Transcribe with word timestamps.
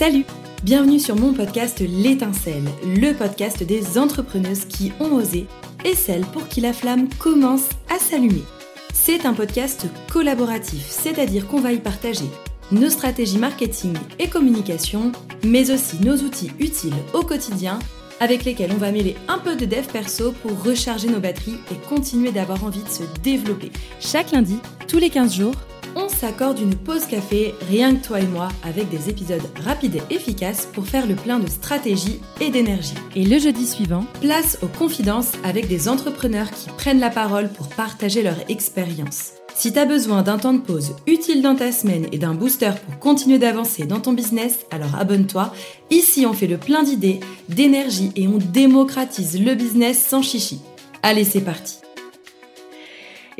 Salut 0.00 0.24
Bienvenue 0.62 0.98
sur 0.98 1.14
mon 1.14 1.34
podcast 1.34 1.80
L'étincelle, 1.80 2.64
le 2.86 3.12
podcast 3.12 3.62
des 3.62 3.98
entrepreneuses 3.98 4.64
qui 4.64 4.92
ont 4.98 5.12
osé 5.12 5.46
et 5.84 5.94
celles 5.94 6.24
pour 6.24 6.48
qui 6.48 6.62
la 6.62 6.72
flamme 6.72 7.10
commence 7.18 7.68
à 7.94 7.98
s'allumer. 7.98 8.44
C'est 8.94 9.26
un 9.26 9.34
podcast 9.34 9.88
collaboratif, 10.10 10.86
c'est-à-dire 10.88 11.46
qu'on 11.46 11.60
va 11.60 11.74
y 11.74 11.80
partager 11.80 12.24
nos 12.72 12.88
stratégies 12.88 13.36
marketing 13.36 13.92
et 14.18 14.30
communication, 14.30 15.12
mais 15.44 15.70
aussi 15.70 16.00
nos 16.00 16.16
outils 16.16 16.52
utiles 16.58 16.96
au 17.12 17.20
quotidien 17.20 17.78
avec 18.20 18.46
lesquels 18.46 18.72
on 18.72 18.78
va 18.78 18.92
mêler 18.92 19.16
un 19.28 19.38
peu 19.38 19.54
de 19.54 19.66
dev 19.66 19.86
perso 19.86 20.32
pour 20.32 20.62
recharger 20.62 21.08
nos 21.08 21.20
batteries 21.20 21.58
et 21.70 21.88
continuer 21.90 22.32
d'avoir 22.32 22.64
envie 22.64 22.82
de 22.82 22.88
se 22.88 23.02
développer. 23.22 23.70
Chaque 24.00 24.32
lundi, 24.32 24.56
tous 24.88 24.98
les 24.98 25.10
15 25.10 25.34
jours, 25.34 25.56
on 25.96 26.08
s'accorde 26.08 26.60
une 26.60 26.74
pause 26.74 27.06
café, 27.06 27.54
rien 27.68 27.94
que 27.94 28.06
toi 28.06 28.20
et 28.20 28.26
moi, 28.26 28.48
avec 28.62 28.88
des 28.88 29.08
épisodes 29.08 29.42
rapides 29.64 29.96
et 29.96 30.14
efficaces 30.14 30.66
pour 30.72 30.86
faire 30.86 31.06
le 31.06 31.14
plein 31.14 31.38
de 31.38 31.48
stratégie 31.48 32.20
et 32.40 32.50
d'énergie. 32.50 32.94
Et 33.16 33.24
le 33.24 33.38
jeudi 33.38 33.66
suivant, 33.66 34.04
place 34.20 34.58
aux 34.62 34.68
confidences 34.68 35.32
avec 35.44 35.68
des 35.68 35.88
entrepreneurs 35.88 36.50
qui 36.50 36.68
prennent 36.70 37.00
la 37.00 37.10
parole 37.10 37.48
pour 37.48 37.68
partager 37.68 38.22
leur 38.22 38.36
expérience. 38.48 39.32
Si 39.54 39.72
tu 39.72 39.78
as 39.78 39.84
besoin 39.84 40.22
d'un 40.22 40.38
temps 40.38 40.54
de 40.54 40.60
pause 40.60 40.94
utile 41.06 41.42
dans 41.42 41.54
ta 41.54 41.70
semaine 41.70 42.06
et 42.12 42.18
d'un 42.18 42.34
booster 42.34 42.70
pour 42.86 42.98
continuer 42.98 43.38
d'avancer 43.38 43.84
dans 43.84 44.00
ton 44.00 44.12
business, 44.12 44.60
alors 44.70 44.94
abonne-toi. 44.94 45.52
Ici, 45.90 46.24
on 46.24 46.32
fait 46.32 46.46
le 46.46 46.56
plein 46.56 46.82
d'idées, 46.82 47.20
d'énergie 47.48 48.10
et 48.16 48.26
on 48.26 48.38
démocratise 48.38 49.38
le 49.38 49.54
business 49.54 50.02
sans 50.02 50.22
chichi. 50.22 50.60
Allez, 51.02 51.24
c'est 51.24 51.40
parti 51.40 51.76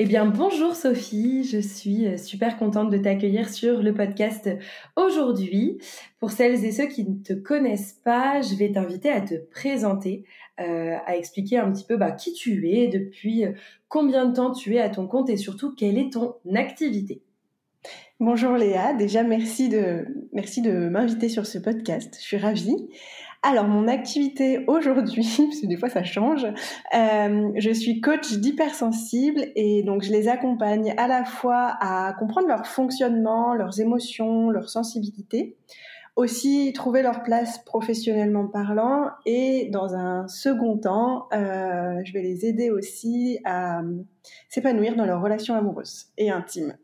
eh 0.02 0.06
bien, 0.06 0.24
bonjour 0.24 0.76
Sophie, 0.76 1.44
je 1.44 1.58
suis 1.58 2.18
super 2.18 2.56
contente 2.56 2.88
de 2.88 2.96
t'accueillir 2.96 3.50
sur 3.50 3.82
le 3.82 3.92
podcast 3.92 4.48
aujourd'hui. 4.96 5.76
Pour 6.20 6.30
celles 6.30 6.64
et 6.64 6.72
ceux 6.72 6.86
qui 6.86 7.04
ne 7.04 7.22
te 7.22 7.34
connaissent 7.34 8.00
pas, 8.02 8.40
je 8.40 8.54
vais 8.54 8.72
t'inviter 8.72 9.10
à 9.10 9.20
te 9.20 9.34
présenter, 9.34 10.24
euh, 10.58 10.96
à 11.04 11.18
expliquer 11.18 11.58
un 11.58 11.70
petit 11.70 11.84
peu 11.84 11.98
bah, 11.98 12.12
qui 12.12 12.32
tu 12.32 12.70
es, 12.70 12.88
depuis 12.88 13.44
euh, 13.44 13.52
combien 13.88 14.24
de 14.24 14.34
temps 14.34 14.52
tu 14.52 14.74
es 14.74 14.80
à 14.80 14.88
ton 14.88 15.06
compte 15.06 15.28
et 15.28 15.36
surtout 15.36 15.74
quelle 15.74 15.98
est 15.98 16.14
ton 16.14 16.36
activité. 16.54 17.20
Bonjour 18.20 18.52
Léa, 18.52 18.94
déjà 18.94 19.22
merci 19.22 19.68
de, 19.68 20.06
merci 20.32 20.62
de 20.62 20.88
m'inviter 20.88 21.28
sur 21.28 21.44
ce 21.44 21.58
podcast, 21.58 22.16
je 22.18 22.24
suis 22.24 22.38
ravie. 22.38 22.88
Alors, 23.42 23.66
mon 23.68 23.88
activité 23.88 24.64
aujourd'hui, 24.66 25.22
parce 25.38 25.60
que 25.60 25.66
des 25.66 25.76
fois 25.76 25.88
ça 25.88 26.04
change, 26.04 26.44
euh, 26.44 27.50
je 27.56 27.70
suis 27.70 28.00
coach 28.00 28.34
d'hypersensible 28.34 29.46
et 29.56 29.82
donc 29.82 30.02
je 30.02 30.12
les 30.12 30.28
accompagne 30.28 30.92
à 30.98 31.08
la 31.08 31.24
fois 31.24 31.74
à 31.80 32.12
comprendre 32.18 32.48
leur 32.48 32.66
fonctionnement, 32.66 33.54
leurs 33.54 33.80
émotions, 33.80 34.50
leur 34.50 34.68
sensibilité, 34.68 35.56
aussi 36.16 36.72
trouver 36.74 37.00
leur 37.00 37.22
place 37.22 37.64
professionnellement 37.64 38.46
parlant 38.46 39.08
et 39.24 39.70
dans 39.72 39.94
un 39.94 40.28
second 40.28 40.76
temps, 40.76 41.28
euh, 41.32 41.98
je 42.04 42.12
vais 42.12 42.20
les 42.20 42.44
aider 42.44 42.70
aussi 42.70 43.38
à 43.46 43.80
s'épanouir 44.50 44.96
dans 44.96 45.06
leurs 45.06 45.22
relations 45.22 45.54
amoureuses 45.54 46.08
et 46.18 46.30
intimes. 46.30 46.76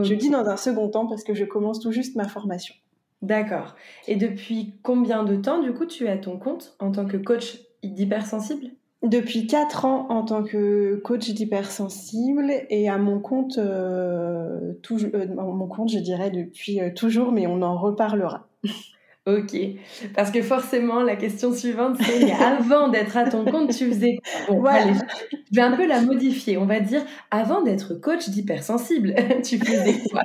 Je 0.00 0.14
dis 0.14 0.30
dans 0.30 0.46
un 0.46 0.56
second 0.56 0.88
temps 0.90 1.08
parce 1.08 1.24
que 1.24 1.34
je 1.34 1.44
commence 1.44 1.80
tout 1.80 1.90
juste 1.90 2.14
ma 2.14 2.28
formation. 2.28 2.74
D'accord. 3.22 3.76
Et 4.08 4.16
depuis 4.16 4.74
combien 4.82 5.22
de 5.22 5.36
temps, 5.36 5.62
du 5.62 5.72
coup, 5.72 5.86
tu 5.86 6.06
es 6.06 6.10
à 6.10 6.18
ton 6.18 6.38
compte 6.38 6.74
en 6.80 6.90
tant 6.90 7.06
que 7.06 7.16
coach 7.16 7.60
d'hypersensible? 7.84 8.66
Depuis 9.02 9.46
4 9.46 9.84
ans 9.84 10.06
en 10.10 10.24
tant 10.24 10.44
que 10.44 11.00
coach 11.04 11.30
d'hypersensible 11.30 12.52
et 12.70 12.88
à 12.88 12.98
mon 12.98 13.18
compte, 13.18 13.58
euh, 13.58 14.74
euh, 14.92 15.26
mon 15.34 15.66
compte, 15.66 15.90
je 15.90 15.98
dirais 15.98 16.30
depuis 16.30 16.80
euh, 16.80 16.90
toujours, 16.94 17.32
mais 17.32 17.46
on 17.46 17.62
en 17.62 17.76
reparlera. 17.78 18.48
Ok, 19.24 19.56
parce 20.16 20.32
que 20.32 20.42
forcément, 20.42 21.00
la 21.00 21.14
question 21.14 21.52
suivante, 21.52 21.96
c'est 22.00 22.32
avant 22.32 22.88
d'être 22.88 23.16
à 23.16 23.28
ton 23.28 23.44
compte, 23.44 23.70
tu 23.70 23.86
faisais 23.86 24.18
quoi? 24.48 24.56
Bon, 24.56 24.64
allez, 24.64 24.94
je 25.52 25.56
vais 25.56 25.62
un 25.62 25.76
peu 25.76 25.86
la 25.86 26.00
modifier. 26.00 26.58
On 26.58 26.66
va 26.66 26.80
dire, 26.80 27.02
avant 27.30 27.62
d'être 27.62 27.94
coach 27.94 28.28
d'hypersensible, 28.30 29.14
tu 29.44 29.58
faisais 29.58 30.00
quoi? 30.10 30.22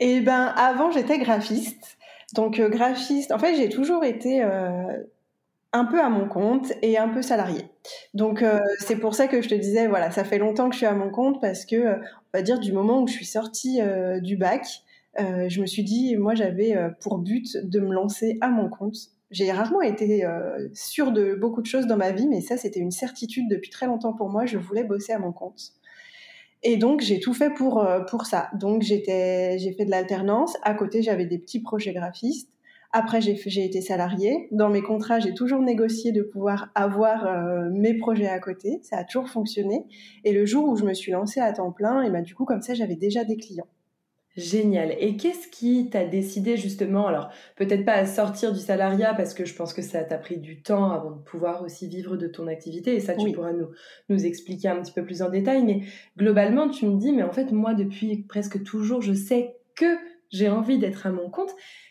Eh 0.00 0.20
ben, 0.20 0.54
avant, 0.56 0.90
j'étais 0.90 1.18
graphiste. 1.18 1.97
Donc 2.34 2.60
euh, 2.60 2.68
graphiste, 2.68 3.32
en 3.32 3.38
fait 3.38 3.56
j'ai 3.56 3.68
toujours 3.68 4.04
été 4.04 4.42
euh, 4.42 4.82
un 5.72 5.84
peu 5.84 6.00
à 6.00 6.10
mon 6.10 6.28
compte 6.28 6.72
et 6.82 6.98
un 6.98 7.08
peu 7.08 7.22
salarié. 7.22 7.62
Donc 8.14 8.42
euh, 8.42 8.60
c'est 8.80 8.96
pour 8.96 9.14
ça 9.14 9.28
que 9.28 9.40
je 9.40 9.48
te 9.48 9.54
disais, 9.54 9.86
voilà, 9.86 10.10
ça 10.10 10.24
fait 10.24 10.38
longtemps 10.38 10.68
que 10.68 10.74
je 10.74 10.78
suis 10.78 10.86
à 10.86 10.94
mon 10.94 11.10
compte 11.10 11.40
parce 11.40 11.64
que, 11.64 11.94
on 11.96 12.00
va 12.34 12.42
dire, 12.42 12.58
du 12.58 12.72
moment 12.72 13.02
où 13.02 13.06
je 13.06 13.14
suis 13.14 13.26
sortie 13.26 13.80
du 14.20 14.36
bac, 14.36 14.66
je 15.16 15.60
me 15.60 15.66
suis 15.66 15.84
dit, 15.84 16.16
moi 16.16 16.34
j'avais 16.34 16.76
pour 17.00 17.18
but 17.18 17.56
de 17.56 17.80
me 17.80 17.92
lancer 17.94 18.36
à 18.40 18.48
mon 18.48 18.68
compte. 18.68 18.96
J'ai 19.30 19.50
rarement 19.52 19.82
été 19.82 20.26
sûre 20.74 21.12
de 21.12 21.34
beaucoup 21.34 21.62
de 21.62 21.66
choses 21.66 21.86
dans 21.86 21.96
ma 21.96 22.12
vie, 22.12 22.28
mais 22.28 22.42
ça 22.42 22.58
c'était 22.58 22.80
une 22.80 22.90
certitude 22.90 23.48
depuis 23.48 23.70
très 23.70 23.86
longtemps 23.86 24.12
pour 24.12 24.28
moi, 24.28 24.44
je 24.44 24.58
voulais 24.58 24.84
bosser 24.84 25.12
à 25.12 25.18
mon 25.18 25.32
compte. 25.32 25.72
Et 26.62 26.76
donc, 26.76 27.00
j'ai 27.00 27.20
tout 27.20 27.34
fait 27.34 27.50
pour, 27.50 27.78
euh, 27.78 28.00
pour 28.00 28.26
ça. 28.26 28.50
Donc, 28.54 28.82
j'étais, 28.82 29.58
j'ai 29.58 29.72
fait 29.72 29.84
de 29.84 29.90
l'alternance. 29.90 30.56
À 30.62 30.74
côté, 30.74 31.02
j'avais 31.02 31.26
des 31.26 31.38
petits 31.38 31.60
projets 31.60 31.92
graphistes. 31.92 32.50
Après, 32.92 33.20
j'ai, 33.20 33.36
j'ai 33.46 33.64
été 33.64 33.80
salariée. 33.80 34.48
Dans 34.50 34.70
mes 34.70 34.82
contrats, 34.82 35.20
j'ai 35.20 35.34
toujours 35.34 35.60
négocié 35.60 36.10
de 36.10 36.22
pouvoir 36.22 36.70
avoir 36.74 37.26
euh, 37.26 37.68
mes 37.70 37.94
projets 37.94 38.28
à 38.28 38.40
côté. 38.40 38.80
Ça 38.82 38.96
a 38.98 39.04
toujours 39.04 39.28
fonctionné. 39.28 39.84
Et 40.24 40.32
le 40.32 40.46
jour 40.46 40.68
où 40.68 40.76
je 40.76 40.84
me 40.84 40.94
suis 40.94 41.12
lancée 41.12 41.40
à 41.40 41.52
temps 41.52 41.70
plein, 41.70 42.02
et 42.02 42.10
ben, 42.10 42.22
du 42.22 42.34
coup, 42.34 42.44
comme 42.44 42.62
ça, 42.62 42.74
j'avais 42.74 42.96
déjà 42.96 43.24
des 43.24 43.36
clients. 43.36 43.68
Génial. 44.38 44.94
Et 45.00 45.16
qu'est-ce 45.16 45.48
qui 45.48 45.90
t'a 45.90 46.04
décidé 46.04 46.56
justement, 46.56 47.08
alors 47.08 47.28
peut-être 47.56 47.84
pas 47.84 47.94
à 47.94 48.06
sortir 48.06 48.52
du 48.52 48.60
salariat 48.60 49.12
parce 49.12 49.34
que 49.34 49.44
je 49.44 49.52
pense 49.52 49.74
que 49.74 49.82
ça 49.82 50.04
t'a 50.04 50.16
pris 50.16 50.36
du 50.38 50.62
temps 50.62 50.92
avant 50.92 51.10
de 51.10 51.20
pouvoir 51.20 51.64
aussi 51.64 51.88
vivre 51.88 52.16
de 52.16 52.28
ton 52.28 52.46
activité 52.46 52.94
et 52.94 53.00
ça 53.00 53.16
tu 53.16 53.32
pourras 53.32 53.52
nous, 53.52 53.70
nous 54.08 54.26
expliquer 54.26 54.68
un 54.68 54.80
petit 54.80 54.92
peu 54.92 55.04
plus 55.04 55.22
en 55.22 55.28
détail, 55.28 55.64
mais 55.64 55.82
globalement 56.16 56.68
tu 56.68 56.86
me 56.86 57.00
dis, 57.00 57.10
mais 57.10 57.24
en 57.24 57.32
fait 57.32 57.50
moi 57.50 57.74
depuis 57.74 58.22
presque 58.28 58.62
toujours 58.62 59.02
je 59.02 59.12
sais 59.12 59.56
que 59.74 59.96
j'ai 60.30 60.48
envie 60.48 60.78
d'être 60.78 61.08
à 61.08 61.10
mon 61.10 61.28
compte. 61.30 61.50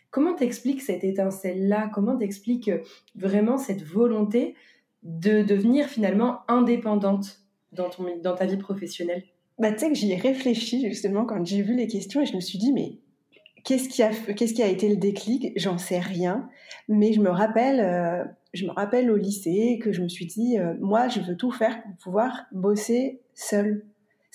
Comment 0.10 0.34
t'expliques 0.34 0.82
cette 0.82 1.04
étincelle-là? 1.04 1.92
Comment 1.94 2.16
t'expliques 2.16 2.72
vraiment 3.14 3.58
cette 3.58 3.84
volonté 3.84 4.56
de 5.04 5.42
devenir 5.42 5.88
finalement 5.88 6.44
indépendante 6.48 7.42
dans, 7.74 7.90
ton, 7.90 8.06
dans 8.24 8.36
ta 8.36 8.46
vie 8.46 8.56
professionnelle? 8.56 9.24
Bah, 9.60 9.72
tu 9.72 9.80
sais 9.80 9.90
que 9.90 9.96
j'y 9.96 10.12
ai 10.12 10.18
réfléchi 10.18 10.88
justement 10.88 11.26
quand 11.26 11.44
j'ai 11.46 11.62
vu 11.62 11.76
les 11.76 11.88
questions 11.88 12.22
et 12.22 12.26
je 12.26 12.36
me 12.36 12.42
suis 12.42 12.60
dit, 12.60 12.72
mais 12.74 13.00
qu'est-ce 13.64 13.90
qui 13.90 14.04
a, 14.04 14.12
qu'est-ce 14.34 14.54
qui 14.54 14.64
a 14.64 14.68
été 14.68 14.88
le 14.90 14.98
déclic? 14.98 15.52
J'en 15.56 15.78
sais 15.78 16.00
rien. 16.00 16.50
Mais 16.88 17.14
je 17.14 17.20
me 17.20 17.30
rappelle, 17.30 17.80
euh, 17.80 18.24
je 18.54 18.66
me 18.66 18.72
rappelle 18.72 19.12
au 19.12 19.18
lycée 19.18 19.80
que 19.82 19.92
je 19.92 20.02
me 20.02 20.10
suis 20.10 20.26
dit, 20.26 20.58
euh, 20.58 20.74
moi, 20.80 21.08
je 21.08 21.20
veux 21.22 21.36
tout 21.36 21.52
faire 21.52 21.82
pour 21.82 21.96
pouvoir 21.98 22.46
bosser 22.52 23.22
seule. 23.34 23.86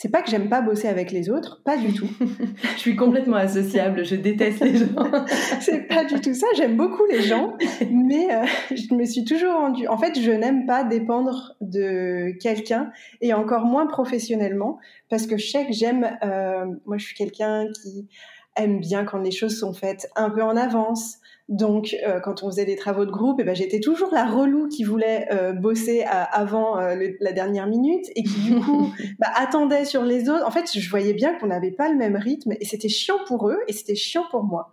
C'est 0.03 0.09
pas 0.09 0.21
que 0.21 0.31
j'aime 0.33 0.49
pas 0.49 0.63
bosser 0.63 0.89
avec 0.89 1.13
les 1.13 1.31
autres, 1.31 1.63
pas 1.65 1.77
du 1.77 1.93
tout. 1.95 2.09
je 2.75 2.77
suis 2.77 2.97
complètement 2.97 3.37
associable, 3.37 4.05
je 4.05 4.17
déteste 4.17 4.59
les 4.59 4.79
gens. 4.79 4.87
c'est 5.61 5.87
pas 5.87 6.05
du 6.05 6.21
tout 6.21 6.35
ça, 6.35 6.49
j'aime 6.57 6.77
beaucoup 6.77 7.05
les 7.09 7.23
gens, 7.23 7.57
mais 7.89 8.35
euh, 8.35 8.45
je 8.75 8.93
me 8.97 9.05
suis 9.05 9.25
toujours 9.25 9.53
rendue. 9.53 9.87
En 9.87 9.97
fait, 9.97 10.19
je 10.21 10.33
n'aime 10.33 10.67
pas 10.67 10.83
dépendre 10.83 11.55
de 11.61 12.37
quelqu'un 12.41 12.91
et 13.21 13.33
encore 13.33 13.65
moins 13.65 13.87
professionnellement 13.87 14.81
parce 15.09 15.29
que 15.29 15.37
je 15.37 15.49
sais 15.49 15.67
que 15.67 15.73
j'aime. 15.73 16.19
Euh, 16.25 16.65
moi, 16.85 16.99
je 16.99 17.05
suis 17.07 17.15
quelqu'un 17.15 17.69
qui 17.81 18.09
aime 18.57 18.81
bien 18.81 19.05
quand 19.05 19.19
les 19.19 19.31
choses 19.31 19.59
sont 19.59 19.73
faites 19.73 20.11
un 20.17 20.31
peu 20.31 20.43
en 20.43 20.57
avance. 20.57 21.19
Donc, 21.49 21.97
euh, 22.07 22.21
quand 22.21 22.43
on 22.43 22.51
faisait 22.51 22.65
des 22.65 22.77
travaux 22.77 23.05
de 23.05 23.11
groupe, 23.11 23.39
eh 23.41 23.45
ben, 23.45 23.55
j'étais 23.55 23.81
toujours 23.81 24.11
la 24.13 24.25
relou 24.25 24.69
qui 24.69 24.85
voulait 24.85 25.27
euh, 25.33 25.53
bosser 25.53 26.05
avant 26.09 26.79
euh, 26.79 27.09
la 27.21 27.33
dernière 27.33 27.67
minute 27.67 28.07
et 28.15 28.23
qui, 28.23 28.41
du 28.41 28.61
coup, 28.61 28.91
bah, 29.19 29.29
attendait 29.35 29.85
sur 29.85 30.05
les 30.05 30.29
autres. 30.29 30.47
En 30.47 30.51
fait, 30.51 30.71
je 30.73 30.91
voyais 30.91 31.15
bien 31.15 31.35
qu'on 31.39 31.49
n'avait 31.49 31.73
pas 31.73 31.91
le 31.91 31.97
même 31.97 32.17
rythme 32.17 32.53
et 32.61 32.65
c'était 32.65 32.89
chiant 32.89 33.19
pour 33.27 33.49
eux 33.51 33.59
et 33.69 33.73
c'était 33.73 33.95
chiant 33.95 34.25
pour 34.31 34.44
moi. 34.44 34.71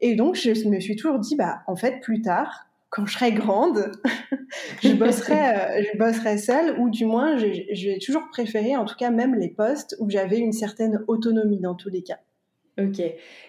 Et 0.00 0.14
donc, 0.14 0.36
je 0.36 0.68
me 0.68 0.78
suis 0.80 0.96
toujours 0.96 1.18
dit, 1.18 1.36
bah, 1.36 1.62
en 1.66 1.76
fait, 1.76 2.00
plus 2.00 2.20
tard, 2.20 2.66
quand 2.90 3.06
je 3.06 3.14
serai 3.14 3.32
grande, 3.32 3.90
je 4.82 4.92
bosserai, 4.92 5.84
je 5.92 5.98
bosserai 5.98 6.38
seule 6.38 6.78
ou 6.78 6.90
du 6.90 7.06
moins, 7.06 7.38
j'ai 7.38 7.98
toujours 8.04 8.28
préféré, 8.30 8.76
en 8.76 8.84
tout 8.84 8.96
cas, 8.96 9.10
même 9.10 9.34
les 9.34 9.48
postes 9.48 9.96
où 9.98 10.10
j'avais 10.10 10.38
une 10.38 10.52
certaine 10.52 11.02
autonomie 11.08 11.60
dans 11.60 11.74
tous 11.74 11.88
les 11.88 12.02
cas. 12.02 12.18
Ok. 12.78 13.00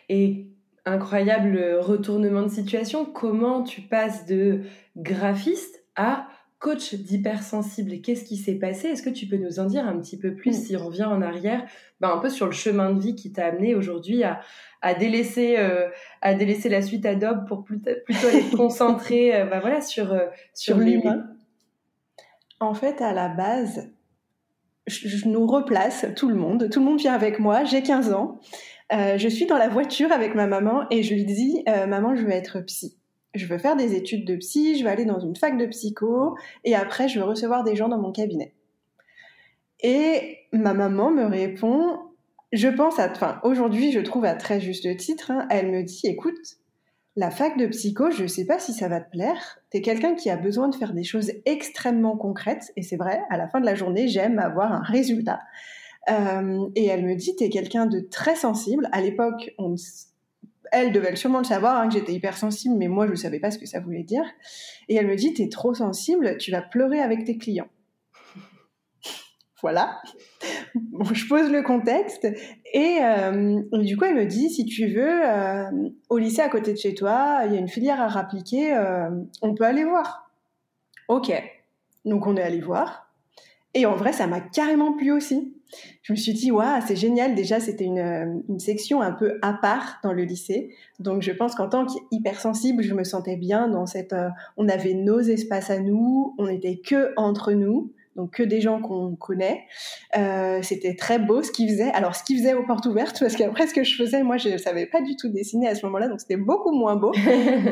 Et 0.10 0.45
incroyable 0.86 1.77
retournement 1.80 2.44
de 2.44 2.50
situation. 2.50 3.06
Comment 3.06 3.63
tu 3.63 3.81
passes 3.81 4.25
de 4.25 4.62
graphiste 4.95 5.83
à 5.95 6.27
coach 6.60 6.94
d'hypersensible? 6.94 8.01
Qu'est-ce 8.01 8.24
qui 8.24 8.38
s'est 8.38 8.56
passé? 8.56 8.89
Est-ce 8.89 9.04
que 9.04 9.10
tu 9.10 9.25
peux 9.25 9.38
nous 9.38 9.60
en 9.60 9.66
dire 9.66 9.88
un 9.88 10.00
petit 10.00 10.18
peu 10.18 10.36
plus 10.36 10.68
si 10.68 10.77
on 10.77 10.86
revient 10.86 11.06
en 11.06 11.22
arrière, 11.22 11.66
ben, 12.00 12.10
un 12.10 12.18
peu 12.19 12.30
sur 12.30 12.45
le 12.45 12.51
chemin 12.51 12.94
de 12.94 13.00
vie 13.00 13.16
qui 13.16 13.31
t'a 13.31 13.48
amené 13.48 13.74
aujourd'hui 13.75 14.24
à, 14.24 14.42
à 14.81 14.94
délaisser 14.94 15.57
euh, 15.57 15.89
à 16.22 16.36
délaisser 16.36 16.69
la 16.69 16.81
suite 16.81 17.06
Adobe 17.06 17.48
pour 17.48 17.63
plutôt, 17.63 17.92
plutôt 18.06 18.27
être 18.33 18.56
concentré 18.56 19.36
euh, 19.36 19.45
ben, 19.45 19.60
voilà 19.60 19.81
sur 19.81 20.13
euh, 20.13 20.27
sur, 20.54 20.77
l'humain. 20.77 21.25
En 22.60 22.74
fait, 22.74 23.01
à 23.01 23.12
la 23.12 23.27
base, 23.27 23.92
je, 24.88 25.07
je, 25.07 25.27
nous 25.27 25.45
replace 25.45 26.06
tout 26.16 26.30
le 26.30 26.36
monde. 26.36 26.69
Tout 26.69 26.80
le 26.80 26.86
monde 26.86 27.00
vient 27.00 27.13
avec 27.13 27.39
moi. 27.39 27.63
J'ai 27.63 27.81
15 27.81 28.13
ans. 28.13 28.39
Euh, 28.94 29.18
je 29.18 29.28
suis 29.28 29.46
dans 29.46 29.58
la 29.58 29.68
voiture 29.68 30.12
avec 30.12 30.36
ma 30.36 30.48
maman 30.48 30.86
et 30.92 31.02
je 31.02 31.14
lui 31.16 31.26
dis 31.26 31.64
euh, 31.68 31.88
Maman, 31.88 32.16
je 32.16 32.24
veux 32.24 32.32
être 32.32 32.60
psy. 32.62 32.98
Je 33.34 33.46
veux 33.48 33.58
faire 33.58 33.76
des 33.76 33.96
études 33.96 34.26
de 34.26 34.36
psy, 34.36 34.78
je 34.78 34.84
veux 34.84 34.90
aller 34.90 35.06
dans 35.06 35.20
une 35.20 35.36
fac 35.36 35.58
de 35.58 35.66
psycho 35.66 36.38
et 36.64 36.76
après, 36.76 37.08
je 37.08 37.20
veux 37.20 37.26
recevoir 37.26 37.64
des 37.64 37.76
gens 37.76 37.90
dans 37.90 37.98
mon 37.98 38.12
cabinet. 38.12 38.54
Et 39.82 40.38
ma 40.54 40.74
maman 40.74 41.12
me 41.12 41.26
répond 41.26 42.00
Je 42.54 42.68
pense 42.68 43.00
à. 43.00 43.12
Enfin, 43.12 43.40
aujourd'hui, 43.44 43.92
je 43.92 44.00
trouve 44.00 44.26
à 44.26 44.36
très 44.36 44.62
juste 44.62 44.96
titre, 44.98 45.32
hein, 45.32 45.48
elle 45.50 45.72
me 45.72 45.84
dit 45.84 46.02
Écoute, 46.06 46.58
la 47.18 47.32
fac 47.32 47.58
de 47.58 47.68
psycho, 47.68 48.12
je 48.12 48.24
ne 48.24 48.28
sais 48.28 48.46
pas 48.46 48.60
si 48.60 48.74
ça 48.74 48.88
va 48.88 49.02
te 49.02 49.10
plaire. 49.10 49.60
Tu 49.72 49.78
es 49.78 49.82
quelqu'un 49.82 50.16
qui 50.16 50.30
a 50.30 50.38
besoin 50.38 50.68
de 50.68 50.76
faire 50.76 50.94
des 50.94 51.04
choses 51.04 51.32
extrêmement 51.46 52.18
concrètes. 52.18 52.72
Et 52.76 52.84
c'est 52.84 52.98
vrai, 52.98 53.22
à 53.30 53.38
la 53.38 53.48
fin 53.48 53.60
de 53.60 53.66
la 53.66 53.76
journée, 53.76 54.08
j'aime 54.08 54.38
avoir 54.38 54.72
un 54.72 54.82
résultat. 54.82 55.40
Euh, 56.10 56.68
et 56.75 56.86
elle 56.86 57.06
me 57.06 57.16
dit, 57.16 57.36
tu 57.36 57.44
es 57.44 57.50
quelqu'un 57.50 57.86
de 57.86 58.00
très 58.00 58.36
sensible. 58.36 58.88
À 58.92 59.02
l'époque, 59.02 59.56
elle 60.72 60.92
devait 60.92 61.16
sûrement 61.16 61.40
le 61.40 61.46
savoir, 61.46 61.78
hein, 61.78 61.88
que 61.88 61.96
j'étais 61.96 62.13
hypersensible, 62.13 62.75
mais 62.75 62.88
moi, 62.88 63.06
je 63.07 63.12
ne 63.12 63.16
savais 63.16 63.40
pas 63.40 63.52
ce 63.52 63.57
que 63.57 63.66
ça 63.66 63.80
voulait 63.80 64.04
dire. 64.04 64.25
Et 64.88 64.96
elle 64.96 65.07
me 65.07 65.16
dit, 65.16 65.34
tu 65.34 65.42
es 65.42 65.50
trop 65.50 65.74
sensible, 65.74 66.38
tu 66.38 66.52
vas 66.52 66.62
pleurer 66.62 67.00
avec 67.00 67.25
tes 67.25 67.38
clients. 67.38 67.69
voilà. 69.62 70.00
je 71.12 71.28
pose 71.28 71.50
le 71.50 71.63
contexte 71.63 72.25
euh, 72.25 73.62
et 73.74 73.80
du 73.80 73.98
coup, 73.98 74.06
elle 74.06 74.16
me 74.16 74.25
dit 74.25 74.50
si 74.50 74.66
tu 74.66 74.88
veux, 74.88 75.22
euh, 75.28 75.90
au 76.10 76.18
lycée 76.18 76.42
à 76.42 76.50
côté 76.50 76.74
de 76.74 76.78
chez 76.78 76.94
toi, 76.94 77.42
il 77.46 77.54
y 77.54 77.56
a 77.56 77.60
une 77.60 77.69
filière 77.69 78.01
à 78.01 78.19
appliquer, 78.19 78.75
on 79.42 79.56
peut 79.56 79.63
aller 79.63 79.86
voir. 79.86 80.30
Ok. 81.08 81.31
Donc 82.04 82.28
on 82.28 82.38
est 82.38 82.42
allé 82.42 82.62
voir. 82.62 83.12
Et 83.74 83.86
en 83.86 83.96
vrai, 83.96 84.13
ça 84.13 84.28
m'a 84.28 84.40
carrément 84.40 84.94
plu 84.94 85.12
aussi. 85.12 85.55
Je 86.03 86.13
me 86.13 86.17
suis 86.17 86.33
dit, 86.33 86.51
waouh, 86.51 86.81
c'est 86.85 86.95
génial. 86.95 87.35
Déjà, 87.35 87.59
c'était 87.59 87.85
une, 87.85 88.44
une, 88.50 88.59
section 88.59 89.01
un 89.01 89.12
peu 89.12 89.39
à 89.41 89.53
part 89.53 90.00
dans 90.03 90.13
le 90.13 90.23
lycée. 90.23 90.73
Donc, 91.00 91.21
je 91.21 91.31
pense 91.31 91.56
qu'en 91.56 91.69
tant 91.69 91.85
qu'hypersensible, 91.85 92.83
je 92.83 92.94
me 92.94 93.03
sentais 93.03 93.35
bien 93.35 93.67
dans 93.67 93.85
cette. 93.85 94.15
on 94.57 94.69
avait 94.69 94.94
nos 94.94 95.19
espaces 95.19 95.69
à 95.69 95.79
nous, 95.79 96.35
on 96.38 96.47
n'était 96.47 96.77
que 96.77 97.13
entre 97.17 97.53
nous 97.53 97.91
donc 98.15 98.31
que 98.31 98.44
des 98.44 98.62
gens 98.62 98.81
qu'on 98.81 99.15
connaît. 99.15 99.65
Euh, 100.17 100.62
c'était 100.62 100.95
très 100.95 101.19
beau 101.19 101.44
ce 101.44 101.51
qu'ils 101.51 101.69
faisaient. 101.69 101.91
Alors 101.91 102.15
ce 102.15 102.23
qu'ils 102.23 102.38
faisaient 102.38 102.53
aux 102.53 102.65
portes 102.65 102.85
ouvertes, 102.85 103.19
parce 103.19 103.35
qu'après 103.35 103.67
ce 103.67 103.73
que 103.73 103.83
je 103.83 103.95
faisais, 103.95 104.23
moi 104.23 104.38
je 104.38 104.50
ne 104.50 104.57
savais 104.57 104.85
pas 104.85 105.01
du 105.01 105.15
tout 105.15 105.29
dessiner 105.29 105.67
à 105.67 105.75
ce 105.75 105.85
moment-là, 105.85 106.07
donc 106.07 106.21
c'était 106.21 106.38
beaucoup 106.38 106.71
moins 106.71 106.95
beau. 106.95 107.12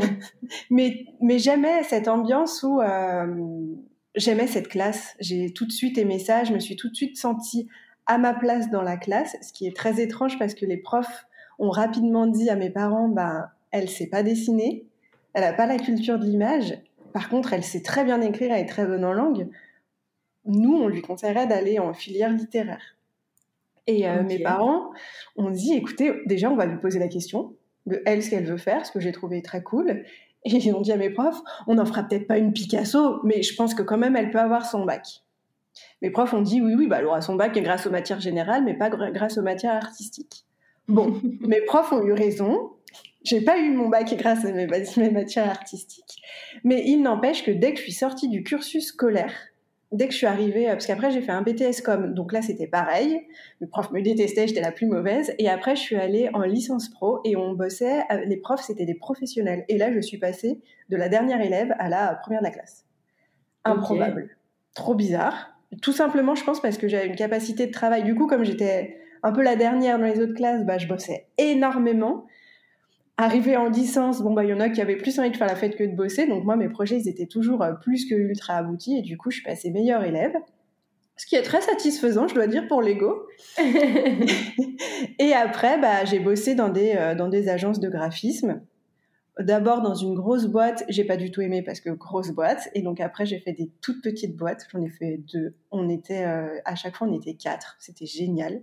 mais 0.70 1.06
mais 1.22 1.40
j'aimais 1.40 1.84
cette 1.84 2.08
ambiance 2.08 2.64
où 2.64 2.82
euh, 2.82 3.26
j'aimais 4.16 4.48
cette 4.48 4.68
classe. 4.68 5.16
J'ai 5.20 5.54
tout 5.54 5.66
de 5.66 5.72
suite 5.72 5.98
aimé 5.98 6.20
ça. 6.20 6.44
Je 6.44 6.54
me 6.54 6.60
suis 6.60 6.76
tout 6.76 6.90
de 6.90 6.96
suite 6.96 7.18
sentie 7.18 7.70
à 8.06 8.18
ma 8.18 8.34
place 8.34 8.70
dans 8.70 8.82
la 8.82 8.98
classe, 8.98 9.36
ce 9.42 9.54
qui 9.54 9.68
est 9.68 9.76
très 9.76 10.02
étrange 10.02 10.38
parce 10.40 10.54
que 10.54 10.66
les 10.66 10.78
profs 10.78 11.26
ont 11.60 11.70
rapidement 11.70 12.28
dit 12.28 12.50
à 12.50 12.56
mes 12.56 12.70
parents, 12.70 13.08
bah 13.08 13.52
elle 13.72 13.90
sait 13.90 14.08
pas 14.08 14.24
dessiner, 14.24 14.86
elle 15.34 15.44
a 15.44 15.54
pas 15.54 15.66
la 15.66 15.78
culture 15.78 16.20
de 16.20 16.26
l'image. 16.26 16.78
Par 17.14 17.30
contre, 17.30 17.54
elle 17.54 17.64
sait 17.64 17.82
très 17.82 18.04
bien 18.04 18.22
écrire, 18.22 18.52
elle 18.52 18.62
est 18.62 18.70
très 18.70 18.86
bonne 18.86 19.06
en 19.06 19.14
langue 19.14 19.48
nous, 20.46 20.76
on 20.76 20.88
lui 20.88 21.02
conseillerait 21.02 21.48
d'aller 21.48 21.80
en 21.80 21.94
filière 21.94 22.32
littéraire. 22.32 22.98
Et 23.88 24.08
euh, 24.08 24.24
mes 24.24 24.40
parents 24.40 24.92
ont 25.36 25.50
dit, 25.50 25.74
écoutez, 25.74 26.14
déjà, 26.26 26.50
on 26.50 26.56
va 26.56 26.66
lui 26.66 26.78
poser 26.78 27.00
la 27.00 27.08
question 27.08 27.56
de 27.86 28.02
elle, 28.06 28.24
ce 28.24 28.30
qu'elle 28.30 28.46
veut 28.46 28.58
faire, 28.58 28.86
ce 28.86 28.92
que 28.92 29.00
j'ai 29.00 29.12
trouvé 29.12 29.42
très 29.42 29.62
cool. 29.62 30.04
Et 30.46 30.52
ils 30.52 30.74
ont 30.74 30.82
dit 30.82 30.92
à 30.92 30.98
mes 30.98 31.10
profs, 31.10 31.42
on 31.68 31.76
n'en 31.76 31.86
fera 31.86 32.04
peut-être 32.04 32.28
pas 32.28 32.38
une 32.38 32.54
Picasso, 32.54 33.20
mais 33.24 33.42
je 33.44 33.56
pense 33.56 33.74
que 33.74 33.82
quand 33.82 33.98
même, 33.98 34.16
elle 34.16 34.32
peut 34.32 34.40
avoir 34.40 34.66
son 34.66 34.86
bac. 34.86 35.24
Mes 36.02 36.10
profs 36.10 36.34
ont 36.34 36.42
dit, 36.42 36.62
oui, 36.62 36.76
oui, 36.76 36.88
bah, 36.88 36.98
elle 37.00 37.06
aura 37.06 37.22
son 37.22 37.36
bac 37.36 37.58
grâce 37.58 37.88
aux 37.88 37.92
matières 37.92 38.20
générales, 38.20 38.64
mais 38.64 38.74
pas 38.74 38.90
grâce 38.90 39.38
aux 39.38 39.42
matières 39.42 39.74
artistiques. 39.74 40.46
Bon, 40.88 41.20
mes 41.42 41.62
profs 41.62 41.92
ont 41.92 42.04
eu 42.04 42.14
raison. 42.14 42.72
J'ai 43.24 43.42
pas 43.42 43.58
eu 43.58 43.72
mon 43.72 43.88
bac 43.88 44.14
grâce 44.18 44.44
à 44.46 44.52
mes, 44.52 44.68
mes 44.68 45.10
matières 45.10 45.50
artistiques. 45.50 46.22
Mais 46.64 46.84
il 46.86 47.02
n'empêche 47.02 47.44
que 47.44 47.52
dès 47.52 47.72
que 47.72 47.78
je 47.78 47.84
suis 47.84 47.94
sortie 47.94 48.28
du 48.28 48.44
cursus 48.44 48.88
scolaire, 48.88 49.34
dès 49.94 50.08
que 50.08 50.12
je 50.12 50.18
suis 50.18 50.28
arrivée, 50.28 50.66
parce 50.66 50.88
qu'après 50.88 51.12
j'ai 51.12 51.22
fait 51.22 51.32
un 51.32 51.42
BTS 51.42 51.82
com, 51.86 52.14
donc 52.14 52.34
là 52.34 52.42
c'était 52.42 52.68
pareil. 52.68 53.22
Le 53.60 53.68
prof 53.68 53.92
me 53.92 54.02
détestait, 54.02 54.48
j'étais 54.48 54.62
la 54.62 54.74
plus 54.74 54.88
mauvaise. 54.88 55.34
Et 55.40 55.48
après 55.48 55.78
je 55.78 55.82
suis 55.82 55.96
allée 55.96 56.30
en 56.34 56.42
licence 56.42 56.90
pro 56.90 57.22
et 57.24 57.38
on 57.38 57.54
bossait. 57.54 58.02
Euh, 58.12 58.26
les 58.26 58.38
profs 58.38 58.64
c'était 58.64 58.86
des 58.86 58.96
professionnels. 58.96 59.64
Et 59.70 59.78
là 59.78 59.94
je 59.94 60.02
suis 60.02 60.18
passée 60.18 60.60
de 60.90 60.98
la 60.98 61.08
dernière 61.08 61.40
élève 61.40 61.74
à 61.80 61.88
la 61.88 62.16
première 62.16 62.42
de 62.42 62.46
la 62.46 62.52
classe. 62.52 62.86
Improbable, 63.64 64.36
trop 64.74 64.96
bizarre. 64.96 65.53
Tout 65.82 65.94
simplement, 65.94 66.36
je 66.36 66.44
pense 66.44 66.62
parce 66.62 66.78
que 66.78 66.88
j'avais 66.88 67.08
une 67.08 67.16
capacité 67.16 67.68
de 67.68 67.72
travail. 67.72 68.04
Du 68.04 68.16
coup, 68.16 68.28
comme 68.28 68.44
j'étais 68.44 68.98
un 69.24 69.32
peu 69.32 69.42
la 69.42 69.56
dernière 69.56 69.98
dans 69.98 70.06
les 70.06 70.20
autres 70.20 70.34
classes, 70.34 70.66
bah 70.66 70.78
je 70.78 70.88
bossais 70.88 71.28
énormément. 71.38 72.26
Arrivé 73.18 73.56
en 73.56 73.70
licence, 73.70 74.22
bon 74.22 74.34
bah 74.34 74.44
il 74.44 74.50
y 74.50 74.54
en 74.54 74.60
a 74.60 74.70
qui 74.70 74.82
avaient 74.82 74.98
plus 74.98 75.18
envie 75.20 75.30
de 75.30 75.38
faire 75.38 75.48
la 75.48 75.56
fête 75.56 75.76
que 75.76 75.84
de 75.84 75.96
bosser, 75.96 76.28
donc 76.28 76.44
moi 76.44 76.56
mes 76.56 76.68
projets 76.68 76.98
ils 76.98 77.08
étaient 77.08 77.28
toujours 77.28 77.62
euh, 77.62 77.74
plus 77.74 78.06
que 78.06 78.16
ultra 78.16 78.56
aboutis 78.56 78.98
et 78.98 79.02
du 79.04 79.18
coup 79.18 79.30
je 79.30 79.36
suis 79.36 79.46
passée 79.46 79.70
meilleure 79.70 80.04
élève, 80.04 80.34
ce 81.16 81.28
qui 81.28 81.36
est 81.36 81.44
très 81.44 81.62
satisfaisant 81.62 82.28
je 82.28 82.34
dois 82.34 82.48
dire 82.48 82.68
pour 82.68 82.82
l'ego. 82.82 83.28
et 85.20 85.34
après 85.34 85.78
bah 85.80 86.06
j'ai 86.06 86.20
bossé 86.20 86.56
dans 86.56 86.70
des 86.70 86.96
euh, 86.98 87.14
dans 87.14 87.30
des 87.30 87.50
agences 87.50 87.80
de 87.80 87.88
graphisme. 87.88 88.62
D'abord 89.40 89.82
dans 89.82 89.96
une 89.96 90.14
grosse 90.14 90.46
boîte, 90.46 90.84
j'ai 90.90 91.06
pas 91.06 91.18
du 91.18 91.32
tout 91.32 91.42
aimé 91.42 91.64
parce 91.64 91.80
que 91.80 91.90
grosse 91.90 92.30
boîte, 92.30 92.70
et 92.76 92.84
donc 92.84 93.00
après 93.00 93.26
j'ai 93.26 93.40
fait 93.40 93.54
des 93.54 93.72
toutes 93.82 94.04
petites 94.04 94.38
boîtes, 94.38 94.68
j'en 94.72 94.80
ai 94.82 94.90
fait 94.90 95.18
deux. 95.34 95.56
On 95.72 95.90
était 95.90 96.24
euh, 96.24 96.60
à 96.66 96.76
chaque 96.76 96.96
fois 96.96 97.08
on 97.08 97.14
était 97.14 97.34
quatre, 97.34 97.76
c'était 97.80 98.06
génial. 98.06 98.62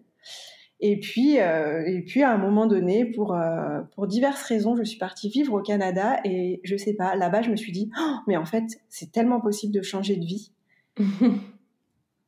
Et 0.78 1.00
puis, 1.00 1.40
euh, 1.40 1.82
et 1.84 2.02
puis 2.02 2.22
à 2.22 2.30
un 2.30 2.38
moment 2.38 2.66
donné, 2.66 3.04
pour, 3.04 3.34
euh, 3.34 3.80
pour 3.94 4.06
diverses 4.06 4.42
raisons, 4.44 4.76
je 4.76 4.84
suis 4.84 4.98
partie 4.98 5.28
vivre 5.28 5.54
au 5.54 5.60
Canada 5.60 6.20
et 6.24 6.60
je 6.64 6.76
sais 6.76 6.94
pas, 6.94 7.16
là-bas, 7.16 7.42
je 7.42 7.50
me 7.50 7.56
suis 7.56 7.72
dit, 7.72 7.90
oh, 8.00 8.14
mais 8.28 8.36
en 8.36 8.46
fait, 8.46 8.64
c'est 8.88 9.10
tellement 9.12 9.40
possible 9.40 9.74
de 9.74 9.82
changer 9.82 10.16
de 10.16 10.24
vie. 10.24 10.52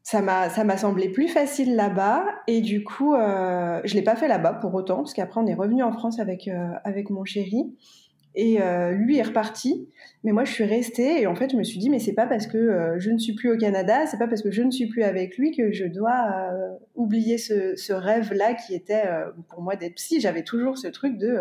ça 0.02 0.20
m'a 0.20 0.50
ça 0.50 0.64
m'a 0.64 0.76
semblé 0.76 1.10
plus 1.10 1.28
facile 1.28 1.76
là-bas 1.76 2.24
et 2.48 2.60
du 2.60 2.82
coup, 2.82 3.14
je 3.14 3.94
l'ai 3.94 4.02
pas 4.02 4.16
fait 4.16 4.26
là-bas 4.26 4.54
pour 4.54 4.74
autant 4.74 4.96
parce 4.96 5.14
qu'après 5.14 5.40
on 5.40 5.46
est 5.46 5.54
revenu 5.54 5.84
en 5.84 5.92
France 5.92 6.18
avec 6.18 6.50
avec 6.84 7.08
mon 7.08 7.24
chéri 7.24 7.72
et 8.34 8.62
euh, 8.62 8.92
lui 8.92 9.18
est 9.18 9.22
reparti, 9.22 9.88
mais 10.24 10.32
moi 10.32 10.44
je 10.44 10.52
suis 10.52 10.64
restée 10.64 11.20
et 11.20 11.26
en 11.26 11.34
fait 11.34 11.50
je 11.50 11.56
me 11.56 11.62
suis 11.62 11.78
dit 11.78 11.90
mais 11.90 11.98
c'est 11.98 12.14
pas 12.14 12.26
parce 12.26 12.46
que 12.46 12.56
euh, 12.56 12.98
je 12.98 13.10
ne 13.10 13.18
suis 13.18 13.34
plus 13.34 13.52
au 13.52 13.58
Canada, 13.58 14.06
c'est 14.06 14.18
pas 14.18 14.26
parce 14.26 14.42
que 14.42 14.50
je 14.50 14.62
ne 14.62 14.70
suis 14.70 14.86
plus 14.86 15.02
avec 15.02 15.36
lui 15.36 15.54
que 15.54 15.72
je 15.72 15.84
dois 15.84 16.50
euh, 16.50 16.70
oublier 16.94 17.36
ce, 17.36 17.92
rêve-là 17.92 18.54
qui 18.54 18.74
était 18.74 19.04
pour 19.48 19.60
moi 19.60 19.76
d'être 19.76 19.96
psy. 19.96 20.20
J'avais 20.20 20.44
toujours 20.44 20.78
ce 20.78 20.88
truc 20.88 21.18
de 21.18 21.40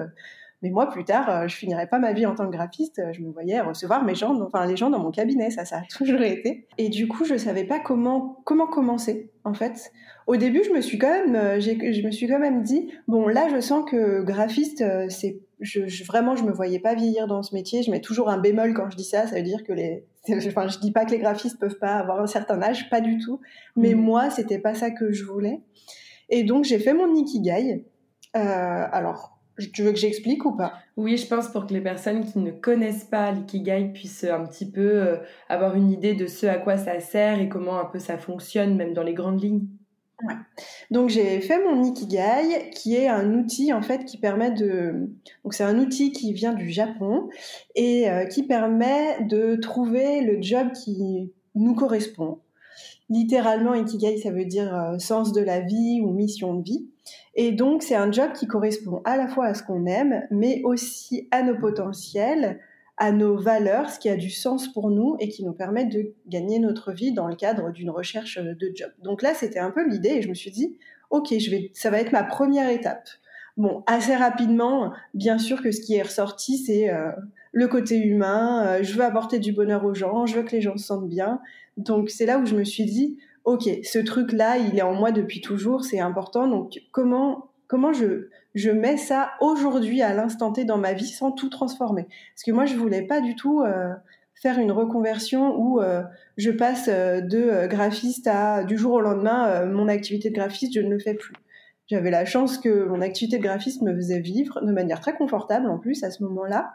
mais 0.62 0.70
moi 0.70 0.90
plus 0.90 1.06
tard 1.06 1.48
je 1.48 1.56
finirais 1.56 1.88
pas 1.88 1.98
ma 1.98 2.12
vie 2.12 2.26
en 2.26 2.36
tant 2.36 2.46
que 2.46 2.52
graphiste, 2.52 3.02
je 3.14 3.22
me 3.22 3.32
voyais 3.32 3.62
recevoir 3.62 4.04
mes 4.04 4.14
gens, 4.14 4.40
enfin 4.42 4.66
les 4.68 4.76
gens 4.76 4.90
dans 4.90 5.00
mon 5.00 5.12
cabinet, 5.12 5.50
ça 5.50 5.64
ça 5.64 5.78
a 5.78 5.82
toujours 5.98 6.22
été. 6.22 6.68
Et 6.78 6.90
du 6.90 7.08
coup 7.08 7.24
je 7.24 7.38
savais 7.38 7.64
pas 7.64 7.80
comment 7.80 8.42
comment 8.44 8.68
commencer 8.68 9.32
en 9.46 9.54
fait. 9.54 9.92
Au 10.28 10.36
début 10.36 10.62
je 10.66 10.72
me 10.72 10.82
suis 10.82 10.98
quand 10.98 11.10
même 11.10 11.62
je 11.62 12.06
me 12.06 12.12
suis 12.12 12.28
quand 12.28 12.40
même 12.40 12.64
dit 12.64 12.92
bon 13.08 13.30
là 13.30 13.48
je 13.50 13.62
sens 13.62 13.90
que 13.90 14.22
graphiste 14.24 14.84
c'est 15.10 15.40
je, 15.62 15.88
je, 15.88 16.04
vraiment, 16.04 16.36
je 16.36 16.44
me 16.44 16.52
voyais 16.52 16.80
pas 16.80 16.96
vieillir 16.96 17.28
dans 17.28 17.44
ce 17.44 17.54
métier. 17.54 17.84
Je 17.84 17.92
mets 17.92 18.02
toujours 18.02 18.30
un 18.30 18.38
bémol 18.38 18.74
quand 18.74 18.90
je 18.90 18.98
dis 18.98 19.06
ça. 19.06 19.28
Ça 19.28 19.36
veut 19.36 19.44
dire 19.44 19.64
que 19.64 19.72
les, 19.72 20.06
enfin, 20.48 20.68
je 20.68 20.80
dis 20.80 20.92
pas 20.92 21.06
que 21.06 21.12
les 21.12 21.20
graphistes 21.20 21.60
peuvent 21.60 21.78
pas 21.80 21.96
avoir 21.96 22.20
un 22.20 22.28
certain 22.28 22.62
âge, 22.62 22.90
pas 22.90 23.02
du 23.02 23.18
tout. 23.20 23.40
Mais 23.76 23.94
mmh. 23.94 24.02
moi, 24.02 24.30
c'était 24.30 24.60
pas 24.60 24.74
ça 24.74 24.92
que 24.92 25.12
je 25.12 25.24
voulais. 25.24 25.62
Et 26.30 26.44
donc, 26.44 26.66
j'ai 26.66 26.80
fait 26.80 26.94
mon 26.94 27.14
ikigai. 27.14 27.86
Euh, 28.36 28.40
alors, 28.92 29.38
tu 29.74 29.84
veux 29.84 29.92
que 29.92 30.00
j'explique 30.00 30.46
ou 30.46 30.56
pas? 30.56 30.74
Oui, 30.98 31.18
je 31.18 31.28
pense 31.28 31.50
pour 31.50 31.68
que 31.68 31.74
les 31.74 31.82
personnes 31.82 32.24
qui 32.26 32.40
ne 32.40 32.52
connaissent 32.52 33.04
pas 33.04 33.32
l'ikigai 33.32 33.92
puissent 33.94 34.24
un 34.24 34.46
petit 34.46 34.70
peu 34.70 34.82
euh, 34.82 35.18
avoir 35.50 35.76
une 35.76 35.92
idée 35.92 36.16
de 36.16 36.26
ce 36.26 36.48
à 36.48 36.58
quoi 36.58 36.78
ça 36.78 37.00
sert 37.00 37.40
et 37.40 37.50
comment 37.50 37.80
un 37.80 37.86
peu 37.86 38.00
ça 38.00 38.18
fonctionne, 38.18 38.76
même 38.76 38.94
dans 38.94 39.04
les 39.04 39.14
grandes 39.14 39.42
lignes. 39.42 39.68
Donc 40.90 41.10
j'ai 41.10 41.40
fait 41.42 41.64
mon 41.64 41.84
Ikigai, 41.84 42.70
qui 42.72 42.96
est 42.96 43.08
un 43.08 43.34
outil 43.34 43.74
en 43.74 43.82
fait 43.82 44.06
qui 44.06 44.18
permet 44.18 44.52
de. 44.52 45.10
Donc 45.44 45.54
c'est 45.54 45.64
un 45.64 45.80
outil 45.80 46.12
qui 46.12 46.34
vient 46.34 46.54
du 46.54 46.70
Japon 46.70 47.30
et 47.76 48.10
euh, 48.10 48.26
qui 48.26 48.44
permet 48.44 49.24
de 49.24 49.56
trouver 49.56 50.22
le 50.22 50.42
job 50.42 50.72
qui 50.74 51.32
nous 51.56 51.76
correspond. 51.76 52.40
Littéralement, 53.10 53.74
Ikigai, 53.74 54.18
ça 54.20 54.32
veut 54.32 54.46
dire 54.46 54.74
euh, 54.74 54.98
sens 54.98 55.34
de 55.34 55.42
la 55.42 55.60
vie 55.60 56.00
ou 56.02 56.12
mission 56.12 56.54
de 56.54 56.64
vie. 56.64 56.88
Et 57.36 57.52
donc 57.52 57.84
c'est 57.84 57.96
un 57.96 58.12
job 58.12 58.32
qui 58.34 58.48
correspond 58.48 59.02
à 59.06 59.18
la 59.18 59.28
fois 59.28 59.48
à 59.48 59.54
ce 59.54 59.64
qu'on 59.64 59.86
aime, 59.86 60.24
mais 60.32 60.62
aussi 60.64 61.28
à 61.32 61.44
nos 61.44 61.58
potentiels, 61.58 62.60
à 63.02 63.12
nos 63.12 63.36
valeurs, 63.36 63.90
ce 63.90 63.98
qui 63.98 64.10
a 64.10 64.16
du 64.16 64.30
sens 64.30 64.72
pour 64.72 64.92
nous 64.92 65.16
et 65.20 65.28
qui 65.28 65.44
nous 65.44 65.54
permet 65.54 65.86
de 65.86 66.14
gagner 66.28 66.60
notre 66.60 66.92
vie 66.92 67.12
dans 67.12 67.28
le 67.28 67.36
cadre 67.36 67.72
d'une 67.72 67.90
recherche 67.90 68.38
de 68.38 68.72
job. 68.76 68.92
Donc 69.02 69.24
là, 69.24 69.34
c'était 69.34 69.58
un 69.58 69.72
peu 69.72 69.90
l'idée 69.90 70.10
et 70.10 70.22
je 70.22 70.30
me 70.30 70.36
suis 70.36 70.52
dit, 70.52 70.78
ok, 71.10 71.34
je 71.36 71.50
vais, 71.50 71.72
ça 71.74 71.90
va 71.90 72.00
être 72.00 72.12
ma 72.12 72.24
première 72.24 72.70
étape. 72.70 73.10
Bon, 73.58 73.84
assez 73.88 74.16
rapidement, 74.16 74.94
bien 75.16 75.40
sûr 75.40 75.64
que 75.64 75.72
ce 75.72 75.82
qui 75.82 75.96
est 75.96 76.04
ressorti, 76.04 76.60
c'est 76.60 76.92
euh, 76.92 77.10
le 77.54 77.68
côté 77.68 77.98
humain. 77.98 78.68
Euh, 78.68 78.84
je 78.84 78.94
veux 78.94 79.04
apporter 79.04 79.40
du 79.40 79.52
bonheur 79.52 79.84
aux 79.84 79.96
gens, 79.96 80.28
je 80.28 80.36
veux 80.36 80.44
que 80.44 80.52
les 80.52 80.62
gens 80.62 80.78
se 80.78 80.86
sentent 80.86 81.10
bien. 81.10 81.42
Donc 81.78 82.12
c'est 82.12 82.28
là 82.28 82.38
où 82.38 82.46
je 82.46 82.54
me 82.54 82.64
suis 82.64 82.86
dit, 82.86 83.18
ok, 83.46 83.68
ce 83.82 83.98
truc-là, 83.98 84.60
il 84.60 84.78
est 84.78 84.84
en 84.84 84.94
moi 84.94 85.12
depuis 85.12 85.42
toujours, 85.42 85.86
c'est 85.86 86.00
important. 86.00 86.48
Donc 86.48 86.80
comment 86.92 87.48
comment 87.66 87.94
je, 87.94 88.28
je 88.54 88.70
mets 88.70 88.98
ça 88.98 89.32
aujourd'hui 89.40 90.02
à 90.02 90.14
l'instant 90.14 90.52
T 90.52 90.66
dans 90.66 90.78
ma 90.78 90.94
vie 90.94 91.08
sans 91.08 91.32
tout 91.32 91.50
transformer. 91.50 92.04
Parce 92.04 92.44
que 92.46 92.52
moi, 92.52 92.66
je 92.66 92.76
voulais 92.76 93.04
pas 93.04 93.22
du 93.22 93.36
tout 93.36 93.62
euh, 93.62 93.94
faire 94.36 94.60
une 94.60 94.72
reconversion 94.72 95.56
où 95.58 95.82
euh, 95.82 96.04
je 96.38 96.52
passe 96.52 96.90
euh, 96.90 97.22
de 97.22 97.68
graphiste 97.68 98.28
à 98.28 98.64
du 98.64 98.78
jour 98.78 98.94
au 98.94 99.02
lendemain, 99.02 99.66
mon 99.66 99.88
activité 99.88 100.30
de 100.30 100.36
graphiste, 100.36 100.74
je 100.74 100.82
ne 100.82 100.90
le 100.90 101.00
fais 101.00 101.14
plus. 101.14 101.36
J'avais 101.88 102.12
la 102.12 102.26
chance 102.26 102.58
que 102.58 102.86
mon 102.86 103.02
activité 103.02 103.38
de 103.38 103.44
graphiste 103.44 103.82
me 103.82 103.94
faisait 103.96 104.22
vivre 104.22 104.62
de 104.62 104.72
manière 104.72 105.02
très 105.02 105.14
confortable 105.14 105.68
en 105.68 105.78
plus 105.78 106.04
à 106.04 106.12
ce 106.12 106.24
moment-là. 106.24 106.74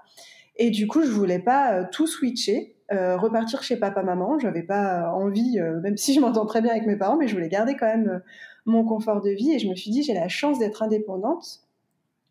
Et 0.56 0.70
du 0.70 0.86
coup, 0.86 1.02
je 1.02 1.10
voulais 1.10 1.38
pas 1.38 1.84
tout 1.84 2.06
switcher. 2.06 2.76
repartir 2.90 3.62
chez 3.62 3.76
papa 3.76 4.02
maman 4.02 4.38
j'avais 4.38 4.62
pas 4.62 5.10
envie 5.12 5.58
même 5.82 5.96
si 5.96 6.14
je 6.14 6.20
m'entends 6.20 6.46
très 6.46 6.62
bien 6.62 6.70
avec 6.70 6.86
mes 6.86 6.96
parents 6.96 7.16
mais 7.16 7.26
je 7.26 7.34
voulais 7.34 7.48
garder 7.48 7.74
quand 7.76 7.86
même 7.86 8.22
mon 8.64 8.84
confort 8.84 9.22
de 9.22 9.30
vie 9.30 9.52
et 9.52 9.58
je 9.58 9.68
me 9.68 9.74
suis 9.74 9.90
dit 9.90 10.04
j'ai 10.04 10.14
la 10.14 10.28
chance 10.28 10.58
d'être 10.60 10.84
indépendante 10.84 11.65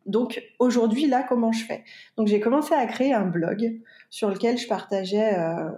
donc 0.05 0.43
aujourd'hui, 0.59 1.07
là, 1.07 1.25
comment 1.27 1.51
je 1.51 1.65
fais? 1.65 1.83
Donc 2.17 2.27
j'ai 2.27 2.39
commencé 2.39 2.73
à 2.73 2.85
créer 2.85 3.13
un 3.13 3.25
blog 3.25 3.79
sur 4.09 4.29
lequel 4.29 4.57
je 4.57 4.67
partageais 4.67 5.37
euh, 5.37 5.69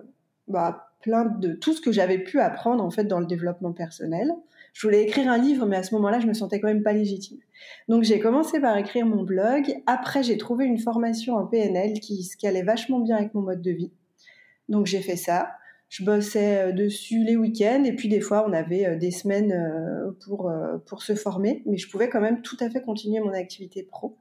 bah, 0.47 0.91
plein 1.01 1.25
de 1.25 1.53
tout 1.53 1.73
ce 1.73 1.81
que 1.81 1.91
j'avais 1.91 2.19
pu 2.19 2.39
apprendre 2.39 2.83
en 2.83 2.91
fait 2.91 3.05
dans 3.05 3.19
le 3.19 3.25
développement 3.25 3.71
personnel. 3.71 4.33
Je 4.73 4.85
voulais 4.85 5.03
écrire 5.03 5.31
un 5.31 5.37
livre, 5.37 5.65
mais 5.65 5.77
à 5.77 5.83
ce 5.83 5.95
moment-là, 5.95 6.19
je 6.19 6.27
me 6.27 6.33
sentais 6.33 6.59
quand 6.59 6.67
même 6.67 6.83
pas 6.83 6.93
légitime. 6.93 7.39
Donc 7.87 8.03
j'ai 8.03 8.19
commencé 8.19 8.59
par 8.59 8.77
écrire 8.77 9.05
mon 9.05 9.23
blog. 9.23 9.73
Après, 9.87 10.23
j'ai 10.23 10.37
trouvé 10.37 10.65
une 10.65 10.77
formation 10.77 11.35
en 11.35 11.47
PNL 11.47 11.99
qui, 11.99 12.29
qui 12.37 12.47
allait 12.47 12.63
vachement 12.63 12.99
bien 12.99 13.15
avec 13.15 13.33
mon 13.33 13.41
mode 13.41 13.61
de 13.61 13.71
vie. 13.71 13.91
Donc 14.69 14.85
j'ai 14.85 15.01
fait 15.01 15.15
ça. 15.15 15.51
Je 15.89 16.03
bossais 16.03 16.57
euh, 16.57 16.71
dessus 16.73 17.23
les 17.23 17.37
week-ends 17.37 17.83
et 17.85 17.93
puis 17.93 18.09
des 18.09 18.19
fois 18.19 18.45
on 18.47 18.53
avait 18.53 18.85
euh, 18.85 18.97
des 18.97 19.11
semaines 19.11 19.53
euh, 19.53 20.11
pour, 20.25 20.51
pour 20.85 21.01
se 21.01 21.15
former, 21.15 21.63
mais 21.65 21.77
je 21.77 21.89
pouvais 21.89 22.09
quand 22.09 22.21
même 22.21 22.41
tout 22.41 22.57
à 22.59 22.69
fait 22.69 22.81
continuer 22.81 23.19
mon 23.21 23.33
activité 23.33 23.83
pro. 23.83 24.17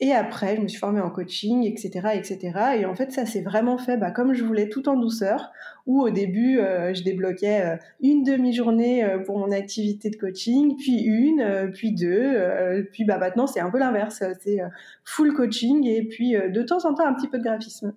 Et 0.00 0.10
après, 0.10 0.56
je 0.56 0.60
me 0.60 0.66
suis 0.66 0.78
formée 0.78 1.00
en 1.00 1.08
coaching, 1.08 1.64
etc., 1.64 2.08
etc. 2.14 2.78
Et 2.78 2.84
en 2.84 2.96
fait, 2.96 3.12
ça 3.12 3.26
s'est 3.26 3.42
vraiment 3.42 3.78
fait 3.78 3.96
bah, 3.96 4.10
comme 4.10 4.34
je 4.34 4.42
voulais, 4.42 4.68
tout 4.68 4.88
en 4.88 4.96
douceur. 4.96 5.52
Où 5.86 6.02
au 6.02 6.10
début, 6.10 6.56
je 6.56 7.02
débloquais 7.04 7.78
une 8.02 8.24
demi-journée 8.24 9.06
pour 9.24 9.38
mon 9.38 9.52
activité 9.52 10.10
de 10.10 10.16
coaching, 10.16 10.76
puis 10.76 11.04
une, 11.04 11.70
puis 11.72 11.92
deux, 11.92 12.84
puis 12.90 13.04
bah 13.04 13.18
maintenant 13.18 13.46
c'est 13.46 13.60
un 13.60 13.70
peu 13.70 13.78
l'inverse. 13.78 14.24
C'est 14.42 14.58
full 15.04 15.32
coaching 15.32 15.86
et 15.86 16.02
puis 16.02 16.32
de 16.32 16.62
temps 16.62 16.84
en 16.84 16.94
temps 16.94 17.06
un 17.06 17.14
petit 17.14 17.28
peu 17.28 17.38
de 17.38 17.44
graphisme. 17.44 17.94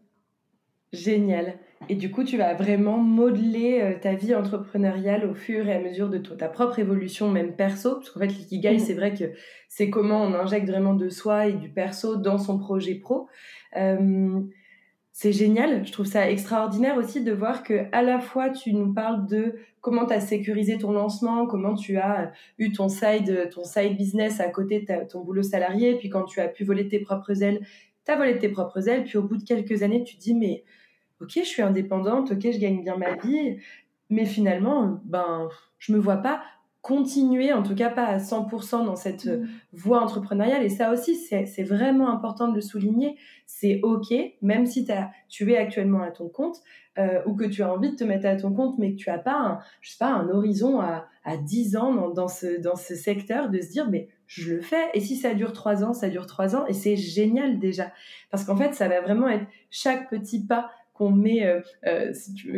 Génial. 0.94 1.56
Et 1.90 1.96
du 1.96 2.12
coup, 2.12 2.24
tu 2.24 2.38
vas 2.38 2.54
vraiment 2.54 2.98
modeler 2.98 3.80
euh, 3.82 4.00
ta 4.00 4.14
vie 4.14 4.36
entrepreneuriale 4.36 5.26
au 5.26 5.34
fur 5.34 5.68
et 5.68 5.74
à 5.74 5.80
mesure 5.80 6.10
de 6.10 6.18
ta 6.18 6.50
propre 6.50 6.80
évolution, 6.80 7.30
même 7.30 7.56
perso. 7.56 7.96
Parce 7.96 8.10
qu'en 8.10 8.20
fait, 8.20 8.28
l'ikigai, 8.28 8.76
mmh. 8.76 8.80
c'est 8.80 8.94
vrai 8.94 9.14
que 9.14 9.26
c'est 9.70 9.90
comment 9.90 10.22
on 10.24 10.34
injecte 10.34 10.68
vraiment 10.68 10.96
de 10.96 11.10
soi 11.10 11.48
et 11.48 11.54
du 11.54 11.70
perso 11.70 12.18
dans 12.18 12.38
son 12.38 12.58
projet 12.58 12.96
pro. 12.96 13.28
Euh, 13.78 14.42
c'est 15.20 15.32
génial. 15.32 15.84
Je 15.84 15.92
trouve 15.92 16.06
ça 16.06 16.30
extraordinaire 16.30 16.96
aussi 16.96 17.24
de 17.24 17.32
voir 17.32 17.64
que 17.64 17.86
à 17.92 18.04
la 18.04 18.20
fois 18.20 18.52
tu 18.52 18.72
nous 18.72 18.94
parles 18.94 19.26
de 19.26 19.56
comment 19.82 20.06
tu 20.06 20.14
as 20.14 20.20
sécurisé 20.20 20.78
ton 20.78 20.92
lancement, 20.92 21.48
comment 21.48 21.74
tu 21.74 21.98
as 21.98 22.32
eu 22.60 22.72
ton 22.72 22.88
side, 22.88 23.50
ton 23.52 23.64
side 23.64 23.98
business 23.98 24.40
à 24.40 24.50
côté 24.50 24.82
de 24.82 25.08
ton 25.10 25.24
boulot 25.24 25.42
salarié, 25.42 25.96
puis 25.96 26.10
quand 26.10 26.26
tu 26.26 26.40
as 26.40 26.48
pu 26.48 26.66
voler 26.66 26.88
tes 26.88 27.00
propres 27.00 27.42
ailes, 27.42 27.66
tu 28.06 28.12
as 28.12 28.16
volé 28.16 28.38
tes 28.38 28.50
propres 28.50 28.88
ailes, 28.90 29.06
puis 29.06 29.18
au 29.18 29.24
bout 29.24 29.38
de 29.38 29.44
quelques 29.44 29.82
années, 29.82 30.04
tu 30.04 30.18
te 30.18 30.22
dis 30.22 30.36
mais 30.36 30.64
ok, 31.22 31.32
je 31.36 31.42
suis 31.42 31.62
indépendante, 31.62 32.32
ok, 32.32 32.42
je 32.52 32.60
gagne 32.60 32.82
bien 32.84 32.98
ma 32.98 33.16
vie, 33.16 33.58
mais 34.10 34.26
finalement, 34.26 35.00
ben, 35.06 35.50
je 35.80 35.94
me 35.94 35.98
vois 35.98 36.18
pas 36.18 36.42
continuer, 36.82 37.52
en 37.52 37.64
tout 37.64 37.76
cas 37.76 37.90
pas 37.90 38.06
à 38.06 38.18
100% 38.18 38.86
dans 38.86 38.96
cette 38.96 39.26
mmh. 39.26 39.46
voie 39.74 40.02
entrepreneuriale. 40.02 40.64
Et 40.64 40.70
ça 40.70 40.94
aussi, 40.94 41.16
c'est 41.16 41.64
vraiment 41.64 42.10
important 42.10 42.48
de 42.48 42.56
le 42.56 42.62
souligner. 42.62 43.18
C'est 43.46 43.82
OK, 43.84 44.14
même 44.42 44.66
si 44.66 44.90
as, 44.90 45.12
tu 45.28 45.52
es 45.52 45.58
actuellement 45.58 46.02
à 46.02 46.12
ton 46.12 46.30
compte 46.30 46.62
euh, 46.98 47.22
ou 47.26 47.36
que 47.36 47.44
tu 47.44 47.62
as 47.62 47.74
envie 47.74 47.92
de 47.92 47.96
te 47.96 48.06
mettre 48.06 48.26
à 48.26 48.38
ton 48.38 48.54
compte, 48.54 48.78
mais 48.78 48.94
que 48.94 48.98
tu 48.98 49.10
n'as 49.10 49.18
pas, 49.18 49.38
un, 49.38 49.60
je 49.82 49.92
sais 49.92 49.98
pas, 50.00 50.12
un 50.14 50.30
horizon 50.30 50.80
à, 50.80 51.08
à 51.26 51.36
10 51.36 51.76
ans 51.76 51.94
dans, 51.94 52.10
dans, 52.10 52.30
ce, 52.30 52.58
dans 52.62 52.78
ce 52.78 52.96
secteur, 52.96 53.50
de 53.50 53.60
se 53.60 53.70
dire, 53.70 53.90
mais 53.90 54.08
je 54.26 54.54
le 54.54 54.62
fais. 54.62 54.90
Et 54.94 55.02
si 55.02 55.18
ça 55.18 55.34
dure 55.34 55.52
3 55.52 55.84
ans, 55.84 55.94
ça 55.94 56.08
dure 56.08 56.26
3 56.26 56.56
ans. 56.56 56.66
Et 56.68 56.74
c'est 56.74 56.96
génial 56.96 57.60
déjà. 57.60 57.92
Parce 58.32 58.46
qu'en 58.46 58.56
fait, 58.56 58.74
ça 58.74 58.88
va 58.88 59.02
vraiment 59.02 59.28
être 59.28 59.46
chaque 59.70 60.10
petit 60.10 60.46
pas 60.46 60.72
qu'on 60.98 61.12
met, 61.12 61.46
euh, 61.46 61.62
euh, 61.86 62.12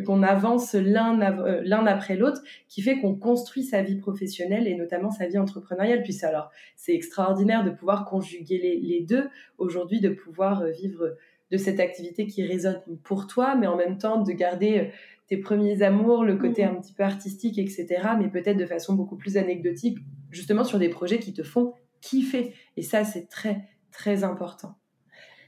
qu'on 0.06 0.24
avance 0.24 0.74
l'un 0.74 1.20
euh, 1.22 1.62
l'un 1.64 1.86
après 1.86 2.16
l'autre, 2.16 2.42
qui 2.68 2.82
fait 2.82 3.00
qu'on 3.00 3.16
construit 3.16 3.64
sa 3.64 3.82
vie 3.82 3.98
professionnelle 3.98 4.68
et 4.68 4.76
notamment 4.76 5.12
sa 5.12 5.28
vie 5.28 5.38
entrepreneuriale. 5.38 6.04
Puis 6.04 6.18
alors, 6.24 6.50
c'est 6.76 6.94
extraordinaire 6.94 7.64
de 7.64 7.72
pouvoir 7.72 8.06
conjuguer 8.06 8.58
les, 8.58 8.80
les 8.80 9.02
deux 9.02 9.28
aujourd'hui, 9.58 10.00
de 10.00 10.10
pouvoir 10.10 10.66
vivre 10.68 11.18
de 11.52 11.58
cette 11.58 11.80
activité 11.80 12.28
qui 12.28 12.46
résonne 12.46 12.82
pour 13.04 13.28
toi, 13.28 13.56
mais 13.56 13.68
en 13.68 13.76
même 13.76 13.98
temps 13.98 14.22
de 14.22 14.32
garder 14.32 14.92
tes 15.28 15.38
premiers 15.38 15.82
amours, 15.82 16.24
le 16.24 16.38
côté 16.38 16.64
mmh. 16.64 16.70
un 16.70 16.76
petit 16.76 16.94
peu 16.94 17.04
artistique, 17.04 17.58
etc., 17.58 17.88
mais 18.20 18.30
peut-être 18.30 18.58
de 18.58 18.66
façon 18.66 18.94
beaucoup 18.94 19.16
plus 19.16 19.36
anecdotique, 19.36 19.98
justement 20.32 20.64
sur 20.64 20.80
des 20.80 20.90
projets 20.90 21.20
qui 21.20 21.34
te 21.34 21.44
font 21.44 21.74
kiffer. 22.02 22.54
Et 22.78 22.84
ça, 22.84 23.04
c'est 23.04 23.28
très, 23.30 23.68
très 23.92 24.24
important. 24.24 24.76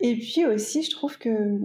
Et 0.01 0.15
puis 0.15 0.45
aussi, 0.45 0.81
je 0.81 0.89
trouve 0.89 1.17
que 1.19 1.59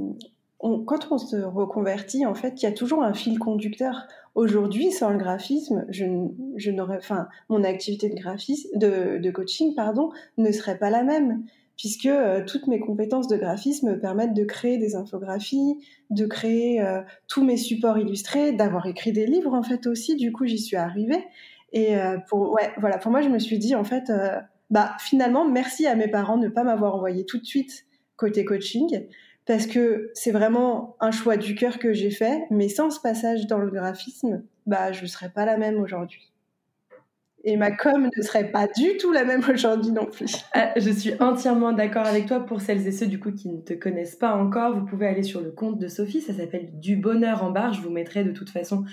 quand 0.86 1.08
on 1.10 1.18
se 1.18 1.36
reconvertit, 1.36 2.26
en 2.26 2.34
fait, 2.34 2.62
il 2.62 2.64
y 2.64 2.68
a 2.68 2.72
toujours 2.72 3.02
un 3.02 3.14
fil 3.14 3.38
conducteur. 3.38 4.06
Aujourd'hui, 4.34 4.90
sans 4.90 5.10
le 5.10 5.18
graphisme, 5.18 5.86
je, 5.88 6.70
n'aurais, 6.70 6.98
enfin, 6.98 7.28
mon 7.48 7.64
activité 7.64 8.08
de 8.08 8.14
graphisme, 8.14 8.68
de, 8.78 9.30
coaching, 9.30 9.74
pardon, 9.74 10.10
ne 10.38 10.50
serait 10.52 10.78
pas 10.78 10.90
la 10.90 11.02
même, 11.02 11.44
puisque 11.76 12.06
euh, 12.06 12.42
toutes 12.46 12.66
mes 12.66 12.80
compétences 12.80 13.28
de 13.28 13.36
graphisme 13.36 13.90
me 13.90 13.98
permettent 13.98 14.34
de 14.34 14.44
créer 14.44 14.78
des 14.78 14.94
infographies, 14.94 15.78
de 16.10 16.26
créer 16.26 16.82
euh, 16.82 17.02
tous 17.28 17.44
mes 17.44 17.56
supports 17.56 17.98
illustrés, 17.98 18.52
d'avoir 18.52 18.86
écrit 18.86 19.12
des 19.12 19.26
livres, 19.26 19.54
en 19.54 19.62
fait, 19.62 19.86
aussi. 19.86 20.16
Du 20.16 20.32
coup, 20.32 20.46
j'y 20.46 20.58
suis 20.58 20.76
arrivée. 20.76 21.24
Et 21.72 21.96
euh, 21.96 22.18
pour, 22.28 22.52
ouais, 22.52 22.72
voilà, 22.78 22.98
pour 22.98 23.10
moi, 23.10 23.22
je 23.22 23.28
me 23.28 23.38
suis 23.38 23.58
dit, 23.58 23.74
en 23.74 23.84
fait, 23.84 24.12
bah, 24.70 24.96
finalement, 25.00 25.48
merci 25.48 25.86
à 25.86 25.94
mes 25.94 26.08
parents 26.08 26.38
de 26.38 26.46
ne 26.46 26.50
pas 26.50 26.64
m'avoir 26.64 26.94
envoyé 26.94 27.24
tout 27.24 27.38
de 27.38 27.44
suite 27.44 27.86
côté 28.16 28.44
coaching 28.44 29.06
parce 29.46 29.66
que 29.66 30.10
c'est 30.14 30.32
vraiment 30.32 30.96
un 31.00 31.12
choix 31.12 31.36
du 31.36 31.54
cœur 31.54 31.78
que 31.78 31.92
j'ai 31.92 32.10
fait, 32.10 32.42
mais 32.50 32.68
sans 32.68 32.90
ce 32.90 33.00
passage 33.00 33.46
dans 33.46 33.58
le 33.58 33.70
graphisme, 33.70 34.42
bah 34.66 34.92
je 34.92 35.06
serais 35.06 35.30
pas 35.30 35.44
la 35.44 35.56
même 35.56 35.80
aujourd'hui. 35.80 36.32
Et 37.48 37.56
ma 37.56 37.70
com 37.70 38.10
ne 38.14 38.22
serait 38.22 38.50
pas 38.50 38.66
du 38.66 38.96
tout 38.96 39.12
la 39.12 39.24
même 39.24 39.44
aujourd'hui 39.48 39.92
non 39.92 40.06
plus. 40.06 40.44
Ah, 40.52 40.72
je 40.76 40.90
suis 40.90 41.12
entièrement 41.20 41.72
d'accord 41.72 42.04
avec 42.04 42.26
toi. 42.26 42.40
Pour 42.40 42.60
celles 42.60 42.84
et 42.88 42.92
ceux 42.92 43.06
du 43.06 43.20
coup 43.20 43.30
qui 43.30 43.48
ne 43.48 43.60
te 43.60 43.72
connaissent 43.72 44.16
pas 44.16 44.34
encore, 44.34 44.76
vous 44.76 44.84
pouvez 44.84 45.06
aller 45.06 45.22
sur 45.22 45.40
le 45.40 45.52
compte 45.52 45.78
de 45.78 45.86
Sophie. 45.86 46.20
Ça 46.20 46.34
s'appelle 46.34 46.80
Du 46.80 46.96
Bonheur 46.96 47.44
en 47.44 47.52
barre. 47.52 47.72
Je 47.72 47.80
vous 47.80 47.90
mettrai 47.90 48.24
de 48.24 48.32
toute 48.32 48.50
façon 48.50 48.84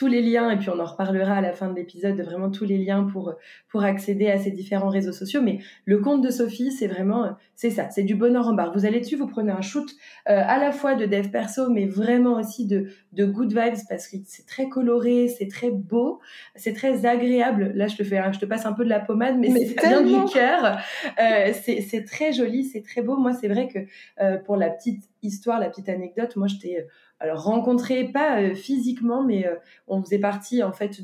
tous 0.00 0.06
les 0.06 0.22
liens, 0.22 0.48
et 0.50 0.56
puis 0.56 0.70
on 0.70 0.80
en 0.80 0.86
reparlera 0.86 1.34
à 1.34 1.40
la 1.42 1.52
fin 1.52 1.68
de 1.68 1.74
l'épisode, 1.74 2.16
de 2.16 2.22
vraiment 2.22 2.50
tous 2.50 2.64
les 2.64 2.78
liens 2.78 3.04
pour, 3.04 3.34
pour 3.68 3.84
accéder 3.84 4.30
à 4.30 4.38
ces 4.38 4.50
différents 4.50 4.88
réseaux 4.88 5.12
sociaux. 5.12 5.42
Mais 5.42 5.58
le 5.84 5.98
compte 5.98 6.22
de 6.22 6.30
Sophie, 6.30 6.72
c'est 6.72 6.86
vraiment, 6.86 7.36
c'est 7.54 7.68
ça, 7.68 7.90
c'est 7.90 8.04
du 8.04 8.14
bonheur 8.14 8.48
en 8.48 8.54
barre. 8.54 8.72
Vous 8.72 8.86
allez 8.86 9.00
dessus, 9.00 9.16
vous 9.16 9.26
prenez 9.26 9.52
un 9.52 9.60
shoot 9.60 9.86
euh, 10.30 10.40
à 10.42 10.58
la 10.58 10.72
fois 10.72 10.94
de 10.94 11.04
dev 11.04 11.28
perso, 11.28 11.68
mais 11.68 11.84
vraiment 11.84 12.38
aussi 12.38 12.66
de, 12.66 12.86
de 13.12 13.26
good 13.26 13.50
vibes 13.50 13.76
parce 13.90 14.08
que 14.08 14.16
c'est 14.24 14.46
très 14.46 14.70
coloré, 14.70 15.28
c'est 15.28 15.48
très 15.48 15.70
beau, 15.70 16.20
c'est 16.54 16.72
très 16.72 17.04
agréable. 17.04 17.72
Là, 17.74 17.86
je 17.86 17.96
te 17.96 18.02
fais, 18.02 18.22
je 18.32 18.38
te 18.38 18.46
passe 18.46 18.64
un 18.64 18.72
peu 18.72 18.84
de 18.84 18.88
la 18.88 19.00
pommade, 19.00 19.36
mais, 19.38 19.50
c'est 19.50 19.86
bien 19.86 20.00
du 20.00 20.32
cœur. 20.32 20.78
Euh, 21.20 21.52
c'est 21.52 22.04
très 22.06 22.32
joli, 22.32 22.64
c'est 22.64 22.80
très 22.80 23.02
beau. 23.02 23.18
Moi, 23.18 23.34
c'est 23.34 23.48
vrai 23.48 23.68
que 23.68 23.80
euh, 24.24 24.38
pour 24.38 24.56
la 24.56 24.70
petite 24.70 25.04
histoire, 25.22 25.60
la 25.60 25.68
petite 25.68 25.90
anecdote, 25.90 26.36
moi, 26.36 26.46
j'étais 26.46 26.86
alors 27.20 27.42
rencontré 27.42 28.04
pas 28.04 28.40
euh, 28.40 28.54
physiquement, 28.54 29.22
mais 29.22 29.46
euh, 29.46 29.54
on 29.86 30.02
faisait 30.02 30.18
partie 30.18 30.62
en 30.62 30.72
fait 30.72 31.02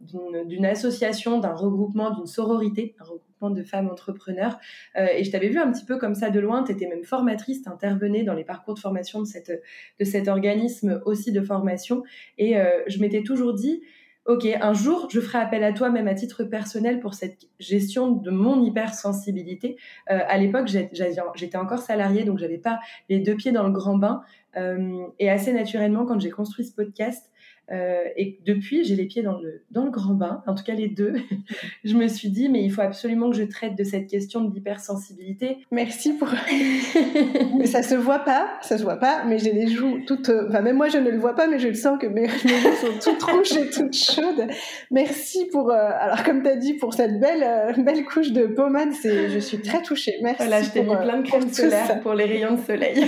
d'une 0.00 0.64
association, 0.64 1.38
d'un 1.38 1.52
regroupement, 1.52 2.10
d'une 2.10 2.26
sororité, 2.26 2.94
un 2.98 3.04
regroupement 3.04 3.50
de 3.50 3.62
femmes 3.62 3.88
entrepreneurs. 3.88 4.58
Euh, 4.96 5.06
et 5.14 5.22
je 5.22 5.30
t'avais 5.30 5.48
vu 5.48 5.58
un 5.58 5.70
petit 5.70 5.84
peu 5.84 5.98
comme 5.98 6.14
ça 6.14 6.30
de 6.30 6.40
loin. 6.40 6.64
Tu 6.64 6.72
étais 6.72 6.86
même 6.86 7.04
formatrice, 7.04 7.66
intervenais 7.66 8.22
dans 8.22 8.34
les 8.34 8.44
parcours 8.44 8.74
de 8.74 8.80
formation 8.80 9.20
de, 9.20 9.26
cette, 9.26 9.62
de 9.98 10.04
cet 10.04 10.28
organisme 10.28 11.02
aussi 11.04 11.30
de 11.30 11.42
formation. 11.42 12.02
Et 12.38 12.56
je 12.86 13.00
m'étais 13.00 13.22
toujours 13.22 13.52
dit, 13.52 13.82
ok, 14.26 14.46
un 14.60 14.74
jour, 14.74 15.08
je 15.10 15.20
ferai 15.20 15.38
appel 15.38 15.64
à 15.64 15.72
toi, 15.72 15.90
même 15.90 16.08
à 16.08 16.14
titre 16.14 16.44
personnel, 16.44 17.00
pour 17.00 17.14
cette 17.14 17.48
gestion 17.58 18.10
de 18.12 18.30
mon 18.30 18.62
hypersensibilité. 18.62 19.76
Euh, 20.10 20.18
à 20.26 20.38
l'époque, 20.38 20.68
j'étais 20.68 21.56
encore 21.56 21.80
salariée, 21.80 22.24
donc 22.24 22.38
j'avais 22.38 22.58
pas 22.58 22.80
les 23.08 23.18
deux 23.18 23.34
pieds 23.34 23.52
dans 23.52 23.64
le 23.64 23.72
grand 23.72 23.96
bain. 23.96 24.22
Euh, 24.56 25.06
et 25.18 25.30
assez 25.30 25.52
naturellement, 25.52 26.04
quand 26.06 26.20
j'ai 26.20 26.30
construit 26.30 26.64
ce 26.64 26.74
podcast, 26.74 27.30
Euh, 27.70 28.04
et 28.16 28.38
depuis, 28.44 28.84
j'ai 28.84 28.96
les 28.96 29.06
pieds 29.06 29.22
dans 29.22 29.38
le, 29.38 29.62
dans 29.70 29.84
le 29.84 29.90
grand 29.90 30.14
bain, 30.14 30.42
en 30.46 30.54
tout 30.54 30.64
cas 30.64 30.74
les 30.74 30.88
deux. 30.88 31.14
je 31.84 31.94
me 31.94 32.08
suis 32.08 32.28
dit, 32.28 32.48
mais 32.48 32.62
il 32.64 32.70
faut 32.70 32.80
absolument 32.80 33.30
que 33.30 33.36
je 33.36 33.44
traite 33.44 33.76
de 33.76 33.84
cette 33.84 34.08
question 34.08 34.40
de 34.40 34.52
l'hypersensibilité. 34.52 35.58
Merci 35.70 36.14
pour. 36.14 36.28
ça 37.64 37.82
se 37.82 37.94
voit 37.94 38.20
pas, 38.20 38.48
ça 38.62 38.76
se 38.76 38.82
voit 38.82 38.96
pas, 38.96 39.24
mais 39.24 39.38
j'ai 39.38 39.52
les 39.52 39.68
joues 39.68 40.00
toutes. 40.06 40.30
Enfin, 40.48 40.62
même 40.62 40.76
moi, 40.76 40.88
je 40.88 40.98
ne 40.98 41.10
le 41.10 41.18
vois 41.18 41.34
pas, 41.34 41.46
mais 41.46 41.58
je 41.58 41.68
le 41.68 41.74
sens 41.74 41.98
que 42.00 42.06
mes, 42.06 42.28
joues 42.28 42.48
sont 42.80 43.10
toutes 43.12 43.22
rouges 43.22 43.56
et 43.56 43.70
toutes 43.70 43.94
chaudes. 43.94 44.48
Merci 44.90 45.46
pour. 45.46 45.70
Euh, 45.70 45.90
alors, 45.98 46.24
comme 46.24 46.42
tu 46.42 46.48
as 46.48 46.56
dit, 46.56 46.74
pour 46.74 46.94
cette 46.94 47.20
belle, 47.20 47.44
euh, 47.44 47.82
belle 47.82 48.04
couche 48.04 48.32
de 48.32 48.46
pommade, 48.46 48.90
je 49.04 49.38
suis 49.38 49.60
très 49.60 49.82
touchée. 49.82 50.16
Merci. 50.22 50.42
Voilà, 50.42 50.62
je 50.62 50.70
t'ai 50.70 50.82
mis 50.82 50.96
plein 50.96 51.18
de 51.18 51.26
crème 51.26 51.52
solaire 51.52 52.00
pour 52.00 52.14
les 52.14 52.24
rayons 52.24 52.54
de 52.54 52.60
soleil. 52.60 53.04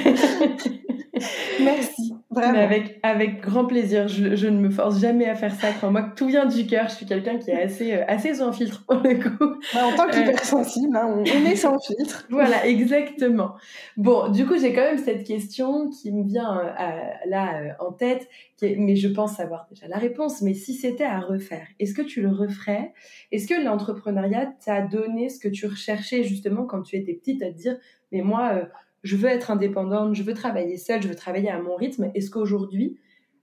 Merci. 1.63 2.12
Vraiment. 2.33 2.59
avec, 2.59 2.99
avec 3.03 3.41
grand 3.41 3.67
plaisir. 3.67 4.09
Je, 4.09 4.35
je, 4.35 4.49
ne 4.49 4.59
me 4.59 4.71
force 4.71 4.99
jamais 5.01 5.29
à 5.29 5.35
faire 5.35 5.55
ça. 5.55 5.71
Crois-moi 5.73 6.03
que 6.03 6.15
tout 6.15 6.27
vient 6.27 6.47
du 6.47 6.67
cœur. 6.67 6.89
Je 6.89 6.95
suis 6.95 7.07
quelqu'un 7.07 7.39
qui 7.39 7.51
est 7.51 7.63
assez, 7.63 7.93
euh, 7.93 8.05
assez 8.09 8.35
sans 8.35 8.53
filtre 8.53 8.85
pour 8.87 8.97
le 8.97 9.15
coup. 9.15 9.55
Bah, 9.75 9.87
en 9.87 9.97
tant 9.97 10.09
qu'hypersensible, 10.09 10.97
hein, 10.97 11.15
on, 11.19 11.25
est 11.25 11.57
sans 11.57 11.79
filtre. 11.79 12.27
voilà, 12.31 12.67
exactement. 12.67 13.55
Bon, 13.97 14.31
du 14.31 14.47
coup, 14.47 14.59
j'ai 14.59 14.73
quand 14.73 14.83
même 14.83 14.99
cette 14.99 15.25
question 15.25 15.91
qui 15.91 16.13
me 16.13 16.25
vient 16.25 16.59
euh, 16.59 17.01
là 17.27 17.61
euh, 17.61 17.69
en 17.79 17.93
tête, 17.93 18.29
qui 18.57 18.77
mais 18.77 18.97
je 18.97 19.09
pense 19.09 19.37
savoir 19.37 19.67
déjà 19.71 19.87
la 19.89 19.99
réponse. 19.99 20.43
Mais 20.43 20.55
si 20.55 20.75
c'était 20.75 21.05
à 21.05 21.21
refaire, 21.21 21.67
est-ce 21.81 21.95
que 21.95 22.03
tu 22.03 22.23
le 22.23 22.31
referais? 22.31 22.93
Est-ce 23.31 23.47
que 23.47 23.63
l'entrepreneuriat 23.63 24.53
t'a 24.65 24.83
donné 24.83 25.29
ce 25.29 25.39
que 25.39 25.49
tu 25.49 25.67
recherchais 25.67 26.25
justement 26.25 26.65
quand 26.65 26.83
tu 26.83 26.97
étais 26.97 27.13
petite 27.15 27.43
à 27.43 27.53
te 27.53 27.57
dire, 27.59 27.77
mais 28.11 28.23
moi 28.23 28.69
je 29.03 29.17
veux 29.17 29.29
être 29.29 29.51
indépendante, 29.51 30.15
je 30.15 30.23
veux 30.23 30.35
travailler 30.35 30.77
seule, 30.77 31.03
je 31.03 31.09
veux 31.09 31.15
travailler 31.15 31.51
à 31.51 31.61
mon 31.61 31.75
rythme. 31.75 32.11
Est-ce 32.15 32.31
qu'aujourd'hui, 32.31 32.99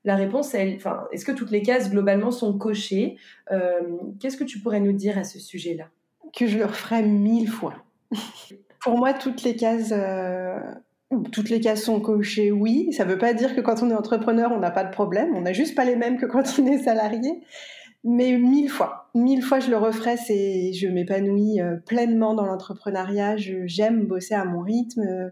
la 0.06 0.16
réponse, 0.16 0.54
elle, 0.54 0.76
enfin, 0.76 1.08
est-ce 1.12 1.26
que 1.26 1.32
toutes 1.32 1.52
les 1.52 1.62
cases 1.62 1.92
globalement 1.92 2.32
sont 2.32 2.58
cochées 2.58 3.18
euh, 3.52 3.82
Qu'est-ce 4.20 4.38
que 4.38 4.46
tu 4.46 4.60
pourrais 4.60 4.80
nous 4.80 4.94
dire 4.94 5.18
à 5.18 5.24
ce 5.24 5.40
sujet-là? 5.40 5.90
Que 6.34 6.48
je 6.48 6.58
le 6.58 6.66
referais 6.66 7.04
mille 7.04 7.50
fois. 7.50 7.76
Pour 8.82 8.98
moi, 8.98 9.14
toutes 9.14 9.44
les 9.44 9.58
cases, 9.58 9.92
euh, 9.92 10.58
toutes 11.34 11.50
les 11.50 11.60
cases 11.60 11.84
sont 11.84 12.00
cochées. 12.00 12.52
Oui, 12.52 12.94
ça 12.94 13.04
ne 13.04 13.12
veut 13.12 13.18
pas 13.18 13.34
dire 13.34 13.54
que 13.54 13.60
quand 13.60 13.84
on 13.84 13.90
est 13.90 13.94
entrepreneur, 13.94 14.52
on 14.54 14.60
n'a 14.60 14.72
pas 14.72 14.86
de 14.86 14.92
problème. 14.92 15.36
On 15.36 15.42
n'a 15.42 15.52
juste 15.52 15.76
pas 15.76 15.84
les 15.84 15.98
mêmes 15.98 16.18
que 16.18 16.26
quand 16.26 16.44
on 16.60 16.66
est 16.66 16.84
salarié. 16.84 17.44
Mais 18.06 18.38
mille 18.38 18.70
fois, 18.70 19.10
mille 19.14 19.42
fois 19.42 19.60
je 19.60 19.70
le 19.70 19.76
referais, 19.76 20.16
c'est 20.16 20.72
je 20.72 20.88
m'épanouis 20.88 21.60
euh, 21.60 21.76
pleinement 21.76 22.34
dans 22.34 22.46
l'entrepreneuriat, 22.46 23.36
j'aime 23.36 24.06
bosser 24.06 24.36
à 24.36 24.46
mon 24.46 24.62
rythme, 24.62 25.02
euh, 25.02 25.30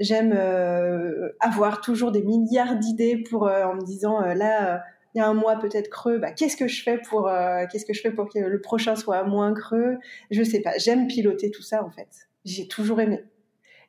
j'aime 0.00 0.32
euh, 0.34 1.28
avoir 1.40 1.82
toujours 1.82 2.12
des 2.12 2.22
milliards 2.22 2.76
d'idées 2.76 3.18
pour 3.18 3.42
en 3.42 3.74
me 3.74 3.84
disant 3.84 4.20
là 4.20 4.82
il 5.14 5.18
y 5.18 5.20
a 5.20 5.28
un 5.28 5.34
mois 5.34 5.58
peut-être 5.58 5.90
creux, 5.90 6.18
bah, 6.18 6.32
qu'est-ce 6.32 6.56
que 6.56 6.68
je 6.68 6.82
fais 6.82 6.96
pour 6.96 7.30
qu'est-ce 7.70 7.84
que 7.84 7.92
je 7.92 8.00
fais 8.00 8.10
pour 8.10 8.30
que 8.30 8.38
le 8.38 8.60
prochain 8.62 8.96
soit 8.96 9.22
moins 9.24 9.52
creux? 9.52 9.98
Je 10.30 10.42
sais 10.42 10.60
pas, 10.60 10.78
j'aime 10.78 11.08
piloter 11.08 11.50
tout 11.50 11.62
ça 11.62 11.84
en 11.84 11.90
fait. 11.90 12.28
J'ai 12.46 12.66
toujours 12.66 13.00
aimé. 13.00 13.24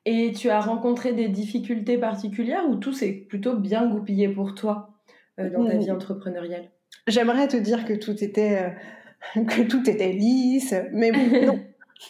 Et 0.03 0.34
tu 0.34 0.50
as 0.50 0.60
rencontré 0.60 1.13
des 1.13 1.29
difficultés 1.29 1.98
particulières 1.98 2.67
ou 2.69 2.75
tout 2.75 2.93
s'est 2.93 3.12
plutôt 3.12 3.55
bien 3.55 3.89
goupillé 3.89 4.27
pour 4.27 4.53
toi 4.53 4.89
dans 5.38 5.65
ta 5.65 5.75
mmh. 5.75 5.79
vie 5.79 5.91
entrepreneuriale? 5.91 6.69
J'aimerais 7.08 7.48
te 7.48 7.58
dire 7.58 7.86
que 7.86 7.94
tout 7.94 8.24
était 8.24 8.74
euh, 9.38 9.44
que 9.46 9.62
tout 9.63 9.89
était 9.89 10.12
lisse, 10.12 10.75
mais 10.92 11.12
non. 11.46 11.60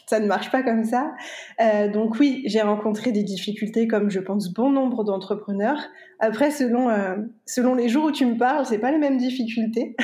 ça 0.08 0.20
ne 0.20 0.27
marche 0.27 0.51
pas 0.51 0.63
comme 0.63 0.84
ça. 0.86 1.13
Euh, 1.62 1.88
donc 1.89 2.20
oui, 2.20 2.44
j'ai 2.46 2.62
rencontré 2.62 3.12
des 3.12 3.24
difficultés 3.24 3.88
comme 3.88 4.10
je 4.10 4.20
pense 4.20 4.53
bon 4.53 4.72
nombre 4.72 5.03
d'entrepreneurs. 5.03 5.79
Après, 6.20 6.50
selon 6.50 6.89
euh, 6.89 7.15
selon 7.46 7.75
les 7.75 7.89
jours 7.89 8.06
où 8.06 8.12
tu 8.12 8.25
me 8.25 8.38
parles, 8.38 8.65
c'est 8.65 8.79
pas 8.79 8.91
les 8.91 8.98
mêmes 8.98 9.17
difficultés. 9.17 9.96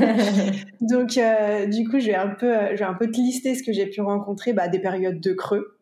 donc 0.80 1.18
du 1.70 1.88
coup, 1.88 1.98
je 1.98 2.06
vais 2.06 2.14
un 2.14 2.28
peu 2.28 2.54
je 2.72 2.78
vais 2.78 2.84
un 2.84 2.94
peu 2.94 3.10
te 3.10 3.16
lister 3.16 3.54
ce 3.56 3.64
que 3.64 3.72
j'ai 3.72 3.86
pu 3.86 4.00
rencontrer, 4.00 4.52
bah, 4.52 4.68
des 4.68 4.78
périodes 4.78 5.20
de 5.20 5.32
creux. 5.32 5.74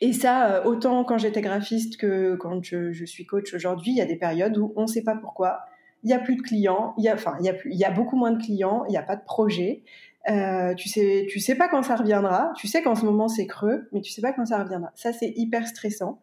Et 0.00 0.12
ça, 0.12 0.66
autant 0.66 1.04
quand 1.04 1.18
j'étais 1.18 1.42
graphiste 1.42 1.96
que 1.96 2.34
quand 2.34 2.64
je, 2.64 2.90
je 2.90 3.04
suis 3.04 3.24
coach 3.24 3.54
aujourd'hui, 3.54 3.92
il 3.92 3.96
y 3.96 4.00
a 4.00 4.04
des 4.04 4.16
périodes 4.16 4.58
où 4.58 4.72
on 4.74 4.82
ne 4.82 4.86
sait 4.88 5.02
pas 5.04 5.14
pourquoi 5.14 5.60
il 6.02 6.10
y 6.10 6.12
a 6.12 6.18
plus 6.18 6.36
de 6.36 6.42
clients, 6.42 6.94
il 6.98 7.04
y 7.04 7.08
a, 7.08 7.14
enfin, 7.14 7.36
il 7.40 7.76
y 7.76 7.84
a, 7.84 7.90
beaucoup 7.90 8.16
moins 8.16 8.32
de 8.32 8.42
clients, 8.42 8.84
il 8.88 8.90
n'y 8.90 8.96
a 8.96 9.02
pas 9.02 9.16
de 9.16 9.24
projet. 9.24 9.82
Euh, 10.30 10.74
tu 10.74 10.88
sais, 10.88 11.26
tu 11.28 11.40
sais 11.40 11.54
pas 11.54 11.68
quand 11.68 11.82
ça 11.82 11.96
reviendra. 11.96 12.52
Tu 12.56 12.68
sais 12.68 12.82
qu'en 12.82 12.94
ce 12.94 13.04
moment 13.04 13.28
c'est 13.28 13.46
creux, 13.46 13.88
mais 13.92 14.00
tu 14.00 14.10
sais 14.10 14.22
pas 14.22 14.32
quand 14.32 14.46
ça 14.46 14.62
reviendra. 14.62 14.90
Ça 14.94 15.12
c'est 15.12 15.32
hyper 15.36 15.66
stressant. 15.66 16.20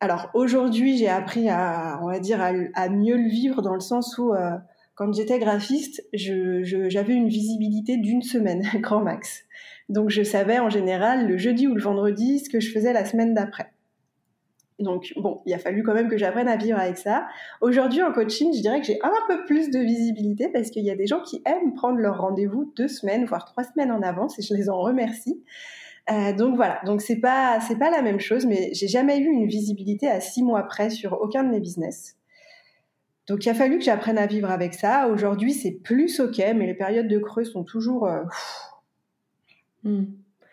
Alors 0.00 0.30
aujourd'hui, 0.34 0.98
j'ai 0.98 1.08
appris 1.08 1.48
à, 1.48 1.98
on 2.02 2.06
va 2.06 2.20
dire, 2.20 2.40
à, 2.40 2.88
mieux 2.88 3.16
le 3.16 3.28
vivre 3.28 3.62
dans 3.62 3.74
le 3.74 3.80
sens 3.80 4.18
où 4.18 4.34
euh, 4.34 4.50
quand 4.94 5.12
j'étais 5.14 5.38
graphiste, 5.38 6.04
j'avais 6.12 7.14
une 7.14 7.28
visibilité 7.28 7.96
d'une 7.96 8.22
semaine, 8.22 8.62
grand 8.80 9.00
max. 9.00 9.44
Donc 9.88 10.10
je 10.10 10.22
savais 10.22 10.58
en 10.58 10.68
général 10.68 11.28
le 11.28 11.38
jeudi 11.38 11.66
ou 11.66 11.74
le 11.74 11.82
vendredi 11.82 12.40
ce 12.40 12.50
que 12.50 12.60
je 12.60 12.72
faisais 12.72 12.92
la 12.92 13.04
semaine 13.04 13.34
d'après. 13.34 13.72
Donc 14.78 15.14
bon, 15.16 15.40
il 15.46 15.54
a 15.54 15.58
fallu 15.58 15.82
quand 15.82 15.94
même 15.94 16.08
que 16.08 16.18
j'apprenne 16.18 16.48
à 16.48 16.56
vivre 16.56 16.78
avec 16.78 16.98
ça. 16.98 17.26
Aujourd'hui 17.62 18.02
en 18.02 18.12
coaching, 18.12 18.54
je 18.54 18.60
dirais 18.60 18.80
que 18.80 18.86
j'ai 18.86 18.98
un 19.02 19.12
peu 19.26 19.44
plus 19.46 19.70
de 19.70 19.78
visibilité 19.78 20.48
parce 20.48 20.70
qu'il 20.70 20.84
y 20.84 20.90
a 20.90 20.96
des 20.96 21.06
gens 21.06 21.22
qui 21.22 21.42
aiment 21.46 21.72
prendre 21.72 21.98
leur 21.98 22.20
rendez-vous 22.20 22.72
deux 22.76 22.88
semaines, 22.88 23.24
voire 23.24 23.46
trois 23.46 23.64
semaines 23.64 23.90
en 23.90 24.02
avance, 24.02 24.38
et 24.38 24.42
je 24.42 24.52
les 24.54 24.68
en 24.68 24.78
remercie. 24.78 25.42
Euh, 26.10 26.32
donc 26.34 26.56
voilà, 26.56 26.80
donc 26.84 27.00
c'est 27.00 27.20
pas 27.20 27.58
c'est 27.60 27.78
pas 27.78 27.90
la 27.90 28.02
même 28.02 28.20
chose, 28.20 28.44
mais 28.44 28.70
j'ai 28.74 28.86
jamais 28.86 29.18
eu 29.18 29.26
une 29.26 29.46
visibilité 29.46 30.08
à 30.08 30.20
six 30.20 30.42
mois 30.42 30.62
près 30.64 30.90
sur 30.90 31.20
aucun 31.20 31.42
de 31.42 31.48
mes 31.48 31.60
business. 31.60 32.16
Donc 33.28 33.44
il 33.46 33.48
a 33.48 33.54
fallu 33.54 33.78
que 33.78 33.84
j'apprenne 33.84 34.18
à 34.18 34.26
vivre 34.26 34.50
avec 34.50 34.74
ça. 34.74 35.08
Aujourd'hui 35.08 35.54
c'est 35.54 35.72
plus 35.72 36.20
ok, 36.20 36.38
mais 36.54 36.66
les 36.66 36.74
périodes 36.74 37.08
de 37.08 37.18
creux 37.18 37.44
sont 37.44 37.64
toujours. 37.64 38.06
Euh, 38.06 38.22
hmm 39.84 40.04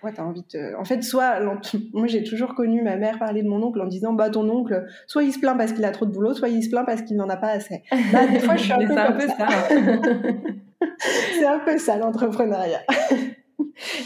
ouais, 0.04 0.12
as 0.18 0.24
envie 0.24 0.44
de... 0.54 0.76
En 0.78 0.86
fait, 0.86 1.02
soit, 1.02 1.40
moi 1.94 2.08
j'ai 2.08 2.24
toujours 2.24 2.56
connu 2.56 2.82
ma 2.82 2.96
mère 2.96 3.20
parler 3.20 3.44
de 3.44 3.48
mon 3.48 3.62
oncle 3.64 3.82
en 3.82 3.88
disant, 3.88 4.14
bah 4.14 4.30
ton 4.30 4.48
oncle, 4.50 4.86
soit 5.08 5.24
il 5.24 5.32
se 5.32 5.40
plaint 5.40 5.58
parce 5.58 5.74
qu'il 5.74 5.86
a 5.86 5.92
trop 5.92 6.06
de 6.06 6.12
boulot, 6.12 6.34
soit 6.34 6.50
il 6.50 6.64
se 6.64 6.70
plaint 6.70 6.86
parce 6.86 7.02
qu'il 7.02 7.18
n'en 7.18 7.30
a 7.30 7.38
pas 7.38 7.50
assez. 7.50 7.84
Bah, 8.12 8.28
des 8.28 8.40
fois, 8.40 8.56
je 8.56 8.64
suis 8.64 8.74
un 8.74 8.86
peu, 8.86 8.98
un 8.98 9.12
peu 9.14 9.28
ça. 9.28 9.48
c'est 11.34 11.46
un 11.46 11.60
peu 11.60 11.78
ça 11.78 11.98
l'entrepreneuriat. 11.98 12.82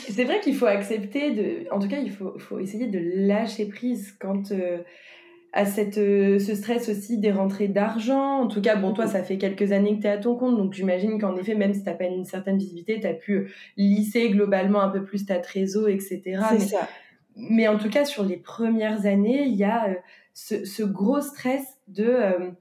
c'est 0.09 0.23
vrai 0.23 0.39
qu'il 0.39 0.55
faut 0.55 0.65
accepter 0.65 1.31
de, 1.31 1.73
en 1.73 1.79
tout 1.79 1.87
cas, 1.87 1.97
il 1.97 2.11
faut, 2.11 2.37
faut 2.39 2.59
essayer 2.59 2.87
de 2.87 2.99
lâcher 3.27 3.65
prise 3.65 4.15
quand 4.19 4.51
euh, 4.51 4.77
à 5.53 5.65
cette, 5.65 5.97
euh, 5.97 6.39
ce 6.39 6.55
stress 6.55 6.89
aussi 6.89 7.17
des 7.17 7.31
rentrées 7.31 7.67
d'argent. 7.67 8.41
En 8.41 8.47
tout 8.47 8.61
cas, 8.61 8.75
bon, 8.75 8.93
toi, 8.93 9.07
ça 9.07 9.23
fait 9.23 9.37
quelques 9.37 9.71
années 9.71 9.97
que 9.97 10.01
tu 10.01 10.07
es 10.07 10.11
à 10.11 10.17
ton 10.17 10.35
compte, 10.35 10.57
donc 10.57 10.73
j'imagine 10.73 11.19
qu'en 11.19 11.35
effet, 11.37 11.55
même 11.55 11.73
si 11.73 11.83
tu 11.83 11.91
pas 11.91 12.03
une 12.03 12.25
certaine 12.25 12.57
visibilité, 12.57 12.99
tu 12.99 13.07
as 13.07 13.13
pu 13.13 13.51
lisser 13.77 14.29
globalement 14.29 14.81
un 14.81 14.89
peu 14.89 15.03
plus 15.03 15.25
ta 15.25 15.39
trésor, 15.39 15.89
etc. 15.89 16.21
C'est 16.51 16.59
ça. 16.59 16.87
Mais 17.35 17.67
en 17.67 17.77
tout 17.77 17.89
cas, 17.89 18.03
sur 18.03 18.23
les 18.23 18.37
premières 18.37 19.05
années, 19.05 19.43
il 19.45 19.55
y 19.55 19.63
a 19.63 19.89
euh, 19.89 19.93
ce, 20.33 20.65
ce, 20.65 20.83
gros 20.83 21.21
stress 21.21 21.63
de 21.87 22.05
euh, 22.05 22.51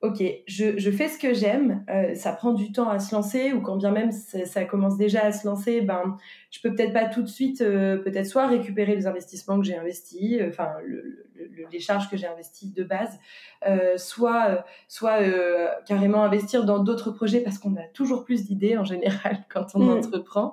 ok, 0.00 0.22
je, 0.46 0.78
je, 0.78 0.90
fais 0.92 1.08
ce 1.08 1.18
que 1.18 1.34
j'aime, 1.34 1.84
euh, 1.90 2.14
ça 2.14 2.32
prend 2.32 2.52
du 2.52 2.70
temps 2.70 2.88
à 2.88 3.00
se 3.00 3.12
lancer, 3.12 3.52
ou 3.52 3.60
quand 3.60 3.76
bien 3.76 3.90
même 3.90 4.12
ça, 4.12 4.64
commence 4.64 4.96
déjà 4.96 5.24
à 5.24 5.32
se 5.32 5.44
lancer, 5.44 5.80
ben, 5.80 6.16
je 6.52 6.60
peux 6.60 6.72
peut-être 6.72 6.92
pas 6.92 7.06
tout 7.06 7.22
de 7.22 7.26
suite, 7.26 7.62
euh, 7.62 7.96
peut-être 7.96 8.26
soit 8.26 8.46
récupérer 8.46 8.94
les 8.94 9.08
investissements 9.08 9.58
que 9.58 9.66
j'ai 9.66 9.76
investis, 9.76 10.40
euh, 10.40 10.50
enfin 10.50 10.70
le, 10.84 11.26
les 11.72 11.80
charges 11.80 12.08
que 12.08 12.16
j'ai 12.16 12.28
investies 12.28 12.70
de 12.70 12.84
base, 12.84 13.18
soit, 13.96 14.64
soit 14.88 15.18
carrément 15.86 16.24
investir 16.24 16.64
dans 16.64 16.78
d'autres 16.78 17.10
projets 17.10 17.40
parce 17.40 17.58
qu'on 17.58 17.76
a 17.76 17.86
toujours 17.92 18.24
plus 18.24 18.44
d'idées 18.44 18.76
en 18.76 18.84
général 18.84 19.44
quand 19.52 19.74
on 19.74 19.80
mm. 19.80 19.98
entreprend. 19.98 20.52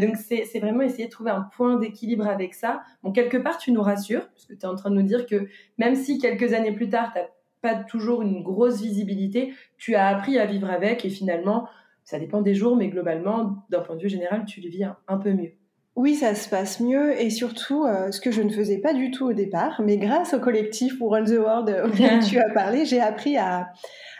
donc 0.00 0.16
c'est 0.16 0.60
vraiment 0.60 0.82
essayer 0.82 1.06
de 1.06 1.10
trouver 1.10 1.30
un 1.30 1.42
point 1.42 1.76
d'équilibre 1.76 2.26
avec 2.26 2.54
ça. 2.54 2.82
Bon, 3.02 3.10
quelque 3.10 3.36
part, 3.36 3.58
tu 3.58 3.72
nous 3.72 3.82
rassures, 3.82 4.28
parce 4.28 4.46
que 4.46 4.54
tu 4.54 4.60
es 4.60 4.66
en 4.66 4.76
train 4.76 4.90
de 4.90 4.96
nous 4.96 5.06
dire 5.06 5.26
que 5.26 5.48
même 5.78 5.96
si 5.96 6.18
quelques 6.18 6.52
années 6.52 6.72
plus 6.72 6.88
tard, 6.88 7.12
tu 7.12 7.20
as 7.20 7.28
pas 7.62 7.76
toujours 7.76 8.22
une 8.22 8.42
grosse 8.42 8.80
visibilité, 8.80 9.54
tu 9.78 9.94
as 9.94 10.08
appris 10.08 10.38
à 10.38 10.46
vivre 10.46 10.68
avec 10.68 11.04
et 11.04 11.10
finalement, 11.10 11.68
ça 12.04 12.18
dépend 12.18 12.42
des 12.42 12.54
jours, 12.54 12.76
mais 12.76 12.88
globalement, 12.88 13.64
d'un 13.70 13.80
point 13.80 13.96
de 13.96 14.02
vue 14.02 14.08
général, 14.08 14.44
tu 14.44 14.60
le 14.60 14.68
vis 14.68 14.84
un, 14.84 15.16
peu 15.18 15.32
mieux. 15.32 15.52
Oui, 15.94 16.14
ça 16.14 16.34
se 16.34 16.48
passe 16.48 16.80
mieux 16.80 17.18
et 17.20 17.30
surtout, 17.30 17.84
euh, 17.84 18.10
ce 18.10 18.20
que 18.20 18.30
je 18.30 18.42
ne 18.42 18.50
faisais 18.50 18.78
pas 18.78 18.92
du 18.92 19.10
tout 19.10 19.26
au 19.26 19.32
départ, 19.32 19.80
mais 19.84 19.96
grâce 19.96 20.34
au 20.34 20.40
collectif 20.40 20.98
pour 20.98 21.12
Run 21.12 21.24
the 21.24 21.38
World 21.38 21.82
auquel 21.86 22.20
tu 22.24 22.38
as 22.38 22.50
parlé, 22.50 22.84
j'ai 22.84 23.00
appris 23.00 23.36
à, 23.36 23.68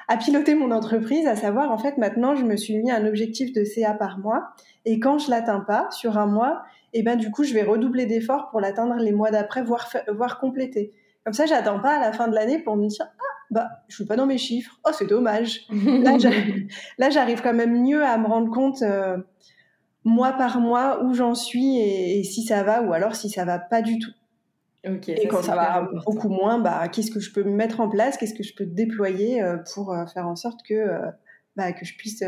à 0.08 0.16
piloter 0.16 0.54
mon 0.54 0.70
entreprise, 0.70 1.26
à 1.26 1.34
savoir, 1.34 1.72
en 1.72 1.78
fait, 1.78 1.98
maintenant, 1.98 2.36
je 2.36 2.44
me 2.44 2.56
suis 2.56 2.78
mis 2.78 2.90
un 2.90 3.06
objectif 3.06 3.52
de 3.52 3.64
CA 3.64 3.94
par 3.94 4.18
mois 4.18 4.50
et 4.84 5.00
quand 5.00 5.18
je 5.18 5.30
l'atteins 5.30 5.60
pas 5.60 5.90
sur 5.90 6.18
un 6.18 6.26
mois, 6.26 6.62
et 6.94 7.00
eh 7.00 7.02
ben, 7.02 7.16
du 7.16 7.30
coup, 7.30 7.42
je 7.42 7.54
vais 7.54 7.62
redoubler 7.62 8.04
d'efforts 8.04 8.50
pour 8.50 8.60
l'atteindre 8.60 8.96
les 8.96 9.12
mois 9.12 9.30
d'après, 9.30 9.62
voire, 9.62 9.90
voire 10.14 10.38
compléter. 10.38 10.92
Comme 11.24 11.32
ça, 11.32 11.46
j'attends 11.46 11.80
pas 11.80 11.96
à 11.96 12.00
la 12.00 12.12
fin 12.12 12.28
de 12.28 12.34
l'année 12.34 12.58
pour 12.58 12.76
me 12.76 12.86
dire 12.86 13.06
bah 13.52 13.68
je 13.86 13.96
suis 13.96 14.06
pas 14.06 14.16
dans 14.16 14.24
mes 14.24 14.38
chiffres. 14.38 14.80
Oh 14.84 14.90
c'est 14.96 15.06
dommage. 15.06 15.66
là, 16.98 17.10
j'arrive 17.10 17.42
quand 17.42 17.52
même 17.52 17.82
mieux 17.82 18.02
à 18.02 18.16
me 18.16 18.26
rendre 18.26 18.50
compte 18.50 18.80
euh, 18.80 19.18
mois 20.04 20.32
par 20.32 20.58
mois 20.58 21.04
où 21.04 21.12
j'en 21.12 21.34
suis 21.34 21.78
et, 21.78 22.24
si 22.24 22.44
ça 22.44 22.62
va 22.62 22.82
ou 22.82 22.94
alors 22.94 23.14
si 23.14 23.28
ça 23.28 23.44
va 23.44 23.58
pas 23.58 23.82
du 23.82 23.98
tout. 23.98 24.10
et 24.84 25.28
quand 25.28 25.42
ça 25.42 25.54
va 25.54 25.86
beaucoup 26.06 26.30
moins, 26.30 26.58
bah 26.58 26.88
qu'est-ce 26.88 27.10
que 27.10 27.20
je 27.20 27.30
peux 27.30 27.44
mettre 27.44 27.80
en 27.80 27.90
place, 27.90 28.16
qu'est-ce 28.16 28.34
que 28.34 28.42
je 28.42 28.54
peux 28.54 28.64
déployer 28.64 29.42
euh, 29.42 29.58
pour 29.74 29.92
euh, 29.92 30.06
faire 30.06 30.26
en 30.26 30.34
sorte 30.34 30.60
que 30.66 30.86
bah, 31.54 31.72
que 31.72 31.84
je 31.84 31.94
puisse 31.94 32.24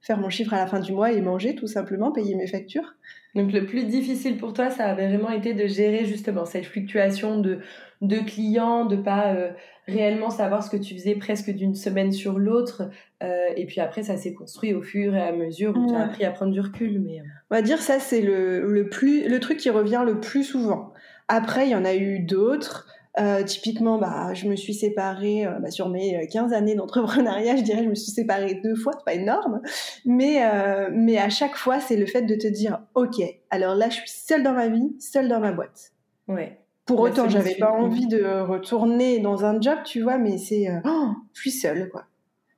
faire 0.00 0.18
mon 0.18 0.30
chiffre 0.30 0.54
à 0.54 0.56
la 0.56 0.66
fin 0.66 0.80
du 0.80 0.92
mois 0.92 1.12
et 1.12 1.20
manger 1.20 1.54
tout 1.54 1.66
simplement, 1.66 2.10
payer 2.10 2.34
mes 2.34 2.46
factures? 2.46 2.94
Donc 3.34 3.52
le 3.52 3.66
plus 3.66 3.84
difficile 3.84 4.38
pour 4.38 4.54
toi, 4.54 4.70
ça 4.70 4.86
avait 4.86 5.08
vraiment 5.08 5.30
été 5.30 5.52
de 5.52 5.66
gérer 5.66 6.06
justement 6.06 6.46
cette 6.46 6.64
fluctuation 6.64 7.38
de, 7.38 7.60
de 8.00 8.18
clients, 8.18 8.84
de 8.84 8.96
pas 8.96 9.34
euh, 9.34 9.50
réellement 9.86 10.30
savoir 10.30 10.62
ce 10.62 10.70
que 10.70 10.76
tu 10.76 10.94
faisais 10.94 11.14
presque 11.14 11.50
d'une 11.50 11.74
semaine 11.74 12.12
sur 12.12 12.38
l'autre. 12.38 12.90
Euh, 13.22 13.48
et 13.56 13.66
puis 13.66 13.80
après, 13.80 14.02
ça 14.02 14.16
s'est 14.16 14.34
construit 14.34 14.74
au 14.74 14.82
fur 14.82 15.14
et 15.14 15.22
à 15.22 15.32
mesure 15.32 15.76
où 15.76 15.86
tu 15.86 15.94
as 15.94 16.04
appris 16.04 16.24
à 16.24 16.30
prendre 16.30 16.52
du 16.52 16.60
recul. 16.60 17.00
Mais... 17.00 17.20
Euh. 17.20 17.24
On 17.50 17.56
va 17.56 17.62
dire 17.62 17.80
ça, 17.80 17.98
c'est 17.98 18.22
le, 18.22 18.70
le, 18.70 18.88
plus, 18.88 19.28
le 19.28 19.40
truc 19.40 19.58
qui 19.58 19.70
revient 19.70 20.02
le 20.06 20.20
plus 20.20 20.44
souvent. 20.44 20.92
Après, 21.28 21.66
il 21.66 21.70
y 21.70 21.76
en 21.76 21.84
a 21.84 21.94
eu 21.94 22.20
d'autres. 22.20 22.86
Euh, 23.18 23.42
typiquement, 23.42 23.98
bah, 23.98 24.32
je 24.34 24.46
me 24.46 24.54
suis 24.54 24.74
séparée 24.74 25.44
euh, 25.44 25.58
bah, 25.58 25.70
sur 25.70 25.88
mes 25.88 26.28
15 26.28 26.52
euh, 26.52 26.56
années 26.56 26.76
d'entrepreneuriat, 26.76 27.56
je 27.56 27.62
dirais, 27.62 27.82
je 27.82 27.88
me 27.88 27.94
suis 27.94 28.12
séparée 28.12 28.60
deux 28.62 28.76
fois, 28.76 28.92
c'est 28.96 29.04
pas 29.04 29.14
énorme, 29.14 29.60
mais 30.04 30.40
mais 30.92 31.18
à 31.18 31.28
chaque 31.28 31.56
fois, 31.56 31.80
c'est 31.80 31.96
le 31.96 32.06
fait 32.06 32.22
de 32.22 32.34
te 32.34 32.46
dire, 32.46 32.80
ok, 32.94 33.20
alors 33.50 33.74
là, 33.74 33.88
je 33.88 33.96
suis 33.96 34.08
seule 34.08 34.42
dans 34.42 34.52
ma 34.52 34.68
vie, 34.68 34.94
seule 35.00 35.28
dans 35.28 35.40
ma 35.40 35.52
boîte. 35.52 35.92
Ouais. 36.28 36.60
Pour 36.88 37.00
autant, 37.00 37.28
j'avais 37.28 37.54
pas 37.54 37.70
envie 37.70 38.08
de 38.08 38.40
retourner 38.40 39.20
dans 39.20 39.44
un 39.44 39.60
job, 39.60 39.78
tu 39.84 40.02
vois, 40.02 40.18
mais 40.18 40.38
c'est, 40.38 40.66
oh, 40.84 41.10
je 41.34 41.40
suis 41.40 41.52
seule, 41.52 41.88
quoi. 41.90 42.06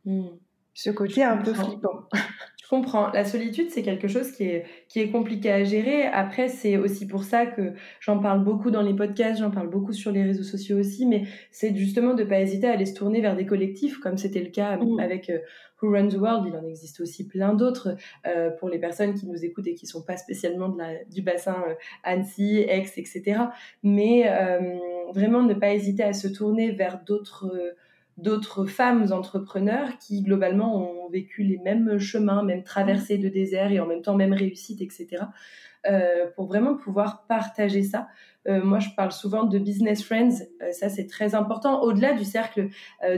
Hmm. 0.06 0.28
Ce 0.72 0.88
côté 0.88 1.22
un 1.22 1.36
peu 1.36 1.52
flippant. 1.52 2.08
comprends. 2.70 3.10
La 3.10 3.24
solitude, 3.24 3.68
c'est 3.70 3.82
quelque 3.82 4.06
chose 4.06 4.30
qui 4.30 4.44
est, 4.44 4.64
qui 4.88 5.00
est 5.00 5.10
compliqué 5.10 5.50
à 5.50 5.64
gérer. 5.64 6.04
Après, 6.04 6.46
c'est 6.46 6.76
aussi 6.76 7.04
pour 7.04 7.24
ça 7.24 7.44
que 7.44 7.72
j'en 7.98 8.20
parle 8.20 8.44
beaucoup 8.44 8.70
dans 8.70 8.82
les 8.82 8.94
podcasts, 8.94 9.40
j'en 9.40 9.50
parle 9.50 9.68
beaucoup 9.68 9.92
sur 9.92 10.12
les 10.12 10.22
réseaux 10.22 10.44
sociaux 10.44 10.78
aussi, 10.78 11.04
mais 11.04 11.24
c'est 11.50 11.74
justement 11.74 12.14
de 12.14 12.22
ne 12.22 12.28
pas 12.28 12.40
hésiter 12.40 12.68
à 12.68 12.72
aller 12.72 12.86
se 12.86 12.94
tourner 12.94 13.20
vers 13.20 13.34
des 13.34 13.44
collectifs, 13.44 13.98
comme 13.98 14.16
c'était 14.16 14.40
le 14.40 14.50
cas 14.50 14.76
mmh. 14.76 15.00
avec 15.00 15.30
euh, 15.30 15.38
Who 15.82 15.90
Runs 15.90 16.10
the 16.10 16.14
World. 16.14 16.46
Il 16.46 16.56
en 16.56 16.64
existe 16.64 17.00
aussi 17.00 17.26
plein 17.26 17.54
d'autres 17.54 17.96
euh, 18.28 18.50
pour 18.50 18.68
les 18.68 18.78
personnes 18.78 19.14
qui 19.14 19.26
nous 19.26 19.44
écoutent 19.44 19.66
et 19.66 19.74
qui 19.74 19.88
sont 19.88 20.02
pas 20.02 20.16
spécialement 20.16 20.68
de 20.68 20.78
la, 20.78 21.04
du 21.10 21.22
bassin 21.22 21.56
euh, 21.68 21.74
Annecy, 22.04 22.58
Aix, 22.68 22.92
etc. 22.96 23.40
Mais 23.82 24.30
vraiment 25.12 25.42
ne 25.42 25.54
pas 25.54 25.74
hésiter 25.74 26.04
à 26.04 26.12
se 26.12 26.28
tourner 26.28 26.70
vers 26.70 27.02
d'autres 27.04 27.74
d'autres 28.22 28.66
femmes 28.66 29.12
entrepreneurs 29.12 29.98
qui 29.98 30.22
globalement 30.22 30.76
ont 30.76 31.08
vécu 31.08 31.42
les 31.42 31.58
mêmes 31.58 31.98
chemins, 31.98 32.42
même 32.42 32.62
traversées 32.62 33.18
de 33.18 33.28
désert 33.28 33.72
et 33.72 33.80
en 33.80 33.86
même 33.86 34.02
temps 34.02 34.16
même 34.16 34.32
réussite, 34.32 34.80
etc. 34.80 35.24
Euh, 35.86 36.26
pour 36.36 36.46
vraiment 36.46 36.76
pouvoir 36.76 37.24
partager 37.26 37.82
ça. 37.82 38.08
Euh, 38.46 38.62
moi, 38.62 38.80
je 38.80 38.90
parle 38.94 39.12
souvent 39.12 39.44
de 39.44 39.58
business 39.58 40.04
friends. 40.04 40.42
Euh, 40.62 40.72
ça, 40.72 40.90
c'est 40.90 41.06
très 41.06 41.34
important. 41.34 41.82
Au-delà 41.82 42.12
du 42.12 42.24
cercle 42.24 42.68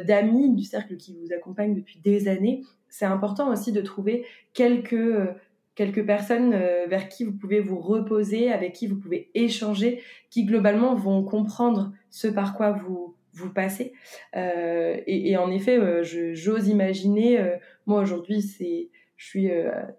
d'amis, 0.07 0.55
du 0.55 0.62
cercle 0.62 0.97
qui 0.97 1.17
vous 1.17 1.33
accompagne 1.35 1.75
depuis 1.75 1.99
des 1.99 2.29
années, 2.29 2.62
c'est 2.88 3.05
important 3.05 3.51
aussi 3.51 3.73
de 3.73 3.81
trouver 3.81 4.27
quelques 4.55 5.29
quelques 5.75 6.05
personnes 6.05 6.51
vers 6.51 7.09
qui 7.09 7.25
vous 7.25 7.33
pouvez 7.33 7.61
vous 7.61 7.81
reposer, 7.81 8.53
avec 8.53 8.75
qui 8.75 8.87
vous 8.87 8.97
pouvez 8.97 9.31
échanger, 9.35 10.03
qui 10.29 10.45
globalement 10.45 10.95
vont 10.95 11.25
comprendre 11.25 11.93
ce 12.11 12.29
par 12.29 12.55
quoi 12.55 12.73
vous 12.73 13.17
vous 13.35 13.51
passez. 13.51 13.92
Euh, 14.37 14.97
et, 15.07 15.37
en 15.37 15.51
effet, 15.51 15.79
euh, 15.79 16.03
j'ose 16.03 16.68
imaginer, 16.68 17.40
euh, 17.40 17.57
moi 17.87 18.01
aujourd'hui, 18.01 18.42
c'est, 18.42 18.90
je 19.16 19.27
suis 19.27 19.51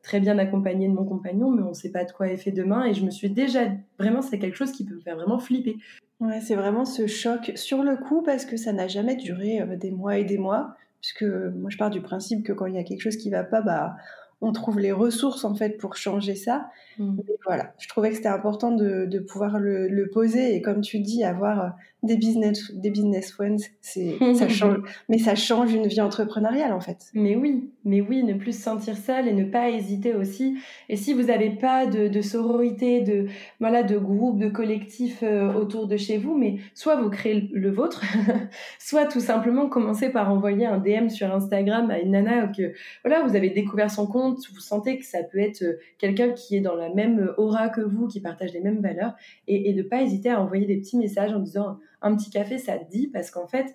très 0.02 0.19
bien 0.19 0.38
accompagnée 0.38 0.89
de 0.89 0.93
mon 0.93 1.06
compagnon, 1.06 1.50
mais 1.50 1.63
on 1.63 1.69
ne 1.69 1.74
sait 1.74 1.91
pas 1.91 2.04
de 2.04 2.12
quoi 2.12 2.28
est 2.28 2.38
fait 2.38 2.52
demain. 2.52 2.86
Et 2.86 2.93
je 2.93 3.06
me 3.06 3.10
suis 3.10 3.30
déjà, 3.30 3.62
vraiment, 3.98 4.22
c'est 4.22 4.38
quelque 4.38 4.58
chose 4.58 4.72
qui 4.72 4.86
peut 4.86 4.96
me 4.96 5.02
faire 5.02 5.15
vraiment 5.15 5.39
flipper. 5.39 5.78
Ouais, 6.19 6.41
c'est 6.41 6.56
vraiment 6.56 6.86
ce 6.86 7.08
choc 7.08 7.52
sur 7.56 7.84
le 7.84 7.96
coup 7.96 8.22
parce 8.22 8.46
que 8.46 8.58
ça 8.58 8.74
n'a 8.74 8.88
jamais 8.88 9.15
duré 9.15 9.62
des 9.78 9.91
mois 9.91 10.17
et 10.17 10.26
des 10.26 10.38
mois. 10.38 10.76
Puisque 11.00 11.24
moi, 11.24 11.69
je 11.69 11.78
pars 11.78 11.89
du 11.89 12.02
principe 12.02 12.43
que 12.43 12.54
quand 12.54 12.65
il 12.65 12.76
y 12.76 12.78
a 12.78 12.84
quelque 12.84 13.02
chose 13.02 13.17
qui 13.17 13.30
va 13.30 13.43
pas, 13.43 13.62
bah, 13.62 13.96
on 14.43 14.52
trouve 14.52 14.80
les 14.80 14.91
ressources 14.91 15.46
en 15.46 15.56
fait 15.56 15.78
pour 15.78 15.96
changer 15.96 16.36
ça. 16.36 16.69
Mm. 17.00 17.19
voilà, 17.46 17.74
je 17.80 17.88
trouvais 17.88 18.10
que 18.10 18.17
c'était 18.17 18.28
important 18.28 18.72
de, 18.72 19.19
pouvoir 19.19 19.58
le, 19.58 20.10
poser 20.12 20.56
et 20.56 20.62
comme 20.62 20.82
tu 20.82 21.00
dis, 21.00 21.24
avoir 21.24 21.76
des 22.04 22.18
business, 22.18 22.72
des 22.74 22.89
business 22.92 23.32
friends, 23.32 23.58
c'est, 23.82 24.18
ça 24.36 24.50
change, 24.50 24.78
mais 25.10 25.18
ça 25.18 25.36
change 25.36 25.74
une 25.74 25.88
vie 25.88 26.02
entrepreneuriale 26.02 26.74
en 26.74 26.82
fait. 26.82 26.98
Mais 27.13 27.36
oui, 27.36 27.72
mais 27.86 28.02
oui, 28.02 28.24
ne 28.24 28.34
plus 28.34 28.56
se 28.56 28.62
sentir 28.62 28.98
seul 28.98 29.28
et 29.28 29.34
ne 29.34 29.46
pas 29.46 29.70
hésiter 29.70 30.13
aussi. 30.13 30.58
Et 30.89 30.98
si 30.98 31.13
vous 31.13 31.24
n'avez 31.24 31.52
pas 31.52 31.88
de, 31.88 32.22
sororité, 32.22 33.02
de, 33.02 33.28
voilà, 33.60 33.84
de 33.84 33.98
groupe, 33.98 34.38
de 34.38 34.50
collectif 34.50 35.24
euh, 35.24 35.54
autour 35.54 35.88
de 35.88 35.96
chez 35.96 36.18
vous, 36.18 36.38
mais 36.38 36.58
soit 36.74 36.98
vous 37.02 37.10
créez 37.10 37.50
le, 37.52 37.72
vôtre, 37.72 38.04
soit 38.80 39.06
tout 39.06 39.22
simplement 39.22 39.68
commencez 39.70 40.10
par 40.10 40.32
envoyer 40.32 40.66
un 40.66 40.78
DM 40.78 41.08
sur 41.08 41.34
Instagram 41.34 41.89
à 41.89 42.00
une 42.00 42.12
nana 42.12 42.48
que, 42.48 42.74
voilà, 43.06 43.24
vous 43.24 43.36
avez 43.36 43.50
découvert 43.50 43.89
son 43.89 44.08
compte, 44.08 44.39
vous 44.54 44.60
sentez 44.60 45.00
que 45.00 45.06
ça 45.06 45.24
peut 45.24 45.39
être 45.39 45.63
euh, 45.63 45.80
quelqu'un 45.98 46.32
qui 46.32 46.58
est 46.58 46.62
dans 46.62 46.76
la 46.76 46.94
même 46.94 47.32
aura 47.38 47.70
que 47.70 47.82
vous, 47.82 48.08
qui 48.08 48.20
partage 48.20 48.52
les 48.54 48.62
mêmes 48.62 48.82
valeurs, 48.82 49.13
et, 49.48 49.70
et 49.70 49.74
de 49.74 49.84
pas 49.84 50.02
hésiter 50.02 50.30
à 50.30 50.42
envoyer 50.42 50.66
des 50.66 50.78
petits 50.78 50.98
messages 50.98 51.34
en 51.34 51.39
disant 51.39 51.78
un 52.04 52.16
petit 52.16 52.30
café, 52.30 52.58
ça 52.58 52.78
te 52.78 52.89
dit, 52.89 53.08
parce 53.08 53.32
qu'en 53.32 53.48
fait, 53.48 53.74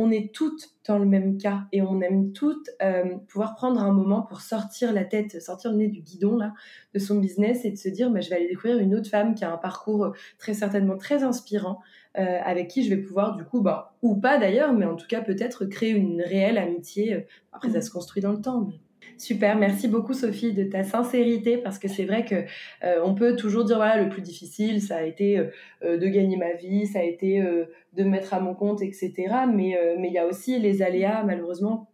on 0.00 0.12
est 0.12 0.32
toutes 0.32 0.76
dans 0.86 0.98
le 0.98 1.06
même 1.06 1.38
cas 1.38 1.62
et 1.72 1.82
on 1.82 2.00
aime 2.00 2.32
toutes 2.32 2.70
euh, 2.82 3.16
pouvoir 3.26 3.56
prendre 3.56 3.80
un 3.82 3.92
moment 3.92 4.22
pour 4.22 4.42
sortir 4.42 4.92
la 4.92 5.04
tête, 5.04 5.42
sortir 5.42 5.72
le 5.72 5.78
nez 5.78 5.88
du 5.88 6.02
guidon 6.02 6.36
là 6.36 6.54
de 6.94 7.00
son 7.00 7.18
business 7.18 7.64
et 7.64 7.72
de 7.72 7.76
se 7.76 7.88
dire, 7.88 8.08
bah, 8.08 8.20
je 8.20 8.30
vais 8.30 8.36
aller 8.36 8.46
découvrir 8.46 8.78
une 8.78 8.94
autre 8.94 9.10
femme 9.10 9.34
qui 9.34 9.44
a 9.44 9.52
un 9.52 9.56
parcours 9.56 10.12
très 10.38 10.54
certainement 10.54 10.96
très 10.96 11.24
inspirant, 11.24 11.80
euh, 12.16 12.38
avec 12.44 12.68
qui 12.68 12.84
je 12.84 12.90
vais 12.90 13.02
pouvoir 13.02 13.34
du 13.34 13.44
coup, 13.44 13.60
bah, 13.60 13.96
ou 14.02 14.14
pas 14.14 14.38
d'ailleurs, 14.38 14.72
mais 14.72 14.84
en 14.84 14.94
tout 14.94 15.08
cas 15.08 15.20
peut-être 15.20 15.64
créer 15.64 15.90
une 15.90 16.22
réelle 16.22 16.58
amitié. 16.58 17.26
Après, 17.52 17.70
ça 17.70 17.78
mmh. 17.78 17.82
se 17.82 17.90
construit 17.90 18.22
dans 18.22 18.32
le 18.32 18.40
temps. 18.40 18.60
Mais... 18.68 18.78
Super, 19.18 19.56
merci 19.56 19.88
beaucoup 19.88 20.14
Sophie 20.14 20.52
de 20.52 20.62
ta 20.62 20.84
sincérité 20.84 21.58
parce 21.58 21.80
que 21.80 21.88
c'est 21.88 22.04
vrai 22.04 22.24
que 22.24 22.36
euh, 22.84 23.00
on 23.02 23.16
peut 23.16 23.34
toujours 23.34 23.64
dire 23.64 23.76
voilà 23.76 24.00
le 24.00 24.08
plus 24.08 24.22
difficile 24.22 24.80
ça 24.80 24.98
a 24.98 25.02
été 25.02 25.38
euh, 25.38 25.46
euh, 25.82 25.98
de 25.98 26.06
gagner 26.06 26.36
ma 26.36 26.52
vie, 26.52 26.86
ça 26.86 27.00
a 27.00 27.02
été 27.02 27.40
de 27.40 28.04
me 28.04 28.10
mettre 28.10 28.32
à 28.32 28.38
mon 28.38 28.54
compte 28.54 28.80
etc. 28.80 29.12
Mais 29.52 29.76
mais 29.98 30.06
il 30.06 30.14
y 30.14 30.18
a 30.18 30.26
aussi 30.26 30.60
les 30.60 30.82
aléas 30.82 31.24
malheureusement 31.24 31.90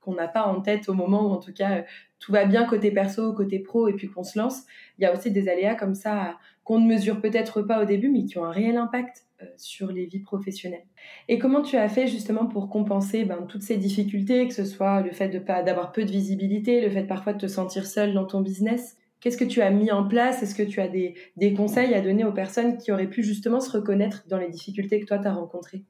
qu'on 0.00 0.14
n'a 0.14 0.28
pas 0.28 0.44
en 0.44 0.60
tête 0.60 0.90
au 0.90 0.94
moment 0.94 1.26
où 1.26 1.30
en 1.30 1.38
tout 1.38 1.54
cas 1.54 1.84
tout 2.18 2.30
va 2.30 2.44
bien 2.44 2.66
côté 2.66 2.90
perso, 2.90 3.32
côté 3.32 3.58
pro 3.58 3.88
et 3.88 3.94
puis 3.94 4.08
qu'on 4.08 4.22
se 4.22 4.38
lance. 4.38 4.64
Il 4.98 5.02
y 5.02 5.06
a 5.06 5.14
aussi 5.14 5.30
des 5.30 5.48
aléas 5.48 5.76
comme 5.76 5.94
ça 5.94 6.36
qu'on 6.62 6.78
ne 6.78 6.86
mesure 6.86 7.22
peut-être 7.22 7.62
pas 7.62 7.82
au 7.82 7.86
début 7.86 8.10
mais 8.10 8.24
qui 8.24 8.36
ont 8.36 8.44
un 8.44 8.52
réel 8.52 8.76
impact 8.76 9.25
sur 9.56 9.92
les 9.92 10.06
vies 10.06 10.20
professionnelles. 10.20 10.86
Et 11.28 11.38
comment 11.38 11.62
tu 11.62 11.76
as 11.76 11.88
fait 11.88 12.06
justement 12.06 12.46
pour 12.46 12.68
compenser 12.68 13.24
ben, 13.24 13.46
toutes 13.48 13.62
ces 13.62 13.76
difficultés, 13.76 14.46
que 14.48 14.54
ce 14.54 14.64
soit 14.64 15.02
le 15.02 15.10
fait 15.10 15.28
de 15.28 15.38
pas 15.38 15.62
d'avoir 15.62 15.92
peu 15.92 16.04
de 16.04 16.10
visibilité, 16.10 16.80
le 16.80 16.90
fait 16.90 17.04
parfois 17.04 17.32
de 17.32 17.38
te 17.38 17.46
sentir 17.46 17.86
seule 17.86 18.14
dans 18.14 18.24
ton 18.24 18.40
business? 18.40 18.96
Qu'est-ce 19.20 19.36
que 19.36 19.44
tu 19.44 19.62
as 19.62 19.70
mis 19.70 19.90
en 19.90 20.06
place? 20.06 20.42
Est-ce 20.42 20.54
que 20.54 20.62
tu 20.62 20.80
as 20.80 20.88
des, 20.88 21.14
conseils 21.54 21.94
à 21.94 22.00
donner 22.00 22.24
aux 22.24 22.32
personnes 22.32 22.76
qui 22.76 22.92
auraient 22.92 23.08
pu 23.08 23.22
justement 23.22 23.60
se 23.60 23.70
reconnaître 23.70 24.24
dans 24.28 24.38
les 24.38 24.50
difficultés 24.50 25.00
que 25.00 25.06
toi 25.06 25.18
tu 25.18 25.26
as 25.26 25.32
rencontrées? 25.32 25.82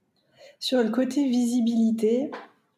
Sur 0.59 0.83
le 0.83 0.91
côté 0.91 1.29
visibilité, 1.29 2.31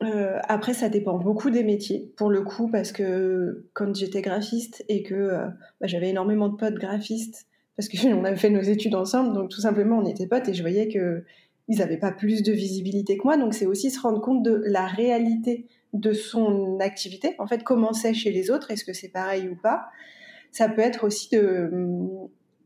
euh, 0.02 0.38
après, 0.48 0.74
ça 0.74 0.88
dépend 0.88 1.18
beaucoup 1.18 1.50
des 1.50 1.62
métiers, 1.62 2.12
pour 2.16 2.30
le 2.30 2.42
coup, 2.42 2.68
parce 2.68 2.92
que 2.92 3.66
quand 3.72 3.94
j'étais 3.94 4.22
graphiste 4.22 4.84
et 4.88 5.02
que 5.02 5.14
euh, 5.14 5.46
bah, 5.80 5.86
j'avais 5.86 6.08
énormément 6.08 6.48
de 6.48 6.56
potes 6.56 6.74
graphistes 6.74 7.46
parce 7.78 7.88
qu'on 7.88 8.24
avait 8.24 8.36
fait 8.36 8.50
nos 8.50 8.60
études 8.60 8.96
ensemble, 8.96 9.32
donc 9.32 9.48
tout 9.48 9.60
simplement 9.60 9.98
on 9.98 10.04
était 10.04 10.26
potes 10.26 10.48
et 10.48 10.54
je 10.54 10.62
voyais 10.62 10.88
que 10.88 11.24
ils 11.68 11.78
n'avaient 11.78 11.98
pas 11.98 12.12
plus 12.12 12.42
de 12.42 12.52
visibilité 12.52 13.18
que 13.18 13.24
moi, 13.24 13.36
donc 13.36 13.54
c'est 13.54 13.66
aussi 13.66 13.90
se 13.90 14.00
rendre 14.00 14.20
compte 14.20 14.42
de 14.42 14.62
la 14.66 14.86
réalité 14.86 15.66
de 15.92 16.12
son 16.12 16.78
activité, 16.80 17.34
en 17.38 17.46
fait 17.46 17.62
comment 17.62 17.92
c'est 17.92 18.14
chez 18.14 18.32
les 18.32 18.50
autres, 18.50 18.70
est-ce 18.70 18.84
que 18.84 18.92
c'est 18.92 19.10
pareil 19.10 19.48
ou 19.48 19.54
pas? 19.54 19.86
Ça 20.50 20.68
peut 20.68 20.80
être 20.80 21.04
aussi 21.04 21.28
de, 21.30 21.70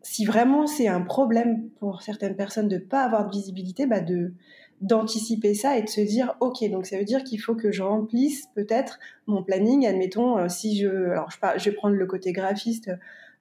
si 0.02 0.24
vraiment 0.24 0.66
c'est 0.66 0.88
un 0.88 1.02
problème 1.02 1.68
pour 1.78 2.02
certaines 2.02 2.36
personnes 2.36 2.68
de 2.68 2.76
ne 2.76 2.80
pas 2.80 3.02
avoir 3.02 3.26
de 3.26 3.36
visibilité, 3.36 3.86
bah 3.86 4.00
de 4.00 4.32
d'anticiper 4.80 5.54
ça 5.54 5.78
et 5.78 5.82
de 5.82 5.88
se 5.88 6.00
dire 6.00 6.34
ok 6.40 6.68
donc 6.68 6.86
ça 6.86 6.98
veut 6.98 7.04
dire 7.04 7.22
qu'il 7.22 7.40
faut 7.40 7.54
que 7.54 7.70
je 7.70 7.84
remplisse 7.84 8.46
peut-être 8.56 8.98
mon 9.28 9.44
planning. 9.44 9.86
Admettons 9.86 10.38
euh, 10.38 10.48
si 10.48 10.76
je 10.76 10.88
alors 10.88 11.30
je 11.56 11.70
vais 11.70 11.76
prendre 11.76 11.94
le 11.94 12.06
côté 12.06 12.32
graphiste 12.32 12.90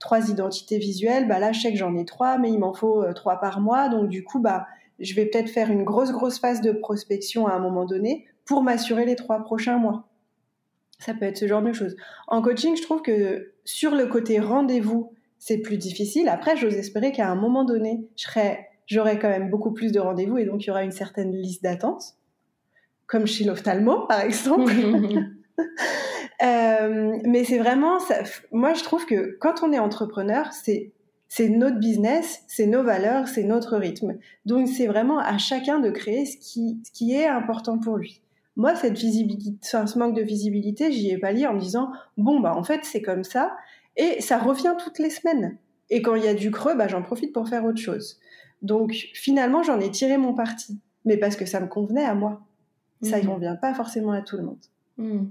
trois 0.01 0.29
identités 0.29 0.79
visuelles, 0.79 1.27
bah 1.27 1.39
là, 1.39 1.53
je 1.53 1.61
sais 1.61 1.71
que 1.71 1.77
j'en 1.77 1.95
ai 1.95 2.03
trois, 2.03 2.37
mais 2.37 2.49
il 2.51 2.59
m'en 2.59 2.73
faut 2.73 3.03
euh, 3.03 3.13
trois 3.13 3.39
par 3.39 3.61
mois. 3.61 3.87
Donc, 3.87 4.09
du 4.09 4.23
coup, 4.23 4.39
bah, 4.39 4.67
je 4.99 5.13
vais 5.13 5.27
peut-être 5.27 5.49
faire 5.49 5.71
une 5.71 5.83
grosse, 5.83 6.11
grosse 6.11 6.39
phase 6.39 6.59
de 6.59 6.73
prospection 6.73 7.47
à 7.47 7.53
un 7.53 7.59
moment 7.59 7.85
donné 7.85 8.25
pour 8.43 8.63
m'assurer 8.63 9.05
les 9.05 9.15
trois 9.15 9.43
prochains 9.43 9.77
mois. 9.77 10.09
Ça 10.99 11.13
peut 11.13 11.25
être 11.25 11.37
ce 11.37 11.47
genre 11.47 11.61
de 11.61 11.71
choses. 11.71 11.95
En 12.27 12.41
coaching, 12.41 12.75
je 12.75 12.81
trouve 12.81 13.01
que 13.01 13.53
sur 13.63 13.95
le 13.95 14.07
côté 14.07 14.39
rendez-vous, 14.39 15.13
c'est 15.37 15.59
plus 15.59 15.77
difficile. 15.77 16.27
Après, 16.29 16.57
j'ose 16.57 16.75
espérer 16.75 17.11
qu'à 17.11 17.29
un 17.29 17.35
moment 17.35 17.63
donné, 17.63 18.07
j'aurai 18.87 19.19
quand 19.19 19.29
même 19.29 19.49
beaucoup 19.49 19.71
plus 19.71 19.91
de 19.91 19.99
rendez-vous 19.99 20.37
et 20.39 20.45
donc 20.45 20.63
il 20.63 20.67
y 20.67 20.71
aura 20.71 20.83
une 20.83 20.91
certaine 20.91 21.31
liste 21.31 21.63
d'attente, 21.63 22.15
comme 23.07 23.25
chez 23.25 23.43
l'ophtalmo, 23.43 24.07
par 24.07 24.21
exemple. 24.21 24.73
Euh, 26.43 27.17
mais 27.25 27.43
c'est 27.43 27.59
vraiment, 27.59 27.99
ça, 27.99 28.23
moi 28.51 28.73
je 28.73 28.83
trouve 28.83 29.05
que 29.05 29.37
quand 29.39 29.63
on 29.63 29.71
est 29.71 29.79
entrepreneur, 29.79 30.51
c'est 30.53 30.91
c'est 31.27 31.47
notre 31.47 31.79
business, 31.79 32.43
c'est 32.47 32.67
nos 32.67 32.83
valeurs, 32.83 33.29
c'est 33.29 33.43
notre 33.43 33.77
rythme. 33.77 34.17
Donc 34.45 34.67
c'est 34.67 34.85
vraiment 34.85 35.19
à 35.19 35.37
chacun 35.37 35.79
de 35.79 35.89
créer 35.89 36.25
ce 36.25 36.35
qui, 36.35 36.81
ce 36.83 36.91
qui 36.91 37.13
est 37.13 37.25
important 37.25 37.77
pour 37.77 37.95
lui. 37.95 38.21
Moi, 38.57 38.75
cette 38.75 38.97
visibilité, 38.97 39.57
ce 39.61 39.97
manque 39.97 40.13
de 40.13 40.21
visibilité, 40.21 40.91
j'y 40.91 41.09
ai 41.11 41.17
pas 41.17 41.31
lié 41.31 41.47
en 41.47 41.53
me 41.53 41.59
disant, 41.59 41.91
bon, 42.17 42.41
bah, 42.41 42.53
en 42.53 42.63
fait, 42.63 42.81
c'est 42.83 43.01
comme 43.01 43.23
ça. 43.23 43.55
Et 43.95 44.19
ça 44.19 44.37
revient 44.37 44.75
toutes 44.77 44.99
les 44.99 45.09
semaines. 45.09 45.57
Et 45.89 46.01
quand 46.01 46.15
il 46.15 46.25
y 46.25 46.27
a 46.27 46.33
du 46.33 46.51
creux, 46.51 46.75
bah, 46.75 46.89
j'en 46.89 47.01
profite 47.01 47.31
pour 47.31 47.47
faire 47.47 47.63
autre 47.63 47.79
chose. 47.79 48.19
Donc, 48.61 48.91
finalement, 49.13 49.63
j'en 49.63 49.79
ai 49.79 49.89
tiré 49.89 50.17
mon 50.17 50.33
parti. 50.33 50.79
Mais 51.05 51.15
parce 51.15 51.37
que 51.37 51.45
ça 51.45 51.61
me 51.61 51.67
convenait 51.67 52.03
à 52.03 52.13
moi. 52.13 52.41
Ça 53.01 53.17
ne 53.17 53.23
mmh. 53.23 53.27
convient 53.27 53.55
pas 53.55 53.73
forcément 53.73 54.11
à 54.11 54.21
tout 54.21 54.35
le 54.35 54.43
monde. 54.43 54.59
Mmh. 54.97 55.23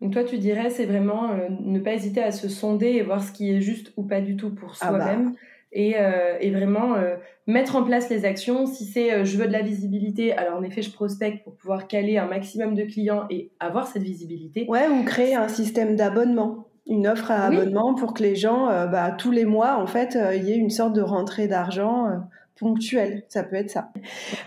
Donc 0.00 0.12
toi, 0.12 0.24
tu 0.24 0.38
dirais, 0.38 0.70
c'est 0.70 0.86
vraiment 0.86 1.30
euh, 1.30 1.48
ne 1.60 1.78
pas 1.78 1.92
hésiter 1.92 2.22
à 2.22 2.32
se 2.32 2.48
sonder 2.48 2.88
et 2.88 3.02
voir 3.02 3.22
ce 3.22 3.32
qui 3.32 3.50
est 3.50 3.60
juste 3.60 3.92
ou 3.96 4.02
pas 4.02 4.20
du 4.20 4.36
tout 4.36 4.54
pour 4.54 4.74
ah 4.80 4.92
bah. 4.92 4.98
soi-même. 4.98 5.34
Et, 5.72 5.94
euh, 5.98 6.36
et, 6.40 6.52
vraiment 6.52 6.94
euh, 6.94 7.16
mettre 7.48 7.74
en 7.74 7.82
place 7.82 8.08
les 8.08 8.24
actions. 8.24 8.66
Si 8.66 8.84
c'est 8.84 9.24
je 9.24 9.36
veux 9.36 9.46
de 9.46 9.52
la 9.52 9.62
visibilité, 9.62 10.32
alors 10.32 10.58
en 10.58 10.62
effet, 10.62 10.82
je 10.82 10.92
prospecte 10.92 11.42
pour 11.42 11.56
pouvoir 11.56 11.88
caler 11.88 12.16
un 12.16 12.26
maximum 12.26 12.74
de 12.74 12.84
clients 12.84 13.24
et 13.28 13.50
avoir 13.58 13.88
cette 13.88 14.04
visibilité. 14.04 14.66
Ouais, 14.68 14.86
ou 14.86 15.02
créer 15.04 15.34
un 15.34 15.48
système 15.48 15.96
d'abonnement. 15.96 16.68
Une 16.86 17.08
offre 17.08 17.30
à 17.32 17.46
abonnement 17.46 17.94
pour 17.94 18.14
que 18.14 18.22
les 18.22 18.36
gens, 18.36 18.66
bah, 18.66 19.10
tous 19.18 19.32
les 19.32 19.46
mois, 19.46 19.78
en 19.78 19.86
fait, 19.86 20.16
il 20.36 20.44
y 20.44 20.52
ait 20.52 20.56
une 20.56 20.70
sorte 20.70 20.92
de 20.92 21.00
rentrée 21.00 21.48
d'argent 21.48 22.08
ponctuel, 22.58 23.24
ça 23.28 23.42
peut 23.42 23.56
être 23.56 23.70
ça. 23.70 23.92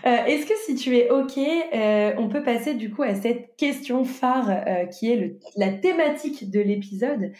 Euh, 0.06 0.24
est-ce 0.26 0.46
que 0.46 0.54
si 0.64 0.74
tu 0.74 0.96
es 0.96 1.10
OK, 1.10 1.36
euh, 1.38 2.12
on 2.16 2.28
peut 2.28 2.42
passer 2.42 2.74
du 2.74 2.90
coup 2.90 3.02
à 3.02 3.14
cette 3.14 3.56
question 3.56 4.04
phare 4.04 4.50
euh, 4.50 4.86
qui 4.86 5.10
est 5.10 5.16
le, 5.16 5.38
la 5.56 5.72
thématique 5.72 6.50
de 6.50 6.60
l'épisode 6.60 7.32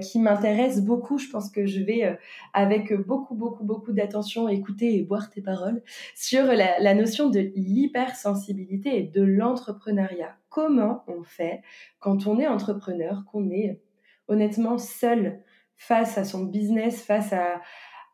qui 0.00 0.18
m'intéresse 0.18 0.82
beaucoup. 0.82 1.18
Je 1.18 1.28
pense 1.28 1.50
que 1.50 1.66
je 1.66 1.80
vais 1.80 2.18
avec 2.52 2.92
beaucoup, 2.92 3.34
beaucoup, 3.34 3.64
beaucoup 3.64 3.92
d'attention 3.92 4.48
écouter 4.48 4.96
et 4.96 5.02
boire 5.02 5.30
tes 5.30 5.40
paroles 5.40 5.82
sur 6.14 6.44
la, 6.44 6.78
la 6.80 6.94
notion 6.94 7.30
de 7.30 7.40
l'hypersensibilité 7.54 8.98
et 8.98 9.02
de 9.04 9.22
l'entrepreneuriat. 9.22 10.36
Comment 10.48 11.04
on 11.06 11.22
fait 11.22 11.62
quand 12.00 12.26
on 12.26 12.38
est 12.38 12.46
entrepreneur, 12.46 13.24
qu'on 13.30 13.50
est 13.50 13.80
honnêtement 14.26 14.78
seul 14.78 15.40
face 15.76 16.18
à 16.18 16.24
son 16.24 16.44
business, 16.44 17.02
face 17.02 17.32
à, 17.32 17.60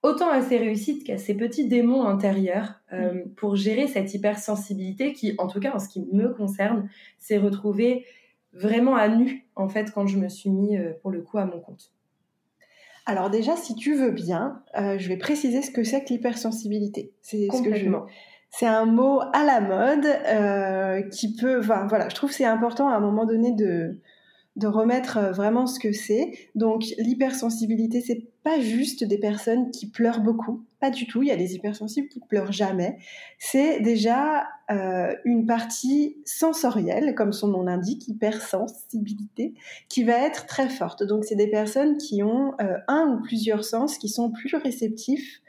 autant 0.04 0.28
à 0.28 0.42
ses 0.42 0.58
réussites 0.58 1.02
qu'à 1.02 1.16
ses 1.16 1.34
petits 1.34 1.66
démons 1.66 2.04
intérieurs 2.04 2.74
euh, 2.92 3.14
mm. 3.14 3.30
pour 3.36 3.56
gérer 3.56 3.88
cette 3.88 4.12
hypersensibilité 4.12 5.14
qui, 5.14 5.34
en 5.38 5.48
tout 5.48 5.58
cas 5.58 5.74
en 5.74 5.78
ce 5.80 5.88
qui 5.88 6.06
me 6.12 6.28
concerne, 6.28 6.88
s'est 7.18 7.38
retrouvée 7.38 8.04
vraiment 8.52 8.94
à 8.94 9.08
nu 9.08 9.46
en 9.56 9.68
fait 9.68 9.90
quand 9.90 10.06
je 10.06 10.18
me 10.18 10.28
suis 10.28 10.50
mis 10.50 10.76
euh, 10.76 10.92
pour 11.02 11.10
le 11.10 11.22
coup 11.22 11.38
à 11.38 11.46
mon 11.46 11.58
compte. 11.58 11.90
Alors 13.06 13.30
déjà, 13.30 13.56
si 13.56 13.74
tu 13.74 13.94
veux 13.94 14.10
bien, 14.10 14.62
euh, 14.78 14.98
je 14.98 15.08
vais 15.08 15.16
préciser 15.16 15.62
ce 15.62 15.70
que 15.70 15.82
c'est 15.84 16.04
que 16.04 16.10
l'hypersensibilité. 16.10 17.12
C'est 17.20 17.48
ce 17.50 17.62
que 17.62 17.74
je... 17.74 17.88
C'est 18.50 18.66
un 18.66 18.86
mot 18.86 19.20
à 19.32 19.42
la 19.42 19.60
mode 19.60 21.10
qui 21.10 21.34
peut, 21.34 21.58
enfin, 21.58 21.86
voilà, 21.88 22.08
je 22.08 22.14
trouve 22.14 22.30
c'est 22.30 22.44
important 22.44 22.88
à 22.88 22.94
un 22.94 23.00
moment 23.00 23.24
donné 23.24 23.50
de 23.50 23.98
de 24.56 24.66
remettre 24.66 25.18
euh, 25.18 25.32
vraiment 25.32 25.66
ce 25.66 25.80
que 25.80 25.92
c'est. 25.92 26.32
Donc 26.54 26.84
l'hypersensibilité, 26.98 28.00
c'est 28.00 28.26
pas 28.42 28.60
juste 28.60 29.02
des 29.02 29.18
personnes 29.18 29.70
qui 29.70 29.90
pleurent 29.90 30.20
beaucoup, 30.20 30.64
pas 30.78 30.90
du 30.90 31.06
tout. 31.06 31.22
Il 31.22 31.28
y 31.28 31.32
a 31.32 31.36
des 31.36 31.54
hypersensibles 31.54 32.08
qui 32.08 32.20
pleurent 32.20 32.52
jamais. 32.52 32.98
C'est 33.38 33.80
déjà 33.80 34.44
euh, 34.70 35.14
une 35.24 35.46
partie 35.46 36.18
sensorielle, 36.24 37.14
comme 37.14 37.32
son 37.32 37.48
nom 37.48 37.62
l'indique, 37.62 38.06
hypersensibilité, 38.06 39.54
qui 39.88 40.04
va 40.04 40.18
être 40.18 40.46
très 40.46 40.68
forte. 40.68 41.02
Donc 41.02 41.24
c'est 41.24 41.36
des 41.36 41.50
personnes 41.50 41.96
qui 41.96 42.22
ont 42.22 42.52
euh, 42.60 42.76
un 42.86 43.16
ou 43.16 43.22
plusieurs 43.22 43.64
sens 43.64 43.98
qui 43.98 44.08
sont 44.08 44.30
plus 44.30 44.54
réceptifs 44.54 45.40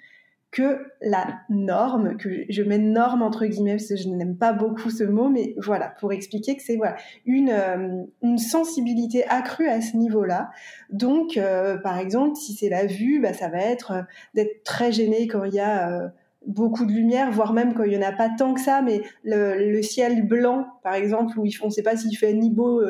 que 0.56 0.88
la 1.02 1.42
norme, 1.50 2.16
que 2.16 2.46
je 2.48 2.64
mets 2.64 2.78
norme 2.78 3.22
entre 3.22 3.46
guillemets 3.46 3.74
parce 3.74 3.90
que 3.90 3.98
je 3.98 4.08
n'aime 4.08 4.38
pas 4.38 4.54
beaucoup 4.54 4.90
ce 4.90 5.04
mot, 5.04 5.28
mais 5.28 5.54
voilà, 5.58 5.94
pour 6.00 6.14
expliquer 6.14 6.56
que 6.56 6.64
c'est 6.64 6.78
voilà, 6.78 6.96
une, 7.26 7.50
euh, 7.50 8.04
une 8.24 8.38
sensibilité 8.38 9.28
accrue 9.28 9.68
à 9.68 9.82
ce 9.82 9.98
niveau-là. 9.98 10.52
Donc, 10.90 11.36
euh, 11.36 11.78
par 11.78 12.00
exemple, 12.00 12.38
si 12.38 12.54
c'est 12.54 12.70
la 12.70 12.86
vue, 12.86 13.20
bah, 13.20 13.34
ça 13.34 13.50
va 13.50 13.58
être 13.58 13.92
euh, 13.92 14.02
d'être 14.34 14.64
très 14.64 14.94
gêné 14.94 15.28
quand 15.28 15.44
il 15.44 15.56
y 15.56 15.60
a 15.60 16.14
beaucoup 16.48 16.86
de 16.86 16.92
lumière, 16.94 17.32
voire 17.32 17.52
même 17.52 17.74
quand 17.74 17.84
il 17.84 17.92
y 17.92 17.98
en 17.98 18.08
a 18.08 18.14
pas 18.14 18.30
tant 18.30 18.54
que 18.54 18.62
ça, 18.62 18.82
mais 18.82 19.02
le, 19.26 19.82
ciel 19.82 20.26
blanc, 20.26 20.68
par 20.84 20.94
exemple, 20.94 21.38
où 21.38 21.46
on 21.64 21.66
ne 21.66 21.72
sait 21.72 21.84
pas 21.84 21.98
s'il 21.98 22.16
fait 22.18 22.32
ni 22.32 22.50
beau, 22.50 22.82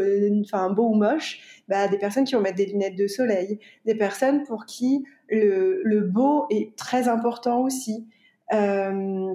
enfin 0.41 0.69
beau 0.69 0.89
ou 0.89 0.93
moche, 0.93 1.63
bah, 1.67 1.87
des 1.87 1.97
personnes 1.97 2.25
qui 2.25 2.35
vont 2.35 2.41
mettre 2.41 2.57
des 2.57 2.67
lunettes 2.67 2.97
de 2.97 3.07
soleil, 3.07 3.59
des 3.85 3.95
personnes 3.95 4.43
pour 4.43 4.65
qui 4.65 5.05
le, 5.29 6.01
beau 6.01 6.45
est 6.49 6.75
très 6.75 7.07
important 7.07 7.61
aussi. 7.61 8.07
Euh, 8.53 9.33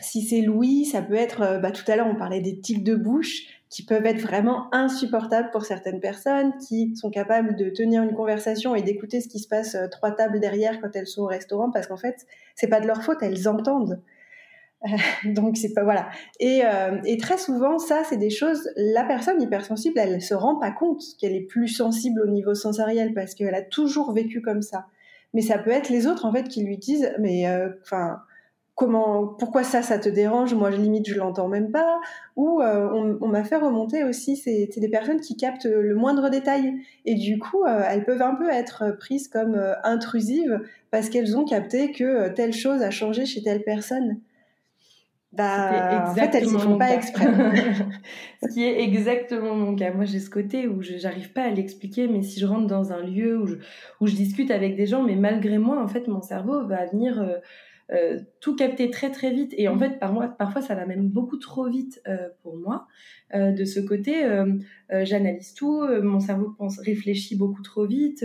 si 0.00 0.22
c'est 0.22 0.40
Louis, 0.40 0.84
ça 0.84 1.02
peut 1.02 1.14
être, 1.14 1.42
euh, 1.42 1.58
bah, 1.58 1.70
tout 1.70 1.90
à 1.90 1.96
l'heure 1.96 2.06
on 2.06 2.16
parlait 2.16 2.40
des 2.40 2.60
tics 2.60 2.84
de 2.84 2.94
bouche 2.94 3.42
qui 3.68 3.84
peuvent 3.84 4.06
être 4.06 4.20
vraiment 4.20 4.72
insupportables 4.74 5.50
pour 5.50 5.64
certaines 5.64 6.00
personnes 6.00 6.52
qui 6.58 6.96
sont 6.96 7.10
capables 7.10 7.54
de 7.56 7.70
tenir 7.70 8.02
une 8.02 8.14
conversation 8.14 8.74
et 8.74 8.82
d'écouter 8.82 9.20
ce 9.20 9.28
qui 9.28 9.38
se 9.38 9.48
passe 9.48 9.74
euh, 9.74 9.86
trois 9.88 10.10
tables 10.10 10.40
derrière 10.40 10.80
quand 10.80 10.94
elles 10.94 11.06
sont 11.06 11.22
au 11.22 11.26
restaurant 11.26 11.70
parce 11.70 11.86
qu'en 11.86 11.96
fait 11.96 12.26
c'est 12.54 12.68
pas 12.68 12.80
de 12.80 12.86
leur 12.86 13.02
faute, 13.02 13.18
elles 13.22 13.48
entendent. 13.48 14.00
donc 15.24 15.58
c'est 15.58 15.74
pas 15.74 15.84
voilà. 15.84 16.08
Et, 16.38 16.62
et, 17.04 17.18
très 17.18 17.36
souvent 17.36 17.78
ça 17.78 18.02
c'est 18.08 18.16
des 18.16 18.30
choses. 18.30 18.70
La 18.76 19.04
personne 19.04 19.40
hypersensible 19.40 19.98
elle 19.98 20.22
se 20.22 20.32
rend 20.32 20.56
pas 20.56 20.70
compte 20.70 21.02
qu'elle 21.18 21.34
est 21.34 21.46
plus 21.46 21.68
sensible 21.68 22.22
au 22.22 22.26
niveau 22.26 22.54
sensoriel 22.54 23.12
parce 23.12 23.34
qu'elle 23.34 23.54
a 23.54 23.60
toujours 23.60 24.12
vécu 24.14 24.40
comme 24.40 24.62
ça 24.62 24.86
mais 25.34 25.42
ça 25.42 25.58
peut 25.58 25.70
être 25.70 25.88
les 25.88 26.06
autres 26.06 26.24
en 26.24 26.32
fait 26.32 26.48
qui 26.48 26.62
lui 26.62 26.78
disent 26.78 27.12
mais 27.18 27.48
euh, 27.48 27.68
enfin 27.82 28.20
comment 28.74 29.26
pourquoi 29.26 29.62
ça 29.62 29.82
ça 29.82 29.98
te 29.98 30.08
dérange? 30.08 30.54
Moi 30.54 30.70
limite 30.70 31.08
je 31.08 31.14
l'entends 31.14 31.48
même 31.48 31.70
pas. 31.70 32.00
Ou 32.36 32.62
euh, 32.62 33.16
on, 33.20 33.28
m'a 33.28 33.44
fait 33.44 33.56
remonter 33.56 34.04
aussi 34.04 34.36
c'est 34.36 34.68
des 34.76 34.88
personnes 34.88 35.20
qui 35.20 35.36
captent 35.36 35.66
le 35.66 35.94
moindre 35.94 36.30
détail. 36.30 36.74
Et 37.04 37.14
du 37.14 37.38
coup 37.38 37.64
euh, 37.64 37.82
elles 37.88 38.04
peuvent 38.04 38.22
un 38.22 38.34
peu 38.34 38.50
être 38.50 38.96
prises 38.98 39.28
comme 39.28 39.60
intrusives 39.84 40.60
parce 40.90 41.10
qu'elles 41.10 41.36
ont 41.36 41.44
capté 41.44 41.92
que 41.92 42.28
telle 42.30 42.52
chose 42.52 42.82
a 42.82 42.90
changé 42.90 43.26
chez 43.26 43.42
telle 43.42 43.62
personne 43.62 44.20
bah, 45.32 46.10
en 46.10 46.14
fait, 46.14 46.34
elles 46.34 46.52
ne 46.52 46.58
font 46.58 46.76
pas 46.76 46.92
exprès. 46.92 47.26
ce 48.42 48.52
qui 48.52 48.64
est 48.64 48.82
exactement 48.82 49.54
mon 49.54 49.76
cas. 49.76 49.92
Moi, 49.92 50.04
j'ai 50.04 50.18
ce 50.18 50.28
côté 50.28 50.66
où 50.66 50.82
je 50.82 50.94
n'arrive 51.02 51.32
pas 51.32 51.42
à 51.42 51.50
l'expliquer, 51.50 52.08
mais 52.08 52.22
si 52.22 52.40
je 52.40 52.46
rentre 52.46 52.66
dans 52.66 52.92
un 52.92 53.02
lieu 53.02 53.38
où 53.38 53.46
je, 53.46 53.56
où 54.00 54.06
je 54.08 54.16
discute 54.16 54.50
avec 54.50 54.74
des 54.76 54.86
gens, 54.86 55.04
mais 55.04 55.14
malgré 55.14 55.58
moi, 55.58 55.80
en 55.80 55.86
fait, 55.86 56.08
mon 56.08 56.20
cerveau 56.20 56.66
va 56.66 56.86
venir 56.86 57.20
euh, 57.20 57.36
euh, 57.92 58.18
tout 58.40 58.56
capter 58.56 58.90
très 58.90 59.10
très 59.10 59.32
vite. 59.32 59.54
Et 59.56 59.68
en 59.68 59.76
mmh. 59.76 59.80
fait, 59.80 59.98
par 59.98 60.12
moi, 60.12 60.28
parfois, 60.28 60.62
ça 60.62 60.74
va 60.74 60.86
même 60.86 61.08
beaucoup 61.08 61.38
trop 61.38 61.68
vite 61.68 62.00
euh, 62.06 62.28
pour 62.42 62.56
moi. 62.56 62.86
de 63.32 63.64
ce 63.64 63.78
côté, 63.78 64.12
j'analyse 64.90 65.54
tout, 65.54 65.86
mon 66.02 66.18
cerveau 66.18 66.54
pense, 66.58 66.80
réfléchit 66.80 67.36
beaucoup 67.36 67.62
trop 67.62 67.86
vite, 67.86 68.20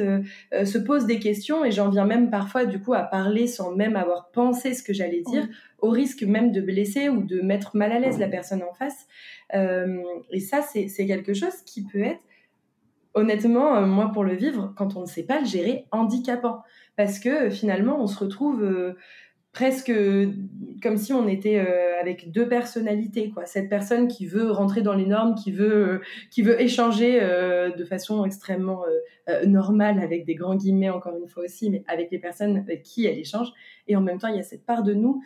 se 0.52 0.78
pose 0.80 1.06
des 1.06 1.20
questions, 1.20 1.64
et 1.64 1.72
j'en 1.72 1.90
viens 1.90 2.06
même 2.06 2.32
parfois, 2.32 2.66
du 2.66 2.80
coup, 2.80 2.94
à 2.94 3.04
parler 3.04 3.46
sans 3.46 3.76
même 3.76 3.96
avoir 3.96 4.32
pensé 4.32 4.74
ce 4.74 4.82
que 4.82 4.94
j'allais 4.94 5.22
dire. 5.22 5.44
Mmh 5.44 5.76
au 5.86 5.90
risque 5.90 6.24
même 6.24 6.52
de 6.52 6.62
blesser 6.62 7.10
ou 7.10 7.24
de 7.24 7.42
mettre 7.42 7.76
mal 7.78 7.92
à 7.92 8.00
l'aise 8.00 8.20
la 8.20 8.28
personne 8.28 8.64
en 8.64 8.74
face. 8.74 9.08
Euh, 9.54 10.02
et 10.32 10.40
ça, 10.40 10.62
c'est 10.62 11.08
quelque 11.08 11.34
chose 11.34 11.62
qui 11.66 11.84
peut 11.84 12.02
être, 12.02 12.22
honnêtement, 13.14 13.78
euh, 13.78 13.86
moi 13.86 14.12
pour 14.12 14.24
le 14.24 14.34
vivre, 14.34 14.74
quand 14.76 14.96
on 14.98 15.02
ne 15.02 15.06
sait 15.06 15.24
pas 15.24 15.40
le 15.40 15.46
gérer, 15.46 15.86
handicapant. 15.92 16.64
Parce 16.98 17.20
que 17.20 17.50
finalement, 17.50 18.02
on 18.02 18.08
se 18.08 18.18
retrouve 18.18 18.64
euh, 18.64 18.94
presque 19.56 19.92
comme 20.84 20.98
si 20.98 21.14
on 21.14 21.28
était 21.28 21.60
avec 22.02 22.30
deux 22.32 22.48
personnalités 22.48 23.30
quoi 23.30 23.46
cette 23.46 23.70
personne 23.70 24.10
qui 24.10 24.26
veut 24.28 24.52
rentrer 24.52 24.82
dans 24.82 24.94
les 24.94 25.06
normes 25.06 25.34
qui 25.34 25.52
veut 25.52 26.02
qui 26.30 26.42
veut 26.42 26.62
échanger 26.62 27.22
de 27.22 27.86
façon 27.86 28.26
extrêmement 28.26 28.84
normale 29.48 30.00
avec 30.00 30.26
des 30.26 30.36
grands 30.36 30.56
guillemets 30.56 30.90
encore 30.90 31.16
une 31.16 31.30
fois 31.30 31.46
aussi 31.46 31.70
mais 31.70 31.84
avec 31.88 32.12
les 32.12 32.20
personnes 32.20 32.58
avec 32.58 32.84
qui 32.84 33.06
elle 33.06 33.18
échange 33.18 33.48
et 33.88 33.96
en 33.96 34.02
même 34.02 34.20
temps 34.20 34.28
il 34.28 34.36
y 34.36 34.40
a 34.40 34.44
cette 34.44 34.66
part 34.66 34.84
de 34.84 34.94
nous 34.94 35.22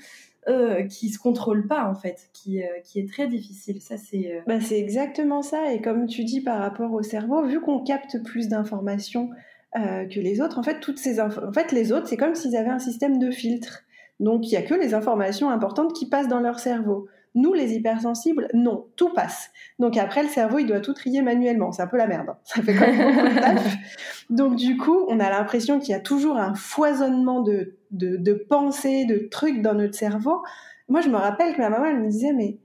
euh, 0.48 0.84
qui 0.84 1.10
se 1.10 1.20
contrôle 1.20 1.68
pas 1.68 1.84
en 1.84 1.94
fait, 1.94 2.30
qui, 2.34 2.64
euh, 2.64 2.68
qui 2.84 3.00
est 3.00 3.08
très 3.08 3.28
difficile. 3.28 3.82
Ça 3.82 3.98
c'est. 3.98 4.34
Euh, 4.34 4.40
bah, 4.48 4.62
c'est 4.62 4.80
exactement 4.80 5.42
ça. 5.42 5.74
Et 5.74 5.82
comme 5.82 6.08
tu 6.08 6.24
dis 6.24 6.42
par 6.42 6.60
rapport 6.60 6.94
au 6.94 7.04
cerveau, 7.04 7.46
vu 7.46 7.60
qu'on 7.60 7.84
capte 7.84 8.24
plus 8.24 8.48
d'informations 8.48 9.30
que 9.76 10.20
les 10.20 10.42
autres, 10.42 10.58
en 10.58 10.64
fait 10.64 10.80
toutes 10.80 10.98
ces 10.98 11.20
en 11.20 11.30
fait 11.30 11.72
les 11.72 11.92
autres 11.92 12.08
c'est 12.08 12.18
comme 12.18 12.34
s'ils 12.34 12.56
avaient 12.56 12.72
un 12.72 12.80
système 12.80 13.20
de 13.20 13.30
filtre. 13.30 13.84
Donc 14.20 14.48
il 14.48 14.52
y 14.52 14.58
a 14.58 14.62
que 14.62 14.74
les 14.74 14.94
informations 14.94 15.50
importantes 15.50 15.94
qui 15.94 16.08
passent 16.08 16.28
dans 16.28 16.40
leur 16.40 16.60
cerveau. 16.60 17.08
Nous, 17.36 17.54
les 17.54 17.74
hypersensibles, 17.74 18.48
non, 18.54 18.88
tout 18.96 19.14
passe. 19.14 19.52
Donc 19.78 19.98
après, 19.98 20.24
le 20.24 20.30
cerveau, 20.30 20.58
il 20.58 20.66
doit 20.66 20.80
tout 20.80 20.94
trier 20.94 21.22
manuellement. 21.22 21.72
C'est 21.72 21.84
un 21.84 21.88
peu 21.88 21.98
la 21.98 22.08
merde. 22.08 22.30
Hein. 22.30 22.38
Ça 22.44 22.62
fait 22.62 22.74
quand 22.74 22.88
même 22.88 23.60
Donc 24.30 24.56
du 24.56 24.78
coup, 24.78 25.06
on 25.08 25.20
a 25.20 25.30
l'impression 25.30 25.80
qu'il 25.80 25.92
y 25.92 25.94
a 25.94 26.00
toujours 26.00 26.38
un 26.38 26.56
foisonnement 26.56 27.42
de, 27.42 27.76
de, 27.92 28.34
pensées, 28.34 29.06
de 29.06 29.28
trucs 29.30 29.62
dans 29.62 29.76
notre 29.76 29.96
cerveau. 29.96 30.42
Moi, 30.88 31.02
je 31.02 31.10
me 31.10 31.18
rappelle 31.18 31.54
que 31.54 31.62
ma 31.62 31.70
maman, 31.70 31.86
elle 31.86 32.02
me 32.02 32.10
disait, 32.10 32.34
mais... 32.34 32.58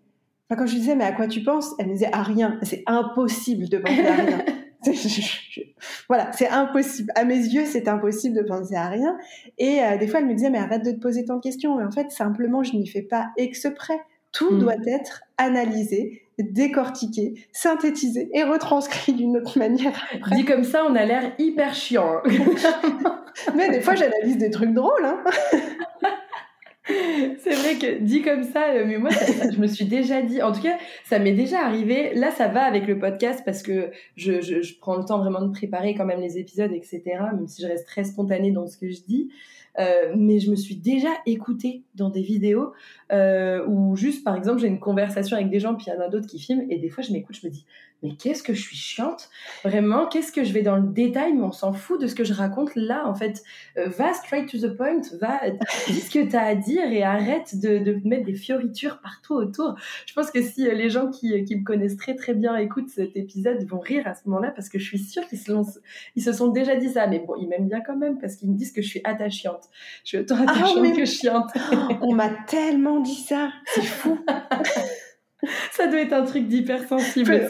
Enfin, 0.49 0.61
quand 0.61 0.67
je 0.67 0.73
lui 0.73 0.81
disais, 0.81 0.97
mais 0.97 1.05
à 1.05 1.13
quoi 1.13 1.27
tu 1.27 1.43
penses? 1.43 1.75
Elle 1.79 1.87
me 1.87 1.93
disait, 1.93 2.11
à 2.13 2.23
rien. 2.23 2.59
C'est 2.63 2.83
impossible 2.87 3.69
de 3.69 3.79
penser 3.79 4.07
à 4.07 4.13
rien. 4.15 4.45
voilà, 6.09 6.33
c'est 6.33 6.49
impossible. 6.49 7.13
À 7.15 7.25
mes 7.25 7.37
yeux, 7.37 7.65
c'est 7.67 7.89
impossible 7.89 8.37
de 8.37 8.43
penser 8.43 8.75
à 8.75 8.89
rien. 8.89 9.17
Et 9.59 9.83
euh, 9.83 9.97
des 9.97 10.07
fois, 10.07 10.21
elle 10.21 10.27
me 10.27 10.35
disait, 10.35 10.51
mais 10.51 10.59
arrête 10.59 10.85
de 10.85 10.93
te 10.93 11.01
poser 11.01 11.25
tant 11.25 11.37
de 11.37 11.41
questions. 11.41 11.77
Mais 11.77 11.85
en 11.85 11.91
fait, 11.91 12.11
simplement, 12.11 12.63
je 12.63 12.77
n'y 12.77 12.87
fais 12.87 13.03
pas 13.03 13.29
exprès. 13.37 14.01
Tout 14.33 14.53
mm. 14.53 14.59
doit 14.59 14.77
être 14.87 15.23
analysé, 15.39 16.23
décortiqué, 16.39 17.35
synthétisé 17.53 18.29
et 18.33 18.43
retranscrit 18.43 19.13
d'une 19.13 19.37
autre 19.37 19.59
manière. 19.59 19.93
Dit 20.33 20.45
comme 20.45 20.65
ça, 20.65 20.85
on 20.89 20.95
a 20.97 21.05
l'air 21.05 21.33
hyper 21.39 21.75
chiant. 21.75 22.21
Hein. 22.25 23.23
Mais 23.57 23.71
des 23.71 23.81
fois, 23.81 23.95
j'analyse 23.95 24.39
des 24.39 24.51
trucs 24.51 24.73
drôles. 24.73 25.05
Hein. 25.05 25.23
C'est 27.39 27.55
vrai 27.55 27.79
que 27.79 28.01
dit 28.01 28.21
comme 28.21 28.45
ça, 28.45 28.73
euh, 28.73 28.85
mais 28.87 28.99
moi, 28.99 29.11
je 29.11 29.59
me 29.59 29.67
suis 29.67 29.87
déjà 29.87 30.21
dit, 30.21 30.43
en 30.43 30.53
tout 30.53 30.61
cas, 30.61 30.77
ça 31.05 31.19
m'est 31.19 31.33
déjà 31.33 31.65
arrivé. 31.65 32.13
Là, 32.15 32.31
ça 32.31 32.49
va 32.49 32.63
avec 32.63 32.87
le 32.87 32.99
podcast 32.99 33.43
parce 33.45 33.63
que 33.63 33.91
je, 34.17 34.79
prends 34.81 34.97
le 34.97 35.05
temps 35.05 35.19
vraiment 35.19 35.41
de 35.41 35.51
préparer 35.51 35.95
quand 35.95 36.05
même 36.05 36.21
les 36.21 36.39
épisodes, 36.39 36.73
etc. 36.73 37.03
Même 37.35 37.47
si 37.47 37.63
je 37.63 37.69
reste 37.69 37.87
très 37.87 38.05
spontanée 38.05 38.53
dans 38.53 38.67
ce 38.67 38.77
que 38.77 38.91
je 38.91 39.01
dis. 39.03 39.31
Euh, 39.79 40.15
mais 40.17 40.39
je 40.39 40.51
me 40.51 40.57
suis 40.57 40.77
déjà 40.77 41.09
écoutée 41.27 41.83
dans 41.97 42.09
des 42.09 42.23
vidéos 42.23 42.73
euh, 43.13 43.67
où 43.67 43.97
juste, 43.97 44.23
par 44.23 44.37
exemple, 44.37 44.61
j'ai 44.61 44.69
une 44.69 44.79
conversation 44.79 45.37
avec 45.37 45.51
des 45.51 45.59
gens, 45.59 45.75
puis 45.75 45.87
il 45.89 45.95
y 45.95 45.97
en 45.97 46.01
a 46.01 46.09
d'autres 46.09 46.29
qui 46.29 46.39
filment, 46.39 46.65
et 46.71 46.79
des 46.79 46.91
fois, 46.91 47.03
je 47.03 47.13
m'écoute, 47.13 47.37
je 47.41 47.47
me 47.47 47.51
dis, 47.51 47.67
mais 48.05 48.15
qu'est-ce 48.17 48.43
que 48.43 48.53
je 48.53 48.61
suis 48.61 48.77
chiante 48.77 49.31
Vraiment, 49.65 50.07
qu'est-ce 50.07 50.31
que 50.31 50.45
je 50.45 50.53
vais 50.53 50.61
dans 50.61 50.77
le 50.77 50.87
détail, 50.87 51.33
mais 51.33 51.43
on 51.43 51.53
s'en 51.53 51.73
fout 51.73 51.99
de 51.99 52.07
ce 52.07 52.15
que 52.15 52.23
je 52.23 52.35
raconte 52.35 52.77
là, 52.77 53.09
en 53.09 53.15
fait. 53.15 53.43
Euh, 53.79 53.89
va 53.89 54.13
straight 54.13 54.47
to 54.47 54.59
the 54.59 54.77
point, 54.77 55.01
va, 55.19 55.41
dis 55.89 56.01
ce 56.01 56.11
que 56.11 56.23
tu 56.23 56.37
as 56.37 56.43
à 56.43 56.55
dire 56.55 56.85
et 56.85 57.03
arrête 57.03 57.59
de, 57.59 57.79
de, 57.79 57.99
mettre 58.05 58.27
des 58.27 58.35
fioritures 58.35 59.01
partout 59.01 59.35
autour. 59.35 59.77
Je 60.07 60.13
pense 60.13 60.31
que 60.31 60.43
si 60.43 60.69
euh, 60.69 60.75
les 60.75 60.91
gens 60.91 61.11
qui, 61.11 61.45
qui, 61.45 61.57
me 61.57 61.65
connaissent 61.65 61.97
très 61.97 62.15
très 62.15 62.35
bien 62.35 62.55
écoutent 62.57 62.91
cet 62.91 63.17
épisode, 63.17 63.65
vont 63.65 63.81
rire 63.81 64.07
à 64.07 64.15
ce 64.15 64.29
moment-là, 64.29 64.51
parce 64.51 64.69
que 64.69 64.79
je 64.79 64.85
suis 64.85 64.99
sûre 64.99 65.27
qu'ils 65.27 65.39
se, 65.39 65.51
ils 66.15 66.23
se 66.23 66.33
sont 66.35 66.49
déjà 66.49 66.77
dit 66.77 66.91
ça, 66.91 67.07
mais 67.07 67.21
bon, 67.21 67.37
ils 67.41 67.49
m'aiment 67.49 67.69
bien 67.69 67.81
quand 67.81 67.97
même, 67.97 68.19
parce 68.19 68.37
qu'ils 68.37 68.51
me 68.51 68.55
disent 68.55 68.73
que 68.73 68.83
je 68.83 68.89
suis 68.89 69.01
attachante. 69.05 69.65
Je 70.05 70.09
suis 70.09 70.19
autant 70.19 70.37
ah, 70.47 70.53
attachante 70.53 70.95
que 70.95 71.07
chiante. 71.07 71.51
on 72.03 72.15
m'a 72.15 72.29
tellement 72.29 73.01
dit 73.01 73.15
ça, 73.15 73.51
c'est 73.75 73.83
fou 73.83 74.19
ça 75.73 75.87
doit 75.87 76.01
être 76.01 76.13
un 76.13 76.25
truc 76.25 76.49
d'hypersensible. 76.49 77.49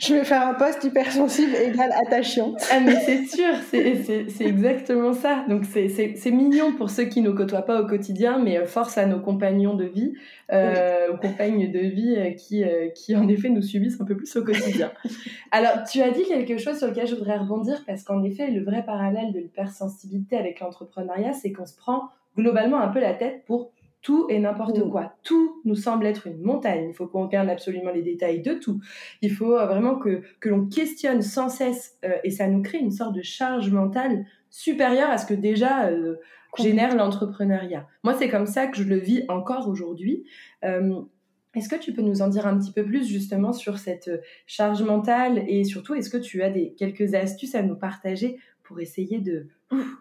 Je 0.00 0.14
vais 0.14 0.24
faire 0.24 0.46
un 0.46 0.54
poste 0.54 0.82
hypersensible 0.82 1.54
égal 1.54 1.92
attachant. 2.06 2.54
Ah 2.72 2.80
mais 2.80 2.96
c'est 3.00 3.24
sûr, 3.26 3.54
c'est 3.70 4.44
exactement 4.44 5.12
ça. 5.12 5.44
Donc 5.48 5.64
c'est 5.64 6.30
mignon 6.30 6.72
pour 6.72 6.90
ceux 6.90 7.04
qui 7.04 7.20
ne 7.20 7.30
côtoient 7.30 7.62
pas 7.62 7.80
au 7.80 7.86
quotidien, 7.86 8.38
mais 8.38 8.58
euh, 8.58 8.66
force 8.66 8.98
à 8.98 9.06
nos 9.06 9.20
compagnons 9.20 9.74
de 9.74 9.84
vie, 9.84 10.14
euh, 10.52 11.12
aux 11.12 11.16
compagnes 11.16 11.70
de 11.70 11.78
vie 11.78 12.16
euh, 12.16 12.30
qui, 12.32 12.64
qui 12.94 13.14
en 13.14 13.28
effet 13.28 13.48
nous 13.48 13.62
subissent 13.62 14.00
un 14.00 14.04
peu 14.04 14.16
plus 14.16 14.34
au 14.36 14.42
quotidien. 14.42 14.90
Alors 15.52 15.84
tu 15.90 16.02
as 16.02 16.10
dit 16.10 16.24
quelque 16.24 16.58
chose 16.58 16.78
sur 16.78 16.88
lequel 16.88 17.06
je 17.06 17.14
voudrais 17.14 17.38
rebondir 17.38 17.84
parce 17.86 18.02
qu'en 18.02 18.22
effet 18.24 18.50
le 18.50 18.64
vrai 18.64 18.84
parallèle 18.84 19.32
de 19.32 19.38
l'hypersensibilité 19.38 20.36
avec 20.36 20.60
l'entrepreneuriat, 20.60 21.32
c'est 21.32 21.52
qu'on 21.52 21.66
se 21.66 21.76
prend 21.76 22.08
globalement 22.36 22.80
un 22.80 22.88
peu 22.88 23.00
la 23.00 23.14
tête 23.14 23.44
pour 23.46 23.70
tout 24.04 24.26
et 24.28 24.38
n'importe 24.38 24.78
mm. 24.78 24.90
quoi. 24.90 25.16
Tout 25.24 25.60
nous 25.64 25.74
semble 25.74 26.06
être 26.06 26.28
une 26.28 26.40
montagne. 26.42 26.88
Il 26.90 26.94
faut 26.94 27.08
qu'on 27.08 27.22
regarde 27.22 27.48
absolument 27.48 27.90
les 27.90 28.02
détails 28.02 28.42
de 28.42 28.52
tout. 28.52 28.80
Il 29.22 29.32
faut 29.32 29.58
euh, 29.58 29.66
vraiment 29.66 29.96
que, 29.96 30.22
que 30.38 30.48
l'on 30.48 30.66
questionne 30.66 31.22
sans 31.22 31.48
cesse 31.48 31.98
euh, 32.04 32.14
et 32.22 32.30
ça 32.30 32.46
nous 32.46 32.62
crée 32.62 32.78
une 32.78 32.92
sorte 32.92 33.14
de 33.14 33.22
charge 33.22 33.70
mentale 33.70 34.26
supérieure 34.50 35.10
à 35.10 35.18
ce 35.18 35.26
que 35.26 35.34
déjà 35.34 35.86
euh, 35.86 36.16
génère 36.58 36.94
l'entrepreneuriat. 36.94 37.88
Moi, 38.04 38.14
c'est 38.14 38.28
comme 38.28 38.46
ça 38.46 38.68
que 38.68 38.76
je 38.76 38.84
le 38.84 38.98
vis 38.98 39.24
encore 39.28 39.68
aujourd'hui. 39.68 40.24
est-ce 40.62 41.68
que 41.68 41.76
tu 41.76 41.92
peux 41.92 42.02
nous 42.02 42.22
en 42.22 42.28
dire 42.28 42.46
un 42.46 42.56
petit 42.58 42.72
peu 42.72 42.84
plus 42.84 43.08
justement 43.08 43.52
sur 43.52 43.78
cette 43.78 44.10
charge 44.46 44.82
mentale 44.82 45.44
et 45.48 45.64
surtout, 45.64 45.94
est-ce 45.94 46.10
que 46.10 46.18
tu 46.18 46.42
as 46.42 46.50
des, 46.50 46.74
quelques 46.74 47.14
astuces 47.14 47.56
à 47.56 47.62
nous 47.62 47.74
partager 47.74 48.38
pour 48.62 48.78
essayer 48.80 49.18
de 49.18 49.48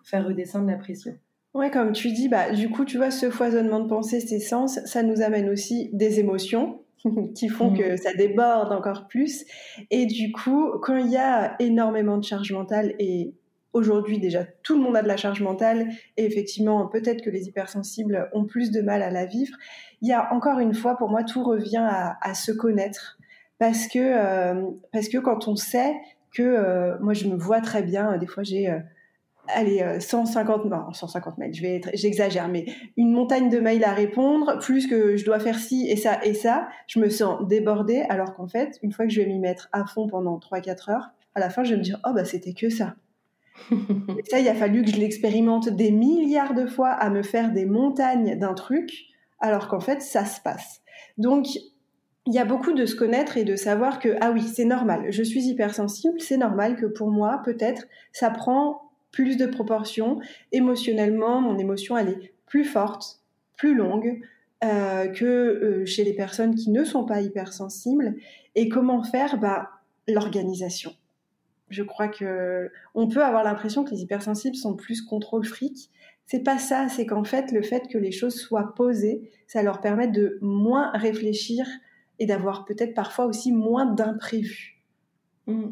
faire 0.04 0.28
redescendre 0.28 0.68
la 0.68 0.78
pression? 0.78 1.18
Ouais, 1.54 1.70
comme 1.70 1.92
tu 1.92 2.12
dis, 2.12 2.30
bah, 2.30 2.52
du 2.52 2.70
coup, 2.70 2.84
tu 2.84 2.98
vois, 2.98 3.12
ce 3.12 3.30
foisonnement 3.30 3.80
de 3.80 3.88
pensée, 3.88 4.20
ces 4.20 4.40
sens, 4.40 4.80
ça 4.86 5.04
nous 5.04 5.22
amène 5.22 5.50
aussi 5.50 5.90
des 5.94 6.20
émotions 6.20 6.82
qui 7.36 7.48
font 7.48 7.74
que 7.74 7.94
mmh. 7.94 7.98
ça 7.98 8.14
déborde 8.14 8.72
encore 8.72 9.08
plus. 9.08 9.46
Et 9.92 10.08
du 10.08 10.32
coup, 10.32 10.72
quand 10.82 10.96
il 10.96 11.12
y 11.12 11.18
a 11.18 11.56
énormément 11.60 12.18
de 12.18 12.24
charge 12.24 12.52
mentale, 12.52 12.96
et 12.98 13.36
aujourd'hui 13.74 14.20
déjà 14.20 14.46
tout 14.62 14.76
le 14.76 14.84
monde 14.84 14.96
a 14.96 15.04
de 15.04 15.08
la 15.08 15.18
charge 15.18 15.42
mentale, 15.42 15.90
et 16.18 16.26
effectivement, 16.26 16.88
peut-être 16.88 17.22
que 17.22 17.30
les 17.30 17.48
hypersensibles 17.48 18.30
ont 18.34 18.46
plus 18.46 18.72
de 18.72 18.82
mal 18.82 19.04
à 19.04 19.12
la 19.12 19.26
vivre, 19.26 19.56
il 20.02 20.10
y 20.10 20.14
a 20.14 20.34
encore 20.34 20.58
une 20.58 20.74
fois, 20.74 20.98
pour 20.98 21.10
moi, 21.10 21.24
tout 21.24 21.44
revient 21.44 21.88
à, 21.88 22.34
se 22.34 22.52
connaître. 22.52 23.20
Parce 23.60 23.88
que, 23.88 24.00
euh, 24.00 24.72
parce 24.92 25.08
que 25.08 25.20
quand 25.20 25.48
on 25.48 25.56
sait 25.56 25.94
que, 26.36 26.42
euh, 26.42 26.98
moi 27.00 27.14
je 27.14 27.28
me 27.28 27.36
vois 27.36 27.62
très 27.62 27.84
bien, 27.84 28.18
des 28.18 28.28
fois 28.28 28.42
j'ai... 28.42 28.70
Euh, 28.70 28.80
allez, 29.48 30.00
150, 30.00 30.66
non, 30.66 30.92
150 30.94 31.38
mails, 31.38 31.54
je 31.54 31.62
vais 31.62 31.82
j'exagère, 31.94 32.48
mais 32.48 32.66
une 32.98 33.12
montagne 33.12 33.50
de 33.50 33.60
mails 33.60 33.84
à 33.84 33.94
répondre, 33.94 34.60
plus 34.60 34.88
que 34.88 35.18
je 35.18 35.26
dois 35.26 35.40
faire 35.40 35.60
ci 35.60 35.88
et 35.90 35.96
ça 35.96 36.24
et 36.24 36.34
ça, 36.34 36.68
je 36.88 37.00
me 37.00 37.10
sens 37.10 37.48
débordée, 37.48 38.04
alors 38.10 38.34
qu'en 38.34 38.48
fait, 38.48 38.80
une 38.84 38.92
fois 38.92 39.06
que 39.06 39.12
je 39.12 39.22
vais 39.22 39.28
m'y 39.28 39.40
mettre 39.40 39.70
à 39.72 39.86
fond 39.86 40.08
pendant 40.08 40.38
3-4 40.38 40.92
heures, 40.92 41.10
à 41.36 41.40
la 41.40 41.50
fin, 41.50 41.64
je 41.64 41.72
vais 41.72 41.78
me 41.78 41.84
dire, 41.84 42.00
oh 42.06 42.12
bah 42.14 42.26
c'était 42.26 42.54
que 42.54 42.70
ça. 42.70 42.96
et 43.72 44.24
ça, 44.30 44.40
il 44.40 44.48
a 44.48 44.56
fallu 44.56 44.84
que 44.84 44.92
je 44.92 44.98
l'expérimente 44.98 45.70
des 45.70 45.92
milliards 45.92 46.54
de 46.54 46.66
fois 46.66 46.90
à 46.90 47.10
me 47.10 47.24
faire 47.24 47.52
des 47.52 47.66
montagnes 47.66 48.38
d'un 48.38 48.54
truc, 48.54 48.92
alors 49.40 49.68
qu'en 49.68 49.80
fait, 49.80 50.02
ça 50.02 50.26
se 50.26 50.42
passe. 50.42 50.82
Donc, 51.18 51.48
il 52.26 52.34
y 52.34 52.40
a 52.40 52.46
beaucoup 52.46 52.72
de 52.72 52.86
se 52.86 52.96
connaître 52.96 53.38
et 53.38 53.44
de 53.44 53.56
savoir 53.56 54.00
que, 54.00 54.16
ah 54.22 54.32
oui, 54.32 54.42
c'est 54.42 54.66
normal, 54.66 55.08
je 55.10 55.24
suis 55.24 55.46
hypersensible, 55.48 56.20
c'est 56.20 56.38
normal 56.38 56.78
que 56.78 56.86
pour 56.86 57.12
moi, 57.12 57.42
peut-être, 57.44 57.84
ça 58.14 58.30
prend 58.30 58.83
plus 59.14 59.38
de 59.38 59.46
proportions. 59.46 60.20
Émotionnellement, 60.52 61.40
mon 61.40 61.58
émotion, 61.58 61.98
elle 61.98 62.10
est 62.10 62.34
plus 62.46 62.66
forte, 62.66 63.22
plus 63.56 63.76
longue 63.76 64.20
euh, 64.66 65.08
que 65.08 65.24
euh, 65.24 65.86
chez 65.86 66.04
les 66.04 66.14
personnes 66.14 66.56
qui 66.56 66.70
ne 66.72 66.84
sont 66.84 67.06
pas 67.06 67.22
hypersensibles. 67.22 68.16
Et 68.56 68.68
comment 68.68 69.04
faire? 69.04 69.40
Bah, 69.40 69.70
L'organisation. 70.10 70.92
Je 71.70 71.82
crois 71.82 72.10
que 72.10 72.70
on 72.94 73.08
peut 73.08 73.24
avoir 73.24 73.46
l'impression 73.46 73.86
que 73.86 73.92
les 73.92 74.02
hypersensibles 74.02 74.58
sont 74.58 74.76
plus 74.76 75.02
contrôle 75.02 75.46
fric. 75.46 75.90
C'est 76.26 76.44
pas 76.44 76.58
ça, 76.58 76.90
c'est 76.90 77.06
qu'en 77.06 77.24
fait, 77.24 77.52
le 77.54 77.62
fait 77.62 77.88
que 77.88 77.98
les 77.98 78.12
choses 78.12 78.36
soient 78.36 78.76
posées, 78.76 79.32
ça 79.48 79.64
leur 79.64 79.80
permet 79.80 80.10
de 80.10 80.38
moins 80.42 80.92
réfléchir 80.92 81.66
et 82.20 82.26
d'avoir 82.26 82.66
peut-être 82.66 82.94
parfois 82.94 83.26
aussi 83.26 83.52
moins 83.52 83.86
d'imprévus. 83.86 84.82
Mmh. 85.48 85.72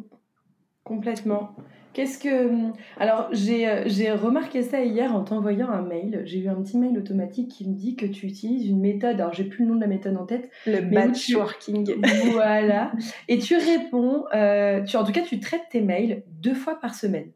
Complètement. 0.83 1.55
Qu'est-ce 1.93 2.19
que. 2.19 2.71
Alors, 2.97 3.29
euh, 3.31 3.83
j'ai 3.85 4.11
remarqué 4.11 4.63
ça 4.63 4.81
hier 4.81 5.13
en 5.13 5.23
t'envoyant 5.23 5.69
un 5.69 5.81
mail. 5.81 6.21
J'ai 6.25 6.39
eu 6.39 6.47
un 6.47 6.55
petit 6.55 6.77
mail 6.77 6.97
automatique 6.97 7.49
qui 7.49 7.67
me 7.67 7.75
dit 7.75 7.95
que 7.95 8.05
tu 8.05 8.27
utilises 8.27 8.65
une 8.65 8.79
méthode. 8.79 9.19
Alors, 9.19 9.33
j'ai 9.33 9.43
plus 9.43 9.65
le 9.65 9.71
nom 9.71 9.75
de 9.75 9.81
la 9.81 9.87
méthode 9.87 10.15
en 10.15 10.25
tête. 10.25 10.49
Le 10.65 10.79
batchworking. 10.81 11.95
Voilà. 12.31 12.93
Et 13.27 13.39
tu 13.39 13.57
réponds. 13.57 14.25
Euh, 14.33 14.83
tu, 14.83 14.95
en 14.95 15.03
tout 15.03 15.11
cas, 15.11 15.21
tu 15.21 15.39
traites 15.39 15.67
tes 15.69 15.81
mails 15.81 16.23
deux 16.27 16.53
fois 16.53 16.79
par 16.79 16.95
semaine. 16.95 17.31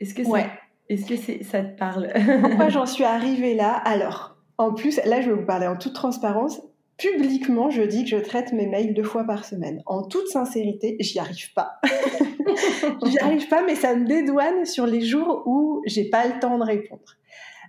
Est-ce 0.00 0.14
que, 0.14 0.22
ouais. 0.22 0.46
Est-ce 0.88 1.06
que 1.06 1.44
ça 1.44 1.62
te 1.62 1.76
parle? 1.76 2.12
Pourquoi 2.40 2.68
j'en 2.68 2.86
suis 2.86 3.04
arrivée 3.04 3.54
là? 3.54 3.72
Alors, 3.72 4.36
en 4.56 4.72
plus, 4.72 5.00
là, 5.04 5.20
je 5.20 5.30
vais 5.30 5.36
vous 5.36 5.46
parler 5.46 5.66
en 5.66 5.76
toute 5.76 5.94
transparence 5.94 6.60
publiquement, 6.98 7.70
je 7.70 7.82
dis 7.82 8.04
que 8.04 8.10
je 8.10 8.16
traite 8.16 8.52
mes 8.52 8.66
mails 8.66 8.92
deux 8.92 9.04
fois 9.04 9.24
par 9.24 9.44
semaine. 9.44 9.82
En 9.86 10.02
toute 10.02 10.26
sincérité, 10.26 10.96
j'y 10.98 11.18
arrive 11.18 11.52
pas. 11.54 11.80
j'y 13.06 13.18
arrive 13.20 13.48
pas, 13.48 13.62
mais 13.64 13.76
ça 13.76 13.94
me 13.94 14.04
dédouane 14.04 14.66
sur 14.66 14.84
les 14.84 15.00
jours 15.00 15.44
où 15.46 15.80
j'ai 15.86 16.10
pas 16.10 16.26
le 16.26 16.40
temps 16.40 16.58
de 16.58 16.64
répondre. 16.64 17.16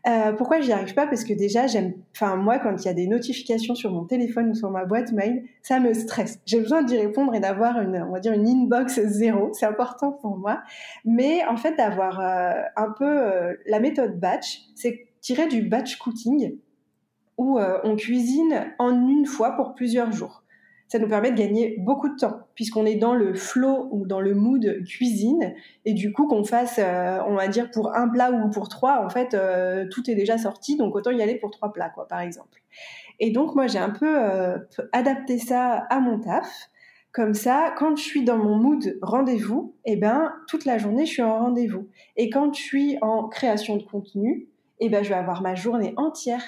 Euh, 0.07 0.31
pourquoi 0.33 0.61
j'y 0.61 0.71
arrive 0.71 0.93
pas? 0.93 1.05
Parce 1.05 1.23
que 1.23 1.33
déjà, 1.33 1.67
j'aime, 1.67 1.93
enfin 2.15 2.37
moi, 2.37 2.57
quand 2.57 2.75
il 2.75 2.85
y 2.85 2.89
a 2.89 2.93
des 2.93 3.05
notifications 3.05 3.75
sur 3.75 3.91
mon 3.91 4.05
téléphone 4.05 4.49
ou 4.49 4.55
sur 4.55 4.71
ma 4.71 4.85
boîte 4.85 5.11
mail, 5.11 5.43
ça 5.61 5.79
me 5.79 5.93
stresse. 5.93 6.39
J'ai 6.45 6.59
besoin 6.59 6.81
d'y 6.81 6.97
répondre 6.97 7.35
et 7.35 7.39
d'avoir 7.39 7.79
une, 7.81 8.03
on 8.07 8.13
va 8.13 8.19
dire 8.19 8.33
une 8.33 8.47
inbox 8.47 8.99
zéro. 9.01 9.51
C'est 9.53 9.65
important 9.65 10.13
pour 10.13 10.37
moi. 10.37 10.61
Mais 11.05 11.43
en 11.45 11.57
fait, 11.57 11.75
d'avoir 11.75 12.19
euh, 12.19 12.61
un 12.77 12.91
peu 12.97 13.05
euh, 13.05 13.53
la 13.67 13.79
méthode 13.79 14.19
batch, 14.19 14.61
c'est 14.75 15.07
tirer 15.21 15.47
du 15.47 15.63
batch 15.63 15.97
cooking 15.97 16.57
où 17.39 17.57
euh, 17.57 17.79
on 17.83 17.95
cuisine 17.95 18.73
en 18.79 19.07
une 19.07 19.25
fois 19.25 19.51
pour 19.55 19.73
plusieurs 19.73 20.11
jours. 20.11 20.43
Ça 20.89 20.99
nous 20.99 21.07
permet 21.07 21.31
de 21.31 21.37
gagner 21.37 21.77
beaucoup 21.79 22.09
de 22.09 22.15
temps 22.15 22.41
puisqu'on 22.53 22.85
est 22.85 22.95
dans 22.95 23.13
le 23.13 23.33
flow 23.33 23.87
ou 23.91 24.05
dans 24.05 24.19
le 24.19 24.35
mood 24.35 24.83
cuisine 24.85 25.53
et 25.85 25.93
du 25.93 26.11
coup 26.11 26.27
qu'on 26.27 26.43
fasse, 26.43 26.79
euh, 26.79 27.19
on 27.27 27.35
va 27.35 27.47
dire 27.47 27.71
pour 27.71 27.95
un 27.95 28.09
plat 28.09 28.31
ou 28.31 28.49
pour 28.49 28.67
trois, 28.67 29.05
en 29.05 29.09
fait 29.09 29.33
euh, 29.33 29.87
tout 29.89 30.11
est 30.11 30.15
déjà 30.15 30.37
sorti 30.37 30.75
donc 30.75 30.95
autant 30.95 31.11
y 31.11 31.21
aller 31.21 31.35
pour 31.35 31.51
trois 31.51 31.71
plats 31.71 31.89
quoi 31.89 32.07
par 32.07 32.19
exemple. 32.19 32.61
Et 33.21 33.31
donc 33.31 33.55
moi 33.55 33.67
j'ai 33.67 33.79
un 33.79 33.91
peu 33.91 34.17
adapté 34.91 35.37
ça 35.37 35.85
à 35.89 35.99
mon 35.99 36.19
taf. 36.19 36.69
Comme 37.11 37.33
ça, 37.33 37.73
quand 37.75 37.95
je 37.95 38.03
suis 38.03 38.23
dans 38.23 38.37
mon 38.37 38.55
mood 38.55 38.99
rendez-vous, 39.01 39.73
eh 39.85 39.95
ben 39.95 40.31
toute 40.47 40.65
la 40.65 40.77
journée 40.77 41.05
je 41.05 41.13
suis 41.13 41.23
en 41.23 41.39
rendez-vous. 41.39 41.87
Et 42.17 42.29
quand 42.29 42.53
je 42.53 42.61
suis 42.61 42.97
en 43.01 43.27
création 43.27 43.77
de 43.77 43.83
contenu, 43.83 44.47
eh 44.79 44.89
ben 44.89 45.03
je 45.03 45.09
vais 45.09 45.15
avoir 45.15 45.41
ma 45.41 45.55
journée 45.55 45.93
entière 45.97 46.43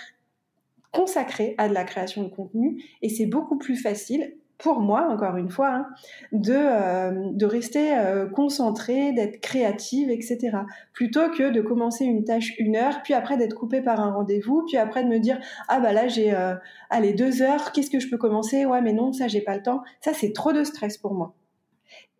consacré 0.91 1.55
à 1.57 1.69
de 1.69 1.73
la 1.73 1.83
création 1.83 2.23
de 2.23 2.29
contenu 2.29 2.83
et 3.01 3.09
c'est 3.09 3.25
beaucoup 3.25 3.57
plus 3.57 3.75
facile 3.75 4.35
pour 4.61 4.79
moi, 4.79 5.07
encore 5.09 5.37
une 5.37 5.49
fois, 5.49 5.69
hein, 5.69 5.87
de, 6.31 6.53
euh, 6.53 7.31
de 7.31 7.45
rester 7.45 7.97
euh, 7.97 8.27
concentrée, 8.27 9.11
d'être 9.11 9.41
créative, 9.41 10.11
etc. 10.11 10.51
Plutôt 10.93 11.29
que 11.29 11.49
de 11.49 11.61
commencer 11.61 12.05
une 12.05 12.23
tâche 12.23 12.53
une 12.59 12.75
heure, 12.75 13.01
puis 13.03 13.13
après 13.13 13.37
d'être 13.37 13.55
coupée 13.55 13.81
par 13.81 13.99
un 13.99 14.13
rendez-vous, 14.13 14.63
puis 14.67 14.77
après 14.77 15.03
de 15.03 15.09
me 15.09 15.17
dire 15.17 15.39
ah 15.67 15.79
bah 15.79 15.93
là 15.93 16.07
j'ai 16.07 16.33
euh, 16.33 16.53
allez 16.89 17.13
deux 17.13 17.41
heures, 17.41 17.71
qu'est-ce 17.71 17.89
que 17.89 17.99
je 17.99 18.09
peux 18.09 18.17
commencer? 18.17 18.65
Ouais 18.65 18.81
mais 18.81 18.93
non 18.93 19.13
ça 19.13 19.27
j'ai 19.27 19.41
pas 19.41 19.55
le 19.55 19.63
temps. 19.63 19.81
Ça 19.99 20.13
c'est 20.13 20.31
trop 20.31 20.53
de 20.53 20.63
stress 20.63 20.97
pour 20.97 21.13
moi. 21.15 21.33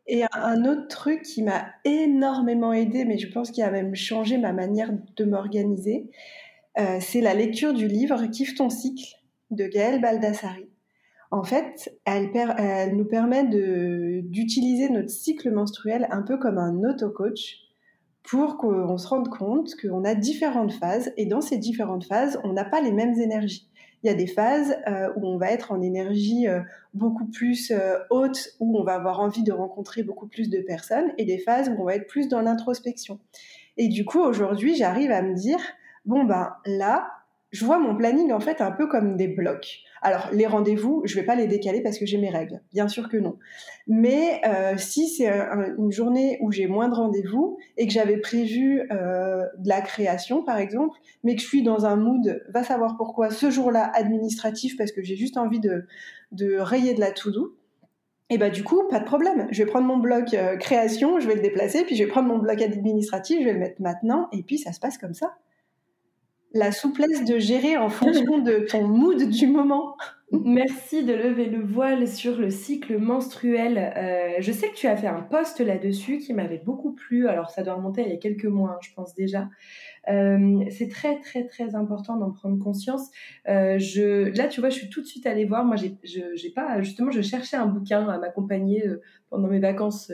Et 0.08 0.24
un 0.34 0.66
autre 0.66 0.88
truc 0.88 1.22
qui 1.22 1.44
m'a 1.44 1.68
énormément 1.86 2.74
aidé, 2.74 3.06
mais 3.06 3.18
je 3.18 3.32
pense 3.32 3.52
qu'il 3.52 3.64
a 3.64 3.72
même 3.72 3.96
changé 3.96 4.38
ma 4.38 4.52
manière 4.52 4.90
de 5.16 5.26
m'organiser, 5.26 6.10
euh, 6.80 6.98
c'est 7.00 7.22
la 7.22 7.34
lecture 7.34 7.74
du 7.74 7.88
livre 7.88 8.26
Kiffe 8.28 8.56
ton 8.56 8.70
cycle 8.70 9.16
de 9.50 9.68
Gaëlle 9.68 10.02
Baldassari. 10.02 10.70
En 11.30 11.44
fait, 11.44 11.98
elle, 12.06 12.32
nous 12.96 13.06
permet 13.06 13.46
d'utiliser 13.46 14.90
notre 14.90 15.10
cycle 15.10 15.50
menstruel 15.52 16.08
un 16.12 16.24
peu 16.24 16.38
comme 16.38 16.58
un 16.58 16.84
auto-coach 16.84 17.58
pour 18.24 18.58
qu'on 18.58 18.98
se 18.98 19.08
rende 19.08 19.30
compte 19.30 19.76
qu'on 19.82 20.04
a 20.04 20.14
différentes 20.14 20.74
phases 20.74 21.12
et 21.18 21.26
dans 21.26 21.42
ces 21.42 21.58
différentes 21.58 22.04
phases, 22.04 22.40
on 22.44 22.54
n'a 22.54 22.66
pas 22.66 22.82
les 22.82 22.92
mêmes 22.92 23.18
énergies. 23.20 23.70
Il 24.04 24.08
y 24.08 24.10
a 24.10 24.14
des 24.14 24.28
phases 24.28 24.76
euh, 24.88 25.10
où 25.16 25.26
on 25.28 25.38
va 25.38 25.52
être 25.52 25.72
en 25.72 25.82
énergie 25.82 26.48
euh, 26.48 26.60
beaucoup 26.94 27.26
plus 27.26 27.72
haute, 28.10 28.50
où 28.60 28.78
on 28.78 28.84
va 28.84 28.96
avoir 28.96 29.22
envie 29.22 29.44
de 29.44 29.54
rencontrer 29.54 30.04
beaucoup 30.04 30.28
plus 30.28 30.50
de 30.50 30.60
personnes, 30.60 31.14
et 31.18 31.26
des 31.26 31.38
phases 31.38 31.70
où 31.70 31.82
on 31.82 31.86
va 31.86 31.96
être 31.96 32.08
plus 32.08 32.28
dans 32.28 32.42
l'introspection. 32.42 33.20
Et 33.78 33.88
du 33.88 34.06
coup, 34.06 34.20
aujourd'hui, 34.20 34.76
j'arrive 34.76 35.12
à 35.12 35.22
me 35.22 35.34
dire, 35.34 35.60
bon 36.06 36.24
ben 36.24 36.54
là, 36.66 37.12
je 37.52 37.66
vois 37.66 37.80
mon 37.80 37.96
planning 37.96 38.32
en 38.32 38.40
fait 38.40 38.62
un 38.62 38.72
peu 38.72 38.88
comme 38.88 39.18
des 39.18 39.28
blocs. 39.28 39.80
Alors 40.02 40.30
les 40.32 40.48
rendez-vous, 40.48 41.04
je 41.06 41.16
vais 41.16 41.24
pas 41.24 41.36
les 41.36 41.48
décaler 41.48 41.82
parce 41.82 42.00
que 42.00 42.06
j'ai 42.06 42.18
mes 42.18 42.30
règles, 42.30 42.62
bien 42.74 42.88
sûr 42.88 43.10
que 43.10 43.18
non. 43.18 43.38
Mais 43.88 44.42
euh, 44.48 44.78
si 44.78 45.08
c'est 45.10 45.30
une 45.30 45.92
journée 45.92 46.40
où 46.42 46.52
j'ai 46.52 46.68
moins 46.68 46.88
de 46.88 46.96
rendez-vous 46.96 47.58
et 47.78 47.88
que 47.88 47.94
j'avais 47.94 48.18
prévu 48.18 48.82
euh, 48.92 49.46
de 49.58 49.70
la 49.70 49.82
création 49.82 50.44
par 50.44 50.58
exemple, 50.58 50.98
mais 51.24 51.36
que 51.36 51.42
je 51.42 51.48
suis 51.48 51.62
dans 51.62 51.86
un 51.86 51.98
mood, 51.98 52.44
va 52.50 52.64
savoir 52.64 52.98
pourquoi, 52.98 53.30
ce 53.30 53.52
jour-là 53.52 53.92
administratif 53.94 54.78
parce 54.78 54.92
que 54.92 55.04
j'ai 55.04 55.18
juste 55.18 55.38
envie 55.38 55.60
de, 55.60 55.86
de 56.32 56.58
rayer 56.58 56.94
de 56.94 57.00
la 57.00 57.12
to-do, 57.12 57.56
et 58.32 58.38
bah 58.38 58.50
du 58.50 58.64
coup, 58.64 58.88
pas 58.90 59.00
de 59.00 59.04
problème. 59.04 59.50
Je 59.52 59.62
vais 59.62 59.70
prendre 59.70 59.86
mon 59.86 59.98
bloc 59.98 60.34
euh, 60.34 60.56
création, 60.56 61.20
je 61.20 61.28
vais 61.28 61.36
le 61.36 61.42
déplacer, 61.42 61.84
puis 61.84 61.98
je 61.98 62.06
vais 62.06 62.10
prendre 62.10 62.30
mon 62.30 62.38
bloc 62.38 62.62
administratif, 62.62 63.40
je 63.42 63.44
vais 63.44 63.52
le 63.54 63.60
mettre 63.60 63.82
maintenant, 63.82 64.30
et 64.32 64.42
puis 64.42 64.58
ça 64.58 64.72
se 64.72 64.80
passe 64.80 64.98
comme 64.98 65.14
ça 65.14 65.36
la 66.54 66.72
souplesse 66.72 67.24
de 67.24 67.40
gérer 67.40 67.78
en 67.78 67.90
fonction 67.90 68.40
de 68.40 68.66
ton 68.70 68.88
mood 68.88 69.30
du 69.30 69.48
moment. 69.48 69.96
Merci 70.34 71.04
de 71.04 71.12
lever 71.12 71.48
le 71.48 71.62
voile 71.62 72.08
sur 72.08 72.38
le 72.38 72.50
cycle 72.50 72.98
menstruel. 72.98 73.78
Euh, 73.98 74.36
je 74.40 74.54
sais 74.54 74.70
que 74.70 74.76
tu 74.76 74.88
as 74.88 74.96
fait 74.96 75.08
un 75.08 75.22
post 75.22 75.60
là-dessus 75.60 76.20
qui 76.20 76.34
m'avait 76.34 76.62
beaucoup 76.64 76.94
plu. 76.94 77.28
Alors 77.28 77.50
ça 77.50 77.64
doit 77.64 77.74
remonter 77.74 78.04
il 78.04 78.10
y 78.10 78.14
a 78.14 78.18
quelques 78.18 78.46
mois, 78.46 78.72
hein, 78.72 78.80
je 78.82 78.94
pense 78.96 79.14
déjà. 79.14 79.50
Euh, 80.08 80.64
c'est 80.70 80.88
très 80.88 81.20
très 81.20 81.46
très 81.48 81.76
important 81.76 82.16
d'en 82.16 82.32
prendre 82.32 82.64
conscience. 82.64 83.10
Euh, 83.50 83.78
je, 83.78 84.34
là, 84.38 84.48
tu 84.48 84.62
vois, 84.62 84.70
je 84.70 84.76
suis 84.76 84.90
tout 84.90 85.02
de 85.02 85.06
suite 85.06 85.28
allée 85.28 85.44
voir. 85.44 85.66
Moi, 85.66 85.76
j'ai 85.76 86.50
pas 86.56 86.82
justement, 86.82 87.12
je 87.12 87.22
cherchais 87.22 87.58
un 87.58 87.68
bouquin 87.68 88.08
à 88.08 88.18
m'accompagner 88.18 88.86
pendant 89.30 89.50
mes 89.50 89.60
vacances 89.60 90.14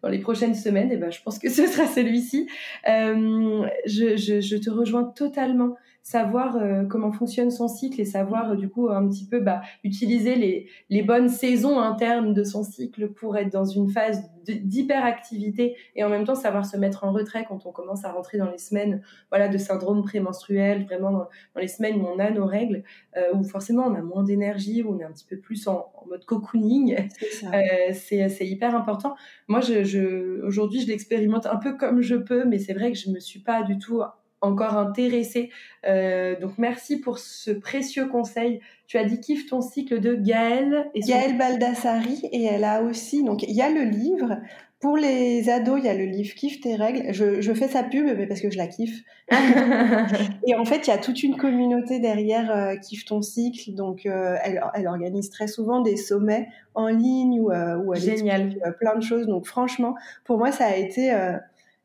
dans 0.00 0.08
les 0.08 0.20
prochaines 0.20 0.54
semaines. 0.54 0.92
Et 0.92 0.96
ben, 0.96 1.10
je 1.10 1.20
pense 1.22 1.40
que 1.40 1.50
ce 1.50 1.66
sera 1.66 1.88
celui-ci. 1.88 2.48
Je, 2.86 4.16
je, 4.16 4.40
je, 4.40 4.56
te 4.58 4.70
rejoins 4.70 5.04
totalement 5.04 5.74
savoir 6.06 6.56
euh, 6.56 6.84
comment 6.84 7.10
fonctionne 7.10 7.50
son 7.50 7.66
cycle 7.66 8.00
et 8.00 8.04
savoir 8.04 8.52
euh, 8.52 8.54
du 8.54 8.68
coup 8.68 8.88
un 8.88 9.08
petit 9.08 9.26
peu 9.26 9.40
bah, 9.40 9.62
utiliser 9.82 10.36
les, 10.36 10.68
les 10.88 11.02
bonnes 11.02 11.28
saisons 11.28 11.80
internes 11.80 12.32
de 12.32 12.44
son 12.44 12.62
cycle 12.62 13.08
pour 13.08 13.36
être 13.36 13.52
dans 13.52 13.64
une 13.64 13.90
phase 13.90 14.22
d'hyperactivité 14.44 15.74
et 15.96 16.04
en 16.04 16.08
même 16.08 16.22
temps 16.22 16.36
savoir 16.36 16.64
se 16.64 16.76
mettre 16.76 17.02
en 17.02 17.10
retrait 17.10 17.44
quand 17.48 17.66
on 17.66 17.72
commence 17.72 18.04
à 18.04 18.12
rentrer 18.12 18.38
dans 18.38 18.48
les 18.48 18.58
semaines 18.58 19.02
voilà 19.30 19.48
de 19.48 19.58
syndrome 19.58 20.04
prémenstruel 20.04 20.84
vraiment 20.84 21.10
dans, 21.10 21.28
les 21.56 21.66
semaines 21.66 22.00
où 22.00 22.06
on 22.06 22.20
a 22.20 22.30
nos 22.30 22.46
règles 22.46 22.84
euh, 23.16 23.34
où 23.34 23.42
forcément 23.42 23.82
on 23.88 23.94
a 23.96 24.00
moins 24.00 24.22
d'énergie 24.22 24.84
où 24.84 24.94
on 24.94 25.00
est 25.00 25.04
un 25.04 25.10
petit 25.10 25.26
peu 25.28 25.38
plus 25.38 25.66
en, 25.66 25.92
mode 26.08 26.24
cocooning. 26.24 26.96
C'est 27.92 28.46
hyper 28.46 28.76
important. 28.76 29.16
Moi 29.48 29.58
je, 29.60 29.82
je 29.82 30.40
aujourd'hui 30.46 30.82
je 30.82 30.86
l'expérimente 30.86 31.46
un 31.46 31.56
peu 31.56 31.76
comme 31.76 32.00
je 32.00 32.14
peux 32.14 32.44
mais 32.44 32.60
c'est 32.60 32.74
vrai 32.74 32.92
que 32.92 32.96
je 32.96 33.10
me 33.10 33.18
suis 33.18 33.40
pas 33.40 33.64
du 33.64 33.76
tout 33.78 34.02
encore 34.46 34.76
intéressé. 34.76 35.50
Euh, 35.86 36.38
donc 36.40 36.52
merci 36.58 36.98
pour 36.98 37.18
ce 37.18 37.50
précieux 37.50 38.06
conseil. 38.06 38.60
Tu 38.86 38.98
as 38.98 39.04
dit 39.04 39.20
kiffe 39.20 39.46
ton 39.46 39.60
cycle 39.60 40.00
de 40.00 40.14
Gaëlle. 40.14 40.90
Et 40.94 41.00
Gaëlle 41.00 41.36
Baldassari 41.36 42.22
et 42.32 42.44
elle 42.44 42.64
a 42.64 42.82
aussi, 42.82 43.24
donc 43.24 43.42
il 43.42 43.54
y 43.54 43.62
a 43.62 43.70
le 43.70 43.82
livre. 43.82 44.38
Pour 44.78 44.98
les 44.98 45.48
ados, 45.48 45.78
il 45.78 45.86
y 45.86 45.88
a 45.88 45.94
le 45.94 46.04
livre 46.04 46.34
Kiffe 46.34 46.60
tes 46.60 46.76
règles. 46.76 47.12
Je, 47.12 47.54
fais 47.54 47.66
sa 47.66 47.82
pub, 47.82 48.04
mais 48.04 48.26
parce 48.26 48.42
que 48.42 48.50
je 48.50 48.58
la 48.58 48.66
kiffe. 48.66 49.02
et 50.46 50.54
en 50.54 50.66
fait, 50.66 50.86
il 50.86 50.90
y 50.90 50.92
a 50.92 50.98
toute 50.98 51.22
une 51.22 51.38
communauté 51.38 51.98
derrière 51.98 52.50
euh, 52.50 52.76
Kiffe 52.76 53.06
ton 53.06 53.22
cycle. 53.22 53.72
Donc, 53.72 54.04
euh, 54.04 54.36
elle, 54.44 54.62
elle, 54.74 54.86
organise 54.86 55.30
très 55.30 55.48
souvent 55.48 55.80
des 55.80 55.96
sommets 55.96 56.48
en 56.74 56.88
ligne 56.88 57.40
où, 57.40 57.50
où 57.50 57.94
elle 57.94 58.00
Génial. 58.00 58.76
plein 58.78 58.94
de 58.96 59.02
choses. 59.02 59.26
Donc, 59.26 59.46
franchement, 59.46 59.94
pour 60.24 60.36
moi, 60.36 60.52
ça 60.52 60.66
a 60.66 60.76
été 60.76 61.10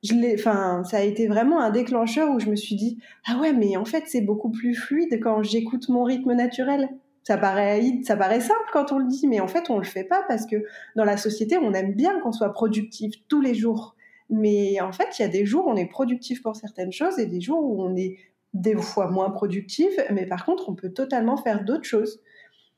ça 0.04 0.98
a 0.98 1.02
été 1.02 1.28
vraiment 1.28 1.62
un 1.62 1.70
déclencheur 1.70 2.34
où 2.34 2.40
je 2.40 2.50
me 2.50 2.56
suis 2.56 2.76
dit, 2.76 3.00
ah 3.26 3.40
ouais, 3.40 3.54
mais 3.54 3.78
en 3.78 3.86
fait, 3.86 4.04
c'est 4.08 4.22
beaucoup 4.22 4.50
plus 4.50 4.76
fluide 4.76 5.20
quand 5.22 5.44
j'écoute 5.44 5.90
mon 5.90 6.04
rythme 6.04 6.34
naturel. 6.34 6.90
Ça 7.24 7.38
paraît, 7.38 8.00
ça 8.04 8.18
paraît 8.18 8.42
simple 8.42 8.70
quand 8.74 8.92
on 8.92 8.98
le 8.98 9.08
dit, 9.08 9.28
mais 9.28 9.40
en 9.40 9.48
fait, 9.48 9.70
on 9.70 9.78
le 9.78 9.84
fait 9.84 10.04
pas 10.04 10.24
parce 10.28 10.48
que 10.48 10.66
dans 10.96 11.06
la 11.06 11.18
société, 11.18 11.58
on 11.58 11.74
aime 11.74 11.94
bien 11.94 12.20
qu'on 12.20 12.32
soit 12.32 12.52
productif 12.52 13.14
tous 13.28 13.42
les 13.42 13.54
jours. 13.54 13.96
Mais 14.30 14.82
en 14.82 14.92
fait, 14.92 15.20
il 15.20 15.22
y 15.22 15.26
a 15.26 15.28
des 15.28 15.46
jours 15.46 15.68
où 15.68 15.70
on 15.70 15.76
est 15.76 15.86
productif 15.86 16.42
pour 16.42 16.56
certaines 16.56 16.92
choses 16.92 17.20
et 17.20 17.28
des 17.28 17.42
jours 17.42 17.64
où 17.64 17.84
on 17.84 17.96
est 17.96 18.18
des 18.54 18.76
fois 18.76 19.10
moins 19.10 19.30
productif, 19.30 19.90
mais 20.12 20.26
par 20.26 20.46
contre, 20.46 20.68
on 20.70 20.76
peut 20.76 20.92
totalement 20.92 21.38
faire 21.38 21.64
d'autres 21.64 21.86
choses. 21.86 22.22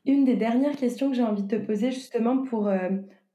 Une 0.05 0.25
des 0.25 0.35
dernières 0.35 0.75
questions 0.75 1.09
que 1.09 1.15
j'ai 1.15 1.23
envie 1.23 1.43
de 1.43 1.57
te 1.57 1.61
poser 1.61 1.91
justement 1.91 2.43
pour 2.43 2.67
euh, 2.67 2.89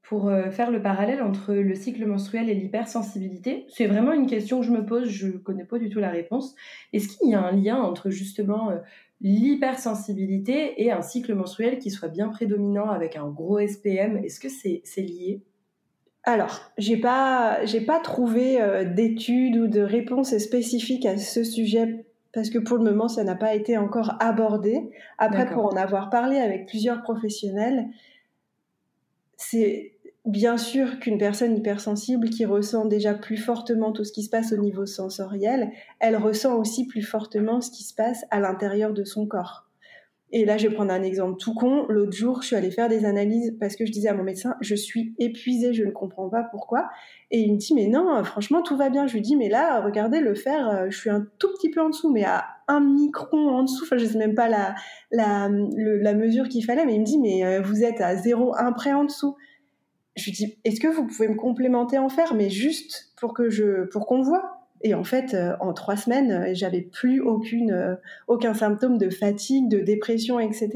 pour 0.09 0.27
euh, 0.27 0.49
faire 0.49 0.71
le 0.71 0.81
parallèle 0.81 1.21
entre 1.21 1.53
le 1.53 1.75
cycle 1.75 2.03
menstruel 2.03 2.49
et 2.49 2.55
l'hypersensibilité 2.55 3.67
C'est 3.69 3.85
vraiment 3.85 4.11
une 4.11 4.25
question 4.25 4.59
que 4.59 4.65
je 4.65 4.71
me 4.71 4.83
pose, 4.83 5.07
je 5.07 5.27
ne 5.27 5.37
connais 5.37 5.65
pas 5.65 5.77
du 5.77 5.87
tout 5.89 5.99
la 5.99 6.09
réponse. 6.09 6.55
Est-ce 6.93 7.15
qu'il 7.15 7.29
y 7.29 7.35
a 7.35 7.41
un 7.41 7.51
lien 7.51 7.77
entre 7.77 8.09
justement 8.09 8.71
euh, 8.71 8.77
l'hypersensibilité 9.21 10.81
et 10.83 10.91
un 10.91 11.03
cycle 11.03 11.35
menstruel 11.35 11.77
qui 11.77 11.91
soit 11.91 12.07
bien 12.07 12.29
prédominant 12.29 12.89
avec 12.89 13.17
un 13.17 13.27
gros 13.27 13.59
SPM 13.59 14.17
Est-ce 14.17 14.39
que 14.39 14.49
c'est 14.49 14.81
lié? 14.97 15.43
Alors, 16.23 16.59
j'ai 16.79 16.97
pas, 16.97 17.63
j'ai 17.65 17.81
pas 17.81 17.99
trouvé 17.99 18.59
euh, 18.59 18.85
d'études 18.85 19.57
ou 19.57 19.67
de 19.67 19.81
réponses 19.81 20.35
spécifiques 20.39 21.05
à 21.05 21.17
ce 21.17 21.43
sujet 21.43 22.03
parce 22.33 22.49
que 22.49 22.57
pour 22.57 22.77
le 22.77 22.83
moment, 22.83 23.09
ça 23.09 23.23
n'a 23.23 23.35
pas 23.35 23.53
été 23.53 23.77
encore 23.77 24.15
abordé. 24.19 24.89
Après, 25.19 25.47
pour 25.47 25.65
en 25.65 25.77
avoir 25.77 26.09
parlé 26.09 26.37
avec 26.37 26.67
plusieurs 26.67 27.03
professionnels, 27.03 27.89
c'est 29.39 29.93
bien 30.29 30.57
sûr 30.57 30.99
qu'une 30.99 31.17
personne 31.17 31.57
hypersensible 31.57 32.29
qui 32.29 32.45
ressent 32.45 32.85
déjà 32.85 33.13
plus 33.13 33.37
fortement 33.37 33.91
tout 33.91 34.03
ce 34.03 34.11
qui 34.11 34.23
se 34.23 34.29
passe 34.29 34.53
au 34.53 34.57
niveau 34.57 34.85
sensoriel, 34.85 35.71
elle 35.99 36.15
ressent 36.15 36.55
aussi 36.55 36.87
plus 36.87 37.01
fortement 37.01 37.61
ce 37.61 37.71
qui 37.71 37.83
se 37.83 37.93
passe 37.93 38.25
à 38.31 38.39
l'intérieur 38.39 38.93
de 38.93 39.03
son 39.03 39.25
corps. 39.25 39.65
Et 40.31 40.45
là, 40.45 40.57
je 40.57 40.67
vais 40.67 40.75
prendre 40.75 40.93
un 40.93 41.01
exemple 41.01 41.39
tout 41.39 41.55
con. 41.55 41.87
L'autre 41.89 42.11
jour, 42.11 42.43
je 42.43 42.47
suis 42.47 42.55
allée 42.55 42.69
faire 42.69 42.87
des 42.87 43.03
analyses 43.03 43.55
parce 43.59 43.75
que 43.75 43.87
je 43.87 43.91
disais 43.91 44.09
à 44.09 44.13
mon 44.13 44.21
médecin, 44.23 44.55
je 44.61 44.75
suis 44.75 45.15
épuisée, 45.17 45.73
je 45.73 45.83
ne 45.83 45.89
comprends 45.89 46.29
pas 46.29 46.43
pourquoi. 46.43 46.87
Et 47.31 47.39
il 47.39 47.53
me 47.53 47.57
dit, 47.57 47.73
mais 47.73 47.87
non, 47.87 48.23
franchement, 48.23 48.61
tout 48.61 48.77
va 48.77 48.91
bien. 48.91 49.07
Je 49.07 49.13
lui 49.13 49.21
dis, 49.21 49.35
mais 49.35 49.49
là, 49.49 49.81
regardez 49.81 50.19
le 50.19 50.35
fer, 50.35 50.69
euh, 50.69 50.85
je 50.91 50.97
suis 50.99 51.09
un 51.09 51.25
tout 51.39 51.47
petit 51.53 51.71
peu 51.71 51.81
en 51.81 51.89
dessous, 51.89 52.11
mais 52.11 52.25
à 52.25 52.45
un 52.67 52.79
micron 52.79 53.49
en 53.49 53.63
dessous. 53.63 53.85
Enfin, 53.85 53.97
je 53.97 54.05
sais 54.05 54.19
même 54.19 54.35
pas 54.35 54.49
la, 54.49 54.75
la, 55.11 55.49
la 55.49 56.13
mesure 56.13 56.47
qu'il 56.47 56.63
fallait, 56.63 56.85
mais 56.85 56.93
il 56.93 56.99
me 56.99 57.05
dit, 57.05 57.17
mais 57.17 57.43
euh, 57.43 57.61
vous 57.61 57.83
êtes 57.83 57.99
à 57.99 58.13
0,1 58.13 58.75
près 58.75 58.93
en 58.93 59.05
dessous 59.05 59.35
je 60.19 60.25
lui 60.25 60.31
dis, 60.31 60.57
est-ce 60.63 60.79
que 60.79 60.87
vous 60.87 61.07
pouvez 61.07 61.27
me 61.27 61.35
complémenter 61.35 61.97
en 61.97 62.09
fer, 62.09 62.33
mais 62.35 62.49
juste 62.49 63.11
pour 63.17 63.33
que 63.33 63.49
je, 63.49 63.85
pour 63.85 64.05
qu'on 64.05 64.21
voit? 64.21 64.59
Et 64.81 64.93
en 64.93 65.03
fait, 65.03 65.33
euh, 65.33 65.55
en 65.59 65.73
trois 65.73 65.97
semaines, 65.97 66.31
euh, 66.31 66.51
j'avais 66.53 66.81
plus 66.81 67.19
aucune, 67.21 67.71
euh, 67.71 67.95
aucun 68.27 68.53
symptôme 68.53 68.97
de 68.97 69.09
fatigue, 69.09 69.67
de 69.67 69.79
dépression, 69.79 70.39
etc. 70.39 70.69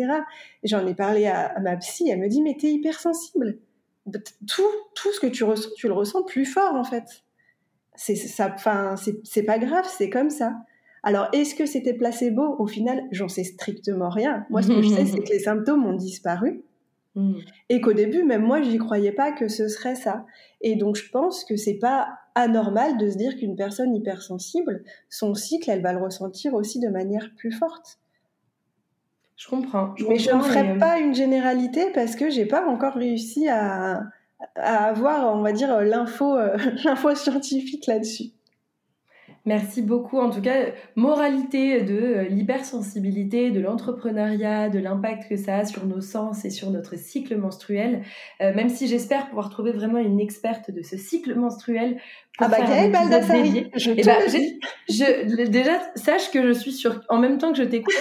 J'en 0.64 0.86
ai 0.86 0.94
parlé 0.94 1.28
à, 1.28 1.58
ma 1.62 1.78
psy, 1.78 2.10
elle 2.10 2.20
me 2.20 2.28
dit, 2.28 2.42
mais 2.42 2.58
t'es 2.60 2.72
hypersensible. 2.72 3.60
Tout, 4.48 4.64
tout 4.96 5.14
ce 5.14 5.22
que 5.22 5.28
tu 5.28 5.46
ressens, 5.46 5.70
tu 5.78 5.88
le 5.88 5.94
ressens 5.94 6.24
plus 6.24 6.46
fort, 6.46 6.76
en 6.76 6.84
fait. 6.84 7.06
C'est 7.96 8.16
ça, 8.16 8.52
enfin, 8.54 8.96
c'est 9.24 9.44
pas 9.44 9.60
grave, 9.60 9.86
c'est 9.88 10.10
comme 10.10 10.30
ça. 10.30 10.54
Alors, 11.04 11.28
est-ce 11.32 11.54
que 11.56 11.66
c'était 11.66 11.94
placebo? 11.94 12.56
Au 12.60 12.68
final, 12.68 13.04
j'en 13.12 13.30
sais 13.30 13.44
strictement 13.44 14.10
rien. 14.10 14.46
Moi, 14.50 14.62
ce 14.62 14.70
que 14.70 14.82
je 14.82 14.90
sais, 14.90 15.06
c'est 15.06 15.20
que 15.20 15.30
les 15.30 15.40
symptômes 15.40 15.86
ont 15.86 15.94
disparu. 15.94 16.64
Mm. 17.16 17.40
Et 17.70 17.82
qu'au 17.82 17.94
début, 17.94 18.24
même 18.24 18.44
moi, 18.44 18.62
j'y 18.62 18.78
croyais 18.78 19.12
pas 19.12 19.32
que 19.32 19.48
ce 19.48 19.68
serait 19.68 19.96
ça. 19.96 20.26
Et 20.62 20.76
donc, 20.76 20.96
je 20.96 21.10
pense 21.10 21.44
que 21.46 21.56
c'est 21.56 21.78
pas 21.78 22.10
anormal 22.36 22.98
de 22.98 23.10
se 23.10 23.18
dire 23.18 23.36
qu'une 23.36 23.56
personne 23.56 23.96
hypersensible, 23.96 24.84
son 25.10 25.36
cycle, 25.36 25.70
elle 25.70 25.82
va 25.82 25.94
le 25.94 26.00
ressentir 26.00 26.54
aussi 26.54 26.80
de 26.80 26.90
manière 26.90 27.30
plus 27.38 27.52
forte. 27.52 28.00
Je 29.36 29.48
comprends. 29.48 29.94
mais 30.08 30.20
je 30.20 30.32
ne 30.32 30.42
ferai 30.42 30.78
pas 30.78 31.00
une 31.00 31.14
généralité 31.14 31.92
parce 31.94 32.16
que 32.16 32.30
j'ai 32.30 32.46
pas 32.46 32.66
encore 32.68 32.94
réussi 32.94 33.50
à, 33.50 34.04
à 34.56 34.86
avoir, 34.86 35.36
on 35.36 35.42
va 35.42 35.52
dire, 35.52 35.82
l'info, 35.82 36.38
l'info 36.86 37.14
scientifique 37.16 37.88
là-dessus. 37.88 38.32
Merci 39.46 39.82
beaucoup. 39.82 40.20
En 40.20 40.30
tout 40.30 40.42
cas, 40.42 40.68
moralité 40.96 41.82
de 41.82 41.94
euh, 41.94 42.24
l'hypersensibilité, 42.30 43.52
de 43.52 43.60
l'entrepreneuriat, 43.60 44.70
de 44.70 44.80
l'impact 44.80 45.28
que 45.28 45.36
ça 45.36 45.58
a 45.58 45.66
sur 45.66 45.86
nos 45.86 46.00
sens 46.00 46.46
et 46.46 46.50
sur 46.50 46.72
notre 46.72 46.98
cycle 46.98 47.36
menstruel. 47.36 48.04
Euh, 48.40 48.56
même 48.56 48.70
si 48.70 48.88
j'espère 48.88 49.28
pouvoir 49.28 49.50
trouver 49.50 49.74
vraiment 49.74 50.00
une 50.00 50.22
experte 50.22 50.72
de 50.72 50.82
ce 50.82 50.96
cycle 50.96 51.36
menstruel. 51.36 52.00
Ah 52.40 52.48
bah 52.48 52.62
Gaëlle 52.62 52.92
Baldassari, 52.92 53.70
je 53.76 53.92
eh 53.92 54.04
bah, 54.04 54.18
Déjà, 55.46 55.80
sache 55.96 56.32
que 56.32 56.42
je 56.48 56.52
suis 56.52 56.72
sur... 56.72 57.02
En 57.10 57.20
même 57.20 57.38
temps 57.38 57.52
que 57.52 57.60
je 57.60 57.64
t'écoute, 57.64 57.94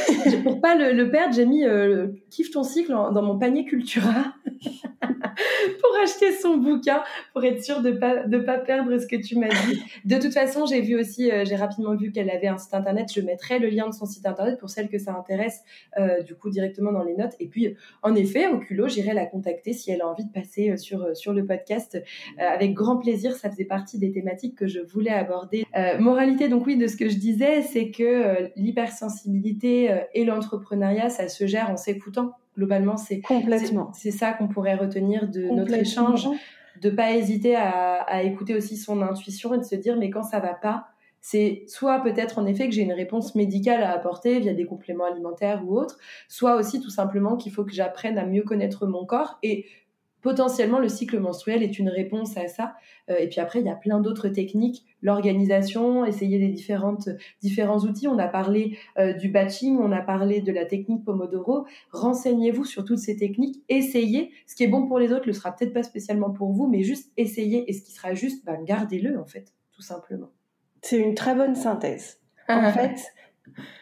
pour 0.42 0.60
pas 0.60 0.74
le, 0.74 1.10
perdre, 1.10 1.34
j'ai 1.34 1.44
mis 1.44 1.64
euh, 1.64 2.08
Kiffe 2.30 2.50
ton 2.50 2.62
cycle 2.62 2.92
dans 2.92 3.22
mon 3.22 3.38
panier 3.38 3.66
Cultura. 3.66 4.32
pour 5.80 5.96
acheter 6.02 6.32
son 6.32 6.56
bouquin, 6.56 7.02
pour 7.32 7.44
être 7.44 7.62
sûr 7.62 7.82
de 7.82 7.92
pas 7.92 8.26
de 8.26 8.38
pas 8.38 8.58
perdre 8.58 8.98
ce 8.98 9.06
que 9.06 9.16
tu 9.16 9.38
m'as 9.38 9.48
dit. 9.48 9.82
De 10.04 10.18
toute 10.18 10.32
façon, 10.32 10.66
j'ai 10.66 10.80
vu 10.80 10.98
aussi, 10.98 11.30
euh, 11.30 11.44
j'ai 11.44 11.56
rapidement 11.56 11.94
vu 11.94 12.12
qu'elle 12.12 12.30
avait 12.30 12.48
un 12.48 12.58
site 12.58 12.74
internet. 12.74 13.08
Je 13.14 13.20
mettrai 13.20 13.58
le 13.58 13.68
lien 13.68 13.88
de 13.88 13.94
son 13.94 14.06
site 14.06 14.26
internet 14.26 14.58
pour 14.58 14.70
celles 14.70 14.88
que 14.88 14.98
ça 14.98 15.14
intéresse, 15.14 15.62
euh, 15.98 16.22
du 16.22 16.34
coup 16.34 16.50
directement 16.50 16.92
dans 16.92 17.04
les 17.04 17.14
notes. 17.14 17.34
Et 17.40 17.46
puis, 17.46 17.76
en 18.02 18.14
effet, 18.14 18.48
au 18.48 18.58
culot, 18.58 18.88
j'irai 18.88 19.14
la 19.14 19.26
contacter 19.26 19.72
si 19.72 19.90
elle 19.90 20.02
a 20.02 20.08
envie 20.08 20.24
de 20.24 20.32
passer 20.32 20.70
euh, 20.70 20.76
sur 20.76 21.16
sur 21.16 21.32
le 21.32 21.46
podcast 21.46 22.02
avec 22.38 22.72
grand 22.74 22.96
plaisir. 22.96 23.34
Ça 23.34 23.50
faisait 23.50 23.64
partie 23.64 23.98
des 23.98 24.10
que 24.56 24.66
je 24.66 24.80
voulais 24.80 25.10
aborder. 25.10 25.66
moralité, 25.98 26.48
donc 26.48 26.66
oui, 26.66 26.76
de 26.76 26.86
ce 26.86 26.96
que 26.96 27.08
je 27.08 27.16
disais, 27.16 27.62
c'est 27.62 27.90
que 27.90 28.50
l'hypersensibilité 28.56 30.02
et 30.14 30.24
l'entrepreneuriat, 30.24 31.10
ça 31.10 31.28
se 31.28 31.46
gère 31.46 31.70
en 31.70 31.76
s'écoutant 31.76 32.32
globalement, 32.56 32.96
c'est 32.96 33.20
complètement. 33.20 33.90
C'est 33.94 34.10
ça 34.10 34.32
qu'on 34.32 34.48
pourrait 34.48 34.74
retenir 34.74 35.28
de 35.28 35.44
notre 35.44 35.74
échange, 35.74 36.28
de 36.80 36.90
pas 36.90 37.12
hésiter 37.12 37.56
à, 37.56 38.22
écouter 38.22 38.54
aussi 38.54 38.76
son 38.76 39.02
intuition 39.02 39.54
et 39.54 39.58
de 39.58 39.64
se 39.64 39.74
dire 39.74 39.96
mais 39.96 40.10
quand 40.10 40.22
ça 40.22 40.40
va 40.40 40.54
pas, 40.54 40.86
c'est 41.20 41.62
soit 41.68 42.00
peut-être 42.00 42.38
en 42.38 42.46
effet 42.46 42.68
que 42.68 42.74
j'ai 42.74 42.82
une 42.82 42.92
réponse 42.92 43.36
médicale 43.36 43.82
à 43.84 43.92
apporter 43.92 44.40
via 44.40 44.54
des 44.54 44.66
compléments 44.66 45.04
alimentaires 45.04 45.62
ou 45.64 45.78
autres, 45.78 45.98
soit 46.28 46.56
aussi 46.56 46.80
tout 46.80 46.90
simplement 46.90 47.36
qu'il 47.36 47.52
faut 47.52 47.64
que 47.64 47.72
j'apprenne 47.72 48.18
à 48.18 48.26
mieux 48.26 48.42
connaître 48.42 48.86
mon 48.86 49.06
corps 49.06 49.38
et 49.44 49.66
potentiellement 50.22 50.78
le 50.78 50.88
cycle 50.88 51.18
menstruel 51.18 51.62
est 51.62 51.78
une 51.78 51.88
réponse 51.88 52.36
à 52.36 52.48
ça. 52.48 52.74
Euh, 53.10 53.18
et 53.18 53.28
puis 53.28 53.40
après, 53.40 53.60
il 53.60 53.66
y 53.66 53.70
a 53.70 53.74
plein 53.74 54.00
d'autres 54.00 54.28
techniques, 54.28 54.84
l'organisation, 55.02 56.06
essayer 56.06 56.38
des 56.38 56.48
différentes, 56.48 57.08
différents 57.42 57.80
outils. 57.80 58.08
On 58.08 58.18
a 58.18 58.28
parlé 58.28 58.78
euh, 58.98 59.12
du 59.12 59.28
batching, 59.28 59.78
on 59.78 59.92
a 59.92 60.00
parlé 60.00 60.40
de 60.40 60.52
la 60.52 60.64
technique 60.64 61.04
Pomodoro. 61.04 61.66
Renseignez-vous 61.90 62.64
sur 62.64 62.84
toutes 62.84 62.98
ces 62.98 63.16
techniques, 63.16 63.62
essayez. 63.68 64.30
Ce 64.46 64.54
qui 64.54 64.64
est 64.64 64.68
bon 64.68 64.86
pour 64.86 64.98
les 64.98 65.12
autres 65.12 65.22
ne 65.22 65.26
le 65.26 65.32
sera 65.32 65.54
peut-être 65.54 65.74
pas 65.74 65.82
spécialement 65.82 66.30
pour 66.30 66.52
vous, 66.52 66.66
mais 66.66 66.82
juste 66.82 67.12
essayez. 67.16 67.68
Et 67.68 67.72
ce 67.72 67.82
qui 67.82 67.92
sera 67.92 68.14
juste, 68.14 68.44
bah, 68.44 68.56
gardez-le 68.62 69.18
en 69.18 69.26
fait, 69.26 69.52
tout 69.72 69.82
simplement. 69.82 70.30
C'est 70.80 70.98
une 70.98 71.14
très 71.14 71.34
bonne 71.34 71.54
synthèse. 71.54 72.18
En 72.48 72.70
fait, 72.72 73.00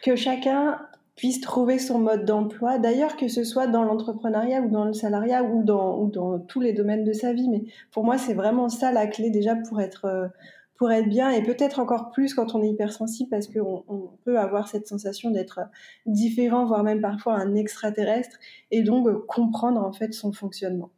que 0.03 0.15
chacun 0.15 0.79
puisse 1.15 1.41
trouver 1.41 1.77
son 1.77 1.99
mode 1.99 2.25
d'emploi, 2.25 2.79
d'ailleurs 2.79 3.15
que 3.15 3.27
ce 3.27 3.43
soit 3.43 3.67
dans 3.67 3.83
l'entrepreneuriat 3.83 4.61
ou 4.61 4.69
dans 4.69 4.85
le 4.85 4.93
salariat 4.93 5.43
ou 5.43 5.63
dans, 5.63 5.99
ou 5.99 6.09
dans 6.09 6.39
tous 6.39 6.61
les 6.61 6.73
domaines 6.73 7.03
de 7.03 7.13
sa 7.13 7.33
vie. 7.33 7.49
Mais 7.49 7.63
pour 7.91 8.03
moi, 8.03 8.17
c'est 8.17 8.33
vraiment 8.33 8.69
ça 8.69 8.91
la 8.91 9.07
clé 9.07 9.29
déjà 9.29 9.55
pour 9.55 9.81
être, 9.81 10.05
euh, 10.05 10.27
pour 10.75 10.91
être 10.91 11.09
bien 11.09 11.29
et 11.29 11.43
peut-être 11.43 11.79
encore 11.79 12.11
plus 12.11 12.33
quand 12.33 12.55
on 12.55 12.63
est 12.63 12.69
hypersensible 12.69 13.29
parce 13.29 13.47
qu'on 13.47 13.83
on 13.87 14.09
peut 14.23 14.39
avoir 14.39 14.67
cette 14.67 14.87
sensation 14.87 15.31
d'être 15.31 15.59
différent, 16.05 16.65
voire 16.65 16.83
même 16.83 17.01
parfois 17.01 17.35
un 17.35 17.55
extraterrestre 17.55 18.37
et 18.71 18.81
donc 18.81 19.07
euh, 19.07 19.23
comprendre 19.27 19.83
en 19.83 19.91
fait 19.91 20.13
son 20.13 20.31
fonctionnement. 20.31 20.89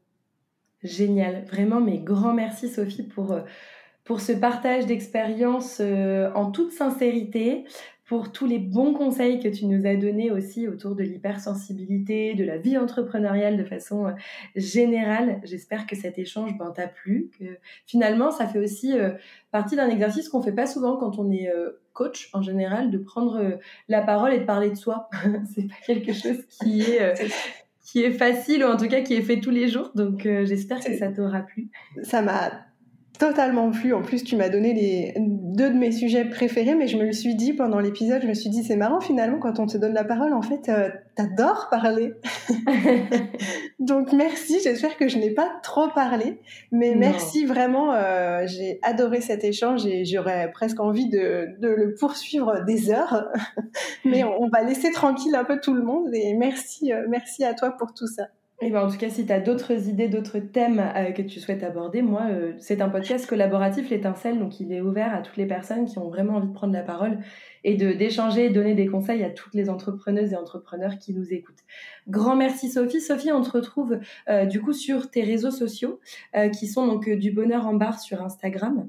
Génial, 0.83 1.45
vraiment 1.45 1.79
mes 1.79 1.99
grands 1.99 2.33
merci 2.33 2.69
Sophie 2.69 3.03
pour, 3.03 3.31
euh, 3.31 3.41
pour 4.03 4.21
ce 4.21 4.33
partage 4.33 4.85
d'expérience 4.85 5.81
en 6.35 6.51
toute 6.51 6.71
sincérité 6.71 7.65
pour 8.05 8.33
tous 8.33 8.45
les 8.45 8.59
bons 8.59 8.93
conseils 8.93 9.39
que 9.39 9.47
tu 9.47 9.65
nous 9.65 9.85
as 9.85 9.95
donnés 9.95 10.29
aussi 10.29 10.67
autour 10.67 10.95
de 10.95 11.03
l'hypersensibilité, 11.03 12.33
de 12.33 12.43
la 12.43 12.57
vie 12.57 12.77
entrepreneuriale 12.77 13.57
de 13.57 13.63
façon 13.63 14.07
euh, 14.07 14.11
générale. 14.55 15.39
J'espère 15.43 15.87
que 15.87 15.95
cet 15.95 16.19
échange 16.19 16.57
ben, 16.57 16.71
t'a 16.71 16.87
plu, 16.87 17.29
que 17.39 17.45
finalement 17.85 18.31
ça 18.31 18.45
fait 18.45 18.59
aussi 18.59 18.97
euh, 18.97 19.11
partie 19.51 19.77
d'un 19.77 19.89
exercice 19.89 20.27
qu'on 20.27 20.41
fait 20.41 20.51
pas 20.51 20.67
souvent 20.67 20.97
quand 20.97 21.17
on 21.17 21.31
est 21.31 21.49
euh, 21.49 21.81
coach 21.93 22.29
en 22.33 22.41
général, 22.41 22.91
de 22.91 22.97
prendre 22.97 23.59
la 23.87 24.01
parole 24.01 24.33
et 24.33 24.39
de 24.39 24.45
parler 24.45 24.69
de 24.69 24.75
soi. 24.75 25.09
C'est 25.53 25.67
pas 25.67 25.75
quelque 25.85 26.11
chose 26.11 26.45
qui 26.47 26.81
est 26.81 27.31
qui 27.85 28.01
est 28.01 28.11
facile 28.11 28.63
ou 28.63 28.67
en 28.67 28.77
tout 28.77 28.87
cas 28.87 29.01
qui 29.01 29.13
est 29.13 29.21
fait 29.21 29.39
tous 29.39 29.51
les 29.51 29.67
jours. 29.67 29.91
Donc 29.93 30.23
j'espère 30.23 30.83
que 30.83 30.97
ça 30.97 31.09
t'aura 31.09 31.41
plu. 31.41 31.69
Ça 32.01 32.21
m'a 32.23 32.51
totalement 33.23 33.71
plu. 33.71 33.93
En 33.93 34.01
plus, 34.01 34.21
tu 34.25 34.35
m'as 34.35 34.49
donné 34.49 34.73
les 34.73 35.13
deux 35.17 35.69
de 35.69 35.77
mes 35.77 35.93
sujets 35.93 36.25
préférés, 36.25 36.75
mais 36.75 36.89
je 36.89 36.97
me 36.97 37.05
le 37.05 37.13
suis 37.13 37.35
dit 37.35 37.53
pendant 37.53 37.79
l'épisode, 37.79 38.21
je 38.21 38.27
me 38.27 38.33
suis 38.33 38.49
dit, 38.49 38.65
c'est 38.65 38.75
marrant 38.75 38.99
finalement, 38.99 39.39
quand 39.39 39.59
on 39.59 39.65
te 39.65 39.77
donne 39.77 39.93
la 39.93 40.03
parole, 40.03 40.33
en 40.33 40.41
fait, 40.41 40.67
euh, 40.67 40.89
t'adores 41.15 41.69
parler. 41.69 42.15
Donc 43.79 44.11
merci, 44.11 44.59
j'espère 44.61 44.97
que 44.97 45.07
je 45.07 45.17
n'ai 45.17 45.29
pas 45.29 45.49
trop 45.63 45.87
parlé, 45.87 46.41
mais 46.73 46.95
merci 46.95 47.45
vraiment, 47.45 47.93
euh, 47.93 48.43
j'ai 48.45 48.79
adoré 48.81 49.21
cet 49.21 49.45
échange 49.45 49.85
et 49.85 50.03
j'aurais 50.03 50.51
presque 50.51 50.81
envie 50.81 51.07
de, 51.07 51.47
de, 51.59 51.69
le 51.69 51.93
poursuivre 51.93 52.65
des 52.65 52.91
heures, 52.91 53.29
mais 54.05 54.25
on, 54.25 54.49
va 54.49 54.63
laisser 54.63 54.91
tranquille 54.91 55.35
un 55.35 55.45
peu 55.45 55.61
tout 55.61 55.73
le 55.73 55.81
monde 55.83 56.13
et 56.13 56.33
merci, 56.33 56.91
euh, 56.91 57.05
merci 57.07 57.45
à 57.45 57.53
toi 57.53 57.71
pour 57.71 57.93
tout 57.93 58.07
ça. 58.07 58.27
Et 58.63 58.69
ben 58.69 58.85
en 58.85 58.89
tout 58.89 58.97
cas, 58.97 59.09
si 59.09 59.25
tu 59.25 59.33
as 59.33 59.41
d'autres 59.41 59.89
idées, 59.89 60.07
d'autres 60.07 60.39
thèmes 60.39 60.79
euh, 60.95 61.11
que 61.11 61.21
tu 61.21 61.41
souhaites 61.41 61.63
aborder, 61.63 62.01
moi, 62.01 62.27
euh, 62.29 62.53
c'est 62.59 62.79
un 62.79 62.87
podcast 62.87 63.27
collaboratif, 63.27 63.89
l'étincelle, 63.89 64.39
donc 64.39 64.61
il 64.61 64.71
est 64.71 64.79
ouvert 64.79 65.13
à 65.13 65.21
toutes 65.21 65.35
les 65.35 65.45
personnes 65.45 65.83
qui 65.83 65.99
ont 65.99 66.07
vraiment 66.07 66.35
envie 66.35 66.47
de 66.47 66.53
prendre 66.53 66.71
la 66.71 66.81
parole 66.81 67.19
et 67.65 67.75
de 67.75 67.91
d'échanger 67.91 68.45
et 68.45 68.49
donner 68.51 68.73
des 68.73 68.85
conseils 68.85 69.21
à 69.21 69.29
toutes 69.29 69.53
les 69.53 69.69
entrepreneuses 69.69 70.31
et 70.31 70.37
entrepreneurs 70.37 70.97
qui 70.97 71.13
nous 71.13 71.33
écoutent. 71.33 71.59
Grand 72.07 72.37
merci 72.37 72.69
Sophie. 72.69 73.01
Sophie, 73.01 73.33
on 73.33 73.41
te 73.41 73.51
retrouve 73.51 73.99
euh, 74.29 74.45
du 74.45 74.61
coup 74.61 74.71
sur 74.71 75.11
tes 75.11 75.23
réseaux 75.23 75.51
sociaux 75.51 75.99
qui 76.53 76.67
sont 76.67 76.87
donc 76.87 77.09
du 77.09 77.31
bonheur 77.31 77.67
en 77.67 77.73
barre 77.73 77.99
sur 77.99 78.21
Instagram, 78.21 78.87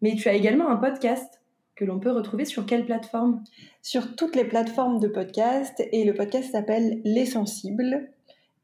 mais 0.00 0.16
tu 0.16 0.28
as 0.28 0.34
également 0.34 0.68
un 0.68 0.76
podcast 0.76 1.40
que 1.76 1.84
l'on 1.84 2.00
peut 2.00 2.10
retrouver 2.10 2.44
sur 2.44 2.66
quelle 2.66 2.84
plateforme? 2.84 3.42
Sur 3.82 4.16
toutes 4.16 4.36
les 4.36 4.44
plateformes 4.44 4.98
de 4.98 5.08
podcast 5.08 5.82
et 5.92 6.04
le 6.04 6.12
podcast 6.12 6.50
s'appelle 6.52 7.00
Les 7.04 7.26
Sensibles 7.26 8.10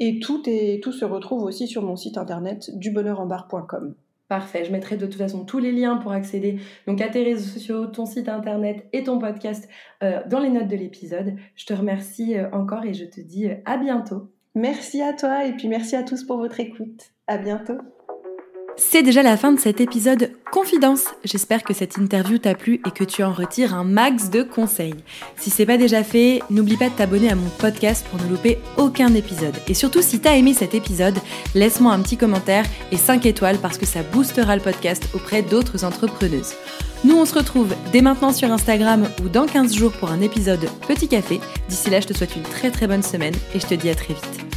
et 0.00 0.20
tout, 0.20 0.42
est, 0.46 0.82
tout 0.82 0.92
se 0.92 1.04
retrouve 1.04 1.42
aussi 1.42 1.66
sur 1.66 1.82
mon 1.82 1.96
site 1.96 2.18
internet 2.18 2.70
dubonheurembarre.com. 2.74 3.94
Parfait, 4.28 4.64
je 4.64 4.72
mettrai 4.72 4.98
de 4.98 5.06
toute 5.06 5.16
façon 5.16 5.46
tous 5.46 5.58
les 5.58 5.72
liens 5.72 5.96
pour 5.96 6.12
accéder 6.12 6.60
donc 6.86 7.00
à 7.00 7.08
tes 7.08 7.24
réseaux 7.24 7.48
sociaux, 7.50 7.86
ton 7.86 8.04
site 8.04 8.28
internet 8.28 8.86
et 8.92 9.04
ton 9.04 9.18
podcast 9.18 9.66
euh, 10.02 10.20
dans 10.28 10.40
les 10.40 10.50
notes 10.50 10.68
de 10.68 10.76
l'épisode. 10.76 11.34
Je 11.54 11.64
te 11.64 11.72
remercie 11.72 12.36
euh, 12.36 12.50
encore 12.52 12.84
et 12.84 12.92
je 12.92 13.06
te 13.06 13.22
dis 13.22 13.48
euh, 13.48 13.54
à 13.64 13.78
bientôt. 13.78 14.30
Merci 14.54 15.00
à 15.00 15.14
toi 15.14 15.46
et 15.46 15.52
puis 15.52 15.68
merci 15.68 15.96
à 15.96 16.02
tous 16.02 16.24
pour 16.24 16.36
votre 16.36 16.60
écoute. 16.60 17.12
À 17.26 17.38
bientôt. 17.38 17.78
C'est 18.80 19.02
déjà 19.02 19.24
la 19.24 19.36
fin 19.36 19.50
de 19.50 19.58
cet 19.58 19.80
épisode 19.80 20.30
Confidence. 20.52 21.06
J'espère 21.24 21.64
que 21.64 21.74
cette 21.74 21.96
interview 21.98 22.38
t'a 22.38 22.54
plu 22.54 22.80
et 22.86 22.90
que 22.92 23.02
tu 23.02 23.24
en 23.24 23.32
retires 23.32 23.74
un 23.74 23.82
max 23.82 24.30
de 24.30 24.42
conseils. 24.42 24.94
Si 25.36 25.50
c'est 25.50 25.66
pas 25.66 25.76
déjà 25.76 26.04
fait, 26.04 26.42
n'oublie 26.48 26.76
pas 26.76 26.88
de 26.88 26.94
t'abonner 26.94 27.28
à 27.28 27.34
mon 27.34 27.50
podcast 27.58 28.06
pour 28.08 28.22
ne 28.24 28.30
louper 28.30 28.56
aucun 28.76 29.12
épisode. 29.14 29.56
Et 29.66 29.74
surtout, 29.74 30.00
si 30.00 30.20
t'as 30.20 30.36
aimé 30.36 30.54
cet 30.54 30.76
épisode, 30.76 31.18
laisse-moi 31.56 31.92
un 31.92 32.00
petit 32.00 32.16
commentaire 32.16 32.64
et 32.92 32.96
5 32.96 33.26
étoiles 33.26 33.58
parce 33.58 33.78
que 33.78 33.86
ça 33.86 34.04
boostera 34.04 34.54
le 34.54 34.62
podcast 34.62 35.08
auprès 35.12 35.42
d'autres 35.42 35.84
entrepreneuses. 35.84 36.54
Nous, 37.02 37.16
on 37.16 37.24
se 37.24 37.34
retrouve 37.34 37.74
dès 37.92 38.00
maintenant 38.00 38.32
sur 38.32 38.50
Instagram 38.52 39.08
ou 39.24 39.28
dans 39.28 39.46
15 39.46 39.74
jours 39.74 39.92
pour 39.92 40.12
un 40.12 40.20
épisode 40.20 40.66
Petit 40.86 41.08
Café. 41.08 41.40
D'ici 41.68 41.90
là, 41.90 42.00
je 42.00 42.06
te 42.06 42.16
souhaite 42.16 42.36
une 42.36 42.42
très 42.42 42.70
très 42.70 42.86
bonne 42.86 43.02
semaine 43.02 43.34
et 43.54 43.60
je 43.60 43.66
te 43.66 43.74
dis 43.74 43.90
à 43.90 43.94
très 43.96 44.14
vite. 44.14 44.47